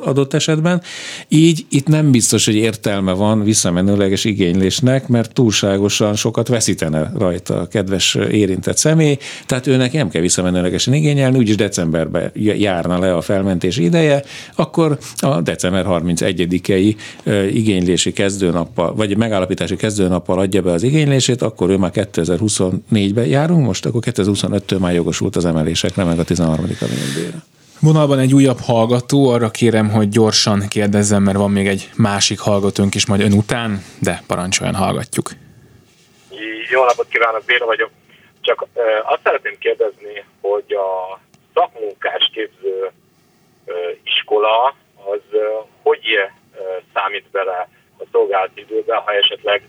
adott 0.04 0.34
esetben. 0.34 0.82
Így 1.28 1.66
itt 1.70 1.88
nem 1.88 2.12
biztos, 2.12 2.46
hogy 2.46 2.56
értelme 2.56 3.12
van 3.12 3.44
visszamenőleges 3.44 4.26
igénylésnek, 4.26 5.08
mert 5.08 5.34
túl 5.34 5.52
túlságosan 5.54 6.16
sokat 6.16 6.48
veszítene 6.48 7.12
rajta 7.18 7.60
a 7.60 7.68
kedves 7.68 8.16
érintett 8.16 8.78
személy, 8.78 9.18
tehát 9.46 9.68
őnek 9.68 9.94
nem 9.94 10.10
kell 10.10 10.22
visszamenőlegesen 10.22 10.94
igényelni, 10.94 11.38
úgyis 11.38 11.56
decemberben 11.56 12.32
járna 12.34 13.00
le 13.00 13.16
a 13.16 13.22
felmentés 13.22 13.78
ideje, 13.78 14.24
akkor 14.56 14.98
a 15.18 15.42
december 15.42 15.86
31-i 15.88 16.96
igénylési 17.54 18.14
kezdőnappal, 18.14 18.96
vagy 18.96 19.18
megállapítási 19.18 19.76
kezdőnappal 19.76 20.40
adja 20.40 20.62
be 20.62 20.72
az 20.72 20.84
igénylését, 20.84 21.42
akkor 21.42 21.70
ő 21.70 21.78
már 21.78 21.92
2024-ben 21.94 23.26
járunk, 23.26 23.66
most 23.66 23.86
akkor 23.86 24.02
2025-től 24.06 24.80
már 24.80 24.94
jogosult 24.94 25.36
az 25.36 25.46
emelésekre, 25.46 26.04
meg 26.04 26.20
a 26.20 26.24
13. 26.24 26.66
nyugdíjra. 26.66 27.44
Vonalban 27.84 28.20
egy 28.20 28.34
újabb 28.34 28.60
hallgató, 28.60 29.30
arra 29.30 29.50
kérem, 29.52 29.90
hogy 29.90 30.10
gyorsan 30.10 30.68
kérdezzem, 30.68 31.24
mert 31.24 31.38
van 31.38 31.52
még 31.52 31.68
egy 31.68 31.90
másik 31.96 32.40
hallgatónk 32.40 32.96
is 32.96 33.06
majd 33.06 33.22
ön 33.22 33.34
után, 33.34 33.84
de 34.00 34.24
parancsoljon, 34.28 34.76
hallgatjuk. 34.76 35.32
Jó 36.70 36.84
napot 36.84 37.08
kívánok, 37.08 37.44
Béla 37.46 37.66
vagyok. 37.66 37.90
Csak 38.42 38.66
azt 39.04 39.22
szeretném 39.24 39.58
kérdezni, 39.58 40.26
hogy 40.42 40.74
a 40.74 41.20
szakmunkás 41.54 42.30
képző 42.34 42.92
iskola 44.04 44.76
az 45.06 45.22
hogy 45.82 46.20
számít 46.94 47.30
bele 47.32 47.70
a 47.98 48.04
szolgálati 48.12 48.62
időbe, 48.62 48.96
ha 48.96 49.14
esetleg 49.14 49.68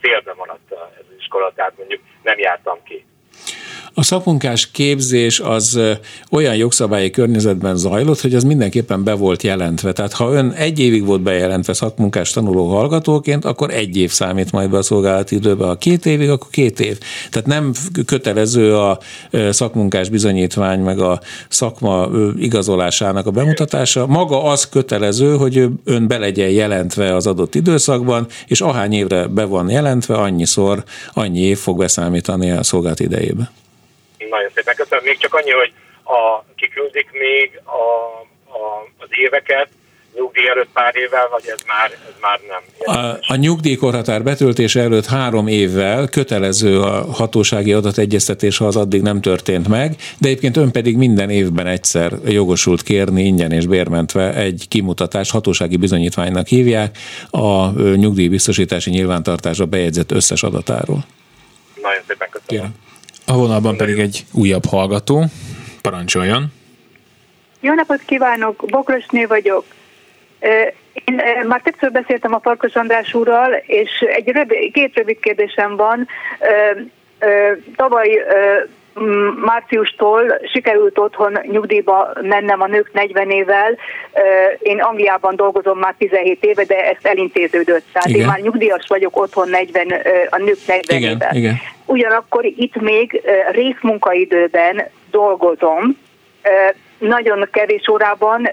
félbe 0.00 0.34
maradt 0.34 0.72
ez 0.72 1.04
az 1.08 1.16
iskola, 1.18 1.52
tehát 1.54 1.76
mondjuk 1.76 2.00
nem 2.22 2.38
jártam 2.38 2.82
ki. 2.82 3.04
A 3.94 4.02
szakmunkás 4.02 4.70
képzés 4.70 5.40
az 5.40 5.80
olyan 6.30 6.56
jogszabályi 6.56 7.10
környezetben 7.10 7.76
zajlott, 7.76 8.20
hogy 8.20 8.34
az 8.34 8.44
mindenképpen 8.44 9.04
be 9.04 9.12
volt 9.12 9.42
jelentve. 9.42 9.92
Tehát 9.92 10.12
ha 10.12 10.32
ön 10.32 10.50
egy 10.50 10.78
évig 10.78 11.04
volt 11.04 11.20
bejelentve 11.20 11.72
szakmunkás 11.72 12.30
tanuló 12.30 12.68
hallgatóként, 12.68 13.44
akkor 13.44 13.70
egy 13.70 13.96
év 13.96 14.10
számít 14.10 14.52
majd 14.52 14.70
be 14.70 14.76
a 14.76 14.82
szolgálati 14.82 15.34
időbe. 15.34 15.64
Ha 15.64 15.76
két 15.76 16.06
évig, 16.06 16.30
akkor 16.30 16.50
két 16.50 16.80
év. 16.80 16.98
Tehát 17.30 17.46
nem 17.46 17.72
kötelező 18.06 18.76
a 18.76 18.98
szakmunkás 19.50 20.08
bizonyítvány, 20.08 20.80
meg 20.80 20.98
a 20.98 21.20
szakma 21.48 22.08
igazolásának 22.38 23.26
a 23.26 23.30
bemutatása. 23.30 24.06
Maga 24.06 24.44
az 24.44 24.68
kötelező, 24.68 25.36
hogy 25.36 25.68
ön 25.84 26.06
be 26.06 26.18
legyen 26.18 26.50
jelentve 26.50 27.14
az 27.14 27.26
adott 27.26 27.54
időszakban, 27.54 28.26
és 28.46 28.60
ahány 28.60 28.92
évre 28.92 29.26
be 29.26 29.44
van 29.44 29.70
jelentve, 29.70 30.14
annyiszor, 30.14 30.84
annyi 31.12 31.40
év 31.40 31.58
fog 31.58 31.78
beszámítani 31.78 32.50
a 32.50 32.62
szolgált 32.62 33.00
idejébe. 33.00 33.52
Nagyon 34.34 34.50
szépen 34.54 34.74
köszönöm. 34.74 35.04
Még 35.04 35.18
csak 35.18 35.34
annyi, 35.34 35.50
hogy 35.50 35.72
a, 36.02 36.44
kiküldik 36.56 37.08
még 37.12 37.60
a, 37.64 37.80
a, 38.58 38.60
az 38.98 39.08
éveket, 39.10 39.68
nyugdíj 40.16 40.48
előtt 40.48 40.68
pár 40.72 40.96
évvel, 40.96 41.28
vagy 41.28 41.42
ez 41.46 41.58
már, 41.66 41.90
ez 41.90 42.14
már 42.20 42.40
nem? 42.48 42.62
A, 42.96 43.18
a 43.32 43.36
nyugdíjkorhatár 43.36 44.22
betöltése 44.22 44.80
előtt 44.80 45.06
három 45.06 45.46
évvel 45.46 46.08
kötelező 46.08 46.80
a 46.80 47.12
hatósági 47.12 47.72
adategyeztetés, 47.72 48.58
ha 48.58 48.66
az 48.66 48.76
addig 48.76 49.02
nem 49.02 49.20
történt 49.20 49.68
meg, 49.68 49.96
de 50.18 50.28
egyébként 50.28 50.56
ön 50.56 50.70
pedig 50.70 50.96
minden 50.96 51.30
évben 51.30 51.66
egyszer 51.66 52.12
jogosult 52.24 52.82
kérni 52.82 53.22
ingyen 53.22 53.52
és 53.52 53.66
bérmentve 53.66 54.34
egy 54.34 54.66
kimutatás, 54.68 55.30
hatósági 55.30 55.76
bizonyítványnak 55.76 56.46
hívják, 56.46 56.98
a 57.30 57.70
nyugdíjbiztosítási 57.80 58.90
nyilvántartásra 58.90 59.64
bejegyzett 59.64 60.12
összes 60.12 60.42
adatáról. 60.42 61.04
Nagyon 61.82 62.02
szépen 62.06 62.28
köszönöm. 62.30 62.46
Kérem. 62.46 62.90
A 63.26 63.36
vonalban 63.36 63.76
pedig 63.76 63.98
egy 63.98 64.24
újabb 64.32 64.64
hallgató. 64.64 65.24
Parancsoljon! 65.82 66.52
Jó 67.60 67.74
napot 67.74 68.00
kívánok! 68.06 68.64
Bokrosné 68.66 69.24
vagyok. 69.24 69.64
Én 71.04 71.46
már 71.46 71.60
többször 71.60 71.92
beszéltem 71.92 72.34
a 72.34 72.40
Farkas 72.40 72.74
András 72.74 73.14
úrral, 73.14 73.52
és 73.66 73.90
egy 74.00 74.28
rövid, 74.28 74.72
két 74.72 74.94
rövid 74.94 75.18
kérdésem 75.20 75.76
van. 75.76 76.08
Tavaly 77.76 78.24
márciustól 79.44 80.38
sikerült 80.52 80.98
otthon 80.98 81.38
nyugdíjba 81.42 82.12
mennem 82.20 82.60
a 82.60 82.66
nők 82.66 82.92
40 82.92 83.30
évvel. 83.30 83.78
Én 84.58 84.80
Angliában 84.80 85.36
dolgozom 85.36 85.78
már 85.78 85.94
17 85.98 86.44
éve, 86.44 86.64
de 86.64 86.90
ezt 86.90 87.06
elintéződött. 87.06 87.84
Tehát 87.92 88.08
igen. 88.08 88.20
én 88.20 88.26
már 88.26 88.40
nyugdíjas 88.40 88.84
vagyok 88.88 89.20
otthon 89.20 89.48
40, 89.48 89.86
a 90.30 90.38
nők 90.38 90.58
40 90.66 90.98
igen, 90.98 91.10
évvel. 91.10 91.34
Igen. 91.34 91.54
Ugyanakkor 91.86 92.44
itt 92.44 92.80
még 92.80 93.22
részmunkaidőben 93.50 94.86
dolgozom, 95.10 95.96
nagyon 96.98 97.48
kevés 97.52 97.88
órában 97.88 98.50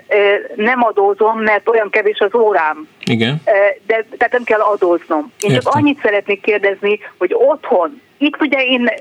nem 0.56 0.84
adózom, 0.84 1.40
mert 1.40 1.70
olyan 1.70 1.90
kevés 1.90 2.20
az 2.20 2.40
órám. 2.40 2.88
Igen. 3.04 3.42
De, 3.86 4.06
tehát 4.18 4.32
nem 4.32 4.44
kell 4.44 4.60
adóznom. 4.60 5.32
Én 5.42 5.52
Értem. 5.52 5.60
csak 5.60 5.74
annyit 5.74 6.00
szeretnék 6.02 6.42
kérdezni, 6.42 7.00
hogy 7.18 7.34
otthon, 7.34 8.02
itt 8.20 8.42
ugye 8.42 8.66
én 8.66 8.92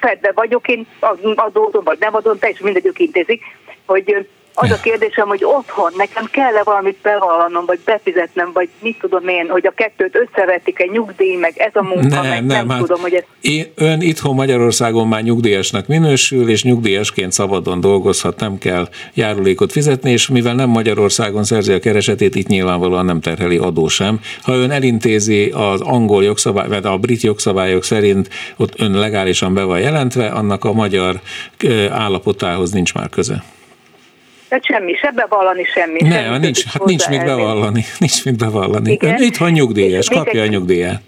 fedve 0.00 0.32
vagyok, 0.34 0.68
én 0.68 0.86
adózom, 1.34 1.84
vagy 1.84 1.98
nem 1.98 2.14
adom, 2.14 2.38
teljesen 2.38 2.64
mindegy, 2.64 2.86
ők 2.86 2.98
intézik, 2.98 3.42
hogy 3.86 4.28
az 4.60 4.70
a 4.70 4.80
kérdésem, 4.80 5.28
hogy 5.28 5.44
otthon 5.44 5.92
nekem 5.96 6.24
kell-e 6.30 6.62
valamit 6.62 6.96
bevallanom, 7.02 7.64
vagy 7.66 7.80
befizetnem, 7.84 8.50
vagy 8.52 8.68
mit 8.80 8.98
tudom 8.98 9.28
én, 9.28 9.48
hogy 9.48 9.66
a 9.66 9.70
kettőt 9.70 10.16
összevetik 10.16 10.80
egy 10.80 10.90
nyugdíj, 10.90 11.36
meg 11.36 11.52
ez 11.56 11.70
a 11.72 11.82
munka, 11.82 12.20
nem, 12.20 12.28
meg 12.28 12.44
nem, 12.44 12.46
nem 12.46 12.68
hát 12.68 12.78
tudom, 12.78 13.00
hogy 13.00 13.14
ez... 13.14 13.22
Én, 13.40 13.66
ön 13.74 14.00
itthon 14.00 14.34
Magyarországon 14.34 15.08
már 15.08 15.22
nyugdíjasnak 15.22 15.86
minősül, 15.86 16.48
és 16.48 16.62
nyugdíjasként 16.62 17.32
szabadon 17.32 17.80
dolgozhat, 17.80 18.40
nem 18.40 18.58
kell 18.58 18.88
járulékot 19.14 19.72
fizetni, 19.72 20.10
és 20.10 20.28
mivel 20.28 20.54
nem 20.54 20.68
Magyarországon 20.68 21.44
szerzi 21.44 21.72
a 21.72 21.78
keresetét, 21.78 22.34
itt 22.34 22.46
nyilvánvalóan 22.46 23.04
nem 23.04 23.20
terheli 23.20 23.56
adó 23.56 23.88
sem. 23.88 24.20
Ha 24.42 24.52
ön 24.52 24.70
elintézi 24.70 25.50
az 25.50 25.80
angol 25.80 26.24
jogszabály, 26.24 26.68
vagy 26.68 26.86
a 26.86 26.98
brit 26.98 27.22
jogszabályok 27.22 27.84
szerint 27.84 28.28
ott 28.56 28.80
ön 28.80 28.92
legálisan 28.92 29.54
be 29.54 29.62
van 29.62 29.80
jelentve, 29.80 30.26
annak 30.26 30.64
a 30.64 30.72
magyar 30.72 31.20
állapotához 31.90 32.70
nincs 32.70 32.94
már 32.94 33.08
köze. 33.08 33.42
Tehát 34.48 34.64
semmi, 34.64 34.94
se 34.94 35.10
bevallani, 35.10 35.64
semmi. 35.64 36.02
Ne, 36.02 36.22
semmi 36.22 36.38
nincs, 36.38 36.64
hát 36.64 36.84
nincs 36.84 37.08
mit 37.08 37.24
bevallani, 37.24 37.84
nincs 37.98 38.24
mit 38.24 38.36
bevallani. 38.36 38.92
Igen? 38.92 39.22
Itt 39.22 39.36
van 39.36 39.50
nyugdíjas, 39.50 40.08
kapja 40.08 40.42
a 40.42 40.46
nyugdíját. 40.46 41.02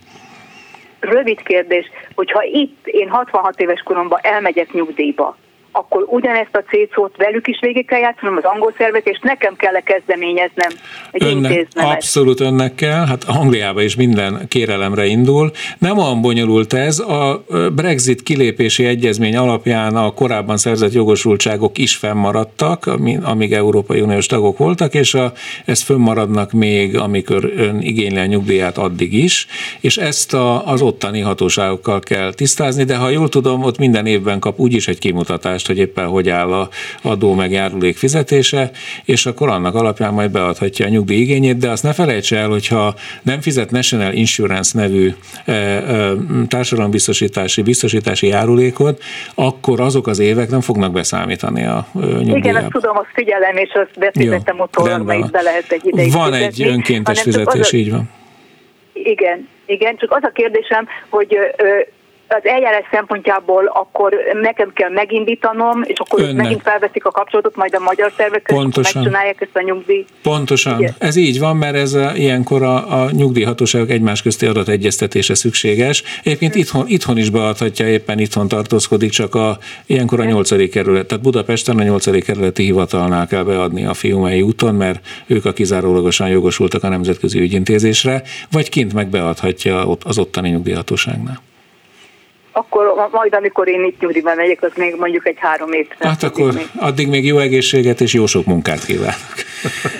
Rövid 1.00 1.42
kérdés, 1.42 1.84
hogyha 2.14 2.42
itt 2.42 2.86
én 2.86 3.08
66 3.08 3.60
éves 3.60 3.80
koromban 3.84 4.18
elmegyek 4.22 4.72
nyugdíjba, 4.72 5.36
akkor 5.72 6.04
ugyanezt 6.06 6.56
a 6.56 6.62
cécót 6.68 7.16
velük 7.16 7.46
is 7.46 7.58
végig 7.60 7.86
kell 7.86 7.98
játszanom 7.98 8.36
az 8.36 8.44
angol 8.44 8.74
szervet, 8.78 9.06
és 9.06 9.18
nekem 9.22 9.56
kell 9.56 9.74
-e 9.74 9.80
kezdeményeznem, 9.80 10.70
hogy 11.10 11.22
önnek, 11.24 11.66
Abszolút 11.74 12.40
önnek 12.40 12.74
kell, 12.74 13.06
hát 13.06 13.24
Angliában 13.24 13.82
is 13.82 13.96
minden 13.96 14.48
kérelemre 14.48 15.06
indul. 15.06 15.50
Nem 15.78 15.98
olyan 15.98 16.20
bonyolult 16.20 16.72
ez, 16.72 16.98
a 16.98 17.44
Brexit 17.74 18.22
kilépési 18.22 18.84
egyezmény 18.84 19.36
alapján 19.36 19.96
a 19.96 20.10
korábban 20.10 20.56
szerzett 20.56 20.92
jogosultságok 20.92 21.78
is 21.78 21.96
fennmaradtak, 21.96 22.90
amíg 23.22 23.52
Európai 23.52 24.00
Uniós 24.00 24.26
tagok 24.26 24.58
voltak, 24.58 24.94
és 24.94 25.14
a, 25.14 25.32
ezt 25.64 25.82
fönnmaradnak 25.82 26.52
még, 26.52 26.96
amikor 26.96 27.52
ön 27.56 27.80
igényli 27.80 28.18
a 28.18 28.26
nyugdíját 28.26 28.78
addig 28.78 29.12
is, 29.12 29.46
és 29.80 29.96
ezt 29.96 30.34
a, 30.34 30.66
az 30.66 30.82
ottani 30.82 31.20
hatóságokkal 31.20 32.00
kell 32.00 32.32
tisztázni, 32.32 32.84
de 32.84 32.96
ha 32.96 33.08
jól 33.08 33.28
tudom, 33.28 33.62
ott 33.62 33.78
minden 33.78 34.06
évben 34.06 34.38
kap 34.38 34.58
úgyis 34.58 34.88
egy 34.88 34.98
kimutatást 34.98 35.59
tudást, 35.62 35.66
hogy 35.66 35.78
éppen 35.78 36.06
hogy 36.06 36.28
áll 36.28 36.52
a 36.52 36.68
adó 37.02 37.34
meg 37.34 37.50
járulék 37.50 37.96
fizetése, 37.96 38.70
és 39.04 39.26
akkor 39.26 39.48
annak 39.48 39.74
alapján 39.74 40.12
majd 40.12 40.30
beadhatja 40.30 40.86
a 40.86 40.88
nyugdíj 40.88 41.20
igényét, 41.20 41.56
de 41.56 41.70
azt 41.70 41.82
ne 41.82 41.92
felejts 41.92 42.32
el, 42.34 42.48
hogyha 42.48 42.94
nem 43.22 43.40
fizet 43.40 43.70
National 43.70 44.12
Insurance 44.12 44.78
nevű 44.78 45.12
társadalombiztosítási 46.48 47.62
biztosítási 47.62 48.26
járulékot, 48.26 49.02
akkor 49.34 49.80
azok 49.80 50.06
az 50.06 50.18
évek 50.18 50.50
nem 50.50 50.60
fognak 50.60 50.92
beszámítani 50.92 51.64
a 51.64 51.86
nyugdíjába. 51.94 52.36
Igen, 52.36 52.56
azt 52.56 52.68
tudom, 52.70 52.96
azt 52.96 53.10
figyelem, 53.14 53.56
és 53.56 53.70
azt 53.72 53.98
befizettem 53.98 54.58
utólag, 54.58 55.06
mert 55.06 55.30
be 55.30 55.42
lehet 55.42 55.72
egy 55.72 55.86
ideig 55.86 56.12
Van 56.12 56.32
fizetni, 56.32 56.64
egy 56.64 56.70
önkéntes 56.72 57.20
fizetés, 57.20 57.72
így 57.72 57.90
van. 57.90 58.10
Igen, 58.92 59.48
igen, 59.66 59.96
csak 59.96 60.12
az 60.12 60.22
a 60.22 60.30
kérdésem, 60.34 60.86
hogy 61.08 61.36
az 62.32 62.46
eljárás 62.46 62.84
szempontjából 62.90 63.66
akkor 63.66 64.14
nekem 64.42 64.72
kell 64.72 64.90
megindítanom, 64.90 65.82
és 65.82 65.98
akkor 65.98 66.20
Önnek. 66.20 66.34
megint 66.34 66.62
felveszik 66.62 67.04
a 67.04 67.10
kapcsolatot 67.10 67.56
majd 67.56 67.74
a 67.74 67.78
magyar 67.78 68.12
szervekkel, 68.16 68.56
Pontosan. 68.56 69.02
megcsinálják 69.02 69.40
ezt 69.40 69.56
a 69.56 69.62
nyugdíj. 69.62 70.04
Pontosan. 70.22 70.78
Igen. 70.80 70.94
Ez 70.98 71.16
így 71.16 71.38
van, 71.38 71.56
mert 71.56 71.74
ez 71.74 71.94
a, 71.94 72.12
ilyenkor 72.14 72.62
a, 72.62 73.02
a 73.02 73.10
nyugdíjhatóságok 73.10 73.90
egymás 73.90 74.22
közti 74.22 74.46
adategyeztetése 74.46 75.34
szükséges. 75.34 76.02
Egyébként 76.22 76.52
hmm. 76.52 76.60
itthon, 76.60 76.84
itthon 76.86 77.18
is 77.18 77.30
beadhatja, 77.30 77.88
éppen 77.88 78.18
itthon 78.18 78.48
tartózkodik, 78.48 79.10
csak 79.10 79.34
a, 79.34 79.58
ilyenkor 79.86 80.20
a 80.20 80.24
nyolcadik 80.24 80.70
kerület. 80.70 81.06
Tehát 81.06 81.24
Budapesten 81.24 81.78
a 81.78 81.82
nyolcadik 81.82 82.24
kerületi 82.24 82.62
hivatalnál 82.62 83.26
kell 83.26 83.42
beadni 83.42 83.86
a 83.86 83.94
fiumei 83.94 84.42
úton, 84.42 84.74
mert 84.74 85.06
ők 85.26 85.44
a 85.44 85.52
kizárólagosan 85.52 86.28
jogosultak 86.28 86.84
a 86.84 86.88
nemzetközi 86.88 87.40
ügyintézésre, 87.40 88.22
vagy 88.50 88.68
kint 88.68 88.92
meg 88.92 89.08
beadhatja 89.08 89.96
az 90.04 90.18
ottani 90.18 90.48
nyugdíjhatóságnál 90.48 91.40
akkor 92.52 93.08
majd, 93.12 93.34
amikor 93.34 93.68
én 93.68 93.84
itt 93.84 94.00
nyugdíjban 94.00 94.36
megyek, 94.36 94.62
az 94.62 94.72
még 94.76 94.94
mondjuk 94.98 95.26
egy 95.26 95.38
három 95.38 95.72
év. 95.72 95.86
Hát 95.98 96.22
akkor 96.22 96.52
még. 96.52 96.66
addig 96.76 97.08
még 97.08 97.24
jó 97.26 97.38
egészséget 97.38 98.00
és 98.00 98.12
jó 98.14 98.26
sok 98.26 98.44
munkát 98.46 98.84
kívánok. 98.84 99.14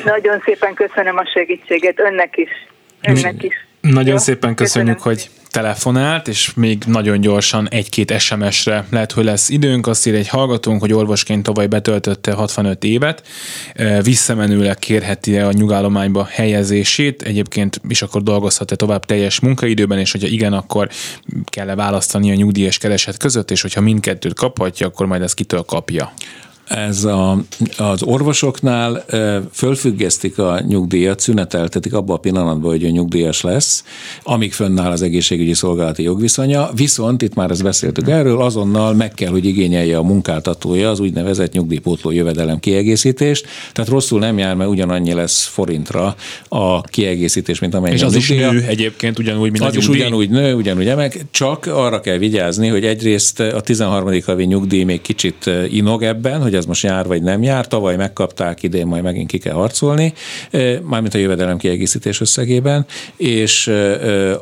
Nagyon 0.05 0.40
szépen 0.44 0.74
köszönöm 0.74 1.16
a 1.16 1.24
segítséget, 1.34 2.01
önnek 2.01 2.36
is. 2.36 2.51
Önnek 3.03 3.42
is. 3.42 3.55
Nagyon 3.80 4.12
Jó? 4.12 4.16
szépen 4.16 4.55
köszönjük, 4.55 4.96
Köszönöm. 4.96 5.16
hogy 5.16 5.30
telefonált, 5.51 6.28
és 6.28 6.55
még 6.55 6.82
nagyon 6.86 7.20
gyorsan 7.20 7.68
egy-két 7.68 8.18
SMS-re 8.18 8.84
lehet, 8.90 9.12
hogy 9.12 9.24
lesz 9.24 9.48
időnk. 9.48 9.86
Azt 9.86 10.07
ír 10.07 10.14
egy 10.14 10.28
hallgatónk, 10.28 10.80
hogy 10.80 10.92
orvosként 10.92 11.42
tavaly 11.42 11.66
betöltötte 11.66 12.32
65 12.32 12.84
évet, 12.84 13.26
visszamenőleg 14.03 14.78
kérheti 14.78 15.38
a 15.38 15.53
nyugállományba 15.53 16.24
helyezését, 16.24 17.22
egyébként 17.22 17.80
is 17.88 18.03
akkor 18.03 18.22
dolgozhat-e 18.22 18.76
tovább 18.76 19.05
teljes 19.05 19.40
munkaidőben, 19.40 19.98
és 19.98 20.12
hogyha 20.12 20.28
igen, 20.28 20.53
akkor 20.53 20.88
kell-e 21.44 21.74
választani 21.74 22.30
a 22.30 22.34
nyugdíjas 22.34 22.78
kereset 22.78 23.16
között, 23.16 23.51
és 23.51 23.62
hogyha 23.62 23.80
mindkettőt 23.80 24.34
kaphatja, 24.34 24.86
akkor 24.86 25.07
majd 25.07 25.22
ezt 25.22 25.34
kitől 25.34 25.62
kapja 25.62 26.12
ez 26.70 27.04
a, 27.04 27.38
az 27.76 28.02
orvosoknál 28.02 29.04
fölfüggesztik 29.52 30.38
a 30.38 30.60
nyugdíjat, 30.66 31.20
szüneteltetik 31.20 31.94
abban 31.94 32.16
a 32.16 32.18
pillanatban, 32.18 32.70
hogy 32.70 32.82
ő 32.82 32.88
nyugdíjas 32.88 33.40
lesz, 33.40 33.84
amíg 34.22 34.52
fönnáll 34.52 34.90
az 34.90 35.02
egészségügyi 35.02 35.54
szolgálati 35.54 36.02
jogviszonya, 36.02 36.70
viszont 36.74 37.22
itt 37.22 37.34
már 37.34 37.50
ezt 37.50 37.62
beszéltük 37.62 38.08
erről, 38.08 38.42
azonnal 38.42 38.94
meg 38.94 39.14
kell, 39.14 39.30
hogy 39.30 39.44
igényelje 39.44 39.96
a 39.96 40.02
munkáltatója 40.02 40.90
az 40.90 41.00
úgynevezett 41.00 41.52
nyugdíjpótló 41.52 42.10
jövedelem 42.10 42.58
kiegészítést, 42.58 43.46
tehát 43.72 43.90
rosszul 43.90 44.18
nem 44.18 44.38
jár, 44.38 44.54
mert 44.54 44.70
ugyanannyi 44.70 45.12
lesz 45.12 45.44
forintra 45.44 46.14
a 46.48 46.80
kiegészítés, 46.80 47.58
mint 47.58 47.74
amennyi 47.74 47.94
És 47.94 48.02
az 48.02 48.14
is 48.14 48.28
nő 48.28 48.64
egyébként 48.68 49.18
ugyanúgy, 49.18 49.50
mint 49.50 49.64
az 49.64 49.76
is 49.76 49.88
ugyanúgy 49.88 50.30
nő, 50.30 50.54
ugyanúgy 50.54 50.88
emeg, 50.88 51.26
csak 51.30 51.66
arra 51.66 52.00
kell 52.00 52.16
vigyázni, 52.16 52.68
hogy 52.68 52.84
egyrészt 52.84 53.40
a 53.40 53.60
13. 53.60 54.22
havi 54.26 54.44
nyugdíj 54.44 54.82
még 54.82 55.00
kicsit 55.00 55.50
inog 55.70 56.02
ebben, 56.02 56.42
hogy 56.42 56.54
ez 56.61 56.66
most 56.66 56.82
jár 56.82 57.06
vagy 57.06 57.22
nem 57.22 57.42
jár. 57.42 57.66
Tavaly 57.66 57.96
megkapták, 57.96 58.62
idén 58.62 58.86
majd 58.86 59.02
megint 59.02 59.30
ki 59.30 59.38
kell 59.38 59.54
harcolni, 59.54 60.12
mármint 60.82 61.14
a 61.14 61.18
jövedelem 61.18 61.56
kiegészítés 61.56 62.20
összegében, 62.20 62.86
és 63.16 63.66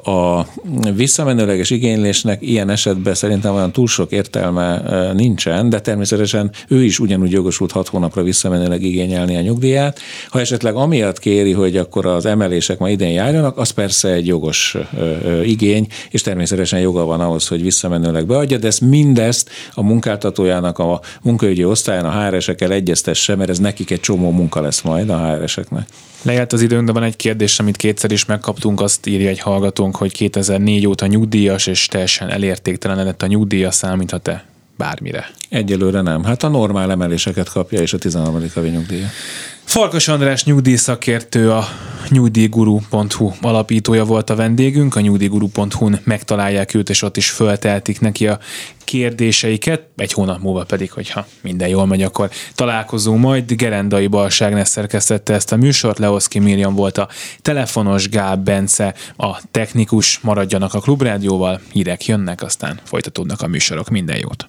a 0.04 0.46
visszamenőleges 0.94 1.70
igénylésnek 1.70 2.42
ilyen 2.42 2.70
esetben 2.70 3.14
szerintem 3.14 3.54
olyan 3.54 3.72
túl 3.72 3.86
sok 3.86 4.12
értelme 4.12 4.82
nincsen, 5.12 5.68
de 5.68 5.80
természetesen 5.80 6.50
ő 6.68 6.84
is 6.84 6.98
ugyanúgy 6.98 7.30
jogosult 7.30 7.72
hat 7.72 7.88
hónapra 7.88 8.22
visszamenőleg 8.22 8.82
igényelni 8.82 9.36
a 9.36 9.40
nyugdíját. 9.40 9.98
Ha 10.28 10.40
esetleg 10.40 10.74
amiatt 10.74 11.18
kéri, 11.18 11.52
hogy 11.52 11.76
akkor 11.76 12.06
az 12.06 12.26
emelések 12.26 12.78
ma 12.78 12.90
idén 12.90 13.10
járjanak, 13.10 13.58
az 13.58 13.70
persze 13.70 14.08
egy 14.08 14.26
jogos 14.26 14.76
igény, 15.44 15.86
és 16.10 16.22
természetesen 16.22 16.80
joga 16.80 17.04
van 17.04 17.20
ahhoz, 17.20 17.48
hogy 17.48 17.62
visszamenőleg 17.62 18.26
beadja, 18.26 18.58
de 18.58 18.66
ezt 18.66 18.80
mindezt 18.80 19.50
a 19.74 19.82
munkáltatójának, 19.82 20.78
a 20.78 21.00
munkaügyi 21.22 21.64
osztályon, 22.07 22.26
a 22.26 22.28
HR-esekkel 22.28 22.72
egyeztesse, 22.72 23.36
mert 23.36 23.51
ez 23.51 23.59
nekik 23.59 23.90
egy 23.90 24.01
csomó 24.01 24.30
munka 24.30 24.61
lesz 24.61 24.82
majd 24.82 25.11
a 25.11 25.26
HR-eseknek. 25.26 25.88
Lejárt 26.22 26.53
az 26.53 26.61
időnk, 26.61 26.86
de 26.86 26.92
van 26.92 27.03
egy 27.03 27.16
kérdés, 27.16 27.59
amit 27.59 27.76
kétszer 27.76 28.11
is 28.11 28.24
megkaptunk, 28.24 28.80
azt 28.80 29.07
írja 29.07 29.28
egy 29.28 29.38
hallgatónk, 29.38 29.96
hogy 29.96 30.12
2004 30.12 30.86
óta 30.86 31.07
nyugdíjas, 31.07 31.66
és 31.66 31.86
teljesen 31.86 32.30
elértéktelenedett 32.30 33.22
a 33.22 33.26
nyugdíja, 33.26 33.70
számíthat-e 33.70 34.44
bármire? 34.76 35.30
Egyelőre 35.49 36.01
nem. 36.01 36.24
Hát 36.24 36.42
a 36.42 36.49
normál 36.49 36.90
emeléseket 36.90 37.49
kapja, 37.49 37.80
és 37.80 37.92
a 37.92 37.99
13. 37.99 38.44
havi 38.55 38.68
nyugdíja. 38.68 39.07
Farkas 39.68 40.08
András 40.08 40.44
nyugdíjszakértő, 40.44 41.50
a 41.50 41.68
nyugdíjguru.hu 42.08 43.32
alapítója 43.40 44.04
volt 44.04 44.30
a 44.30 44.34
vendégünk, 44.34 44.96
a 44.96 45.00
nyugdíjguru.hu-n 45.00 46.00
megtalálják 46.04 46.74
őt, 46.74 46.90
és 46.90 47.02
ott 47.02 47.16
is 47.16 47.30
fölteltik 47.30 48.00
neki 48.00 48.26
a 48.26 48.38
kérdéseiket, 48.84 49.82
egy 49.96 50.12
hónap 50.12 50.40
múlva 50.40 50.64
pedig, 50.64 50.92
hogyha 50.92 51.26
minden 51.40 51.68
jól 51.68 51.86
megy, 51.86 52.02
akkor 52.02 52.30
találkozunk 52.54 53.20
majd. 53.20 53.52
Gerendai 53.52 54.06
Balságnes 54.06 54.68
szerkesztette 54.68 55.34
ezt 55.34 55.52
a 55.52 55.56
műsort, 55.56 55.98
Leoszki 55.98 56.38
Miriam 56.38 56.74
volt 56.74 56.98
a 56.98 57.08
telefonos, 57.42 58.08
Gáb 58.08 58.44
Bence 58.44 58.94
a 59.16 59.40
technikus, 59.50 60.18
maradjanak 60.18 60.74
a 60.74 60.80
Klubrádióval, 60.80 61.60
hírek 61.72 62.06
jönnek, 62.06 62.42
aztán 62.42 62.80
folytatódnak 62.84 63.42
a 63.42 63.46
műsorok. 63.46 63.88
Minden 63.88 64.16
jót! 64.16 64.48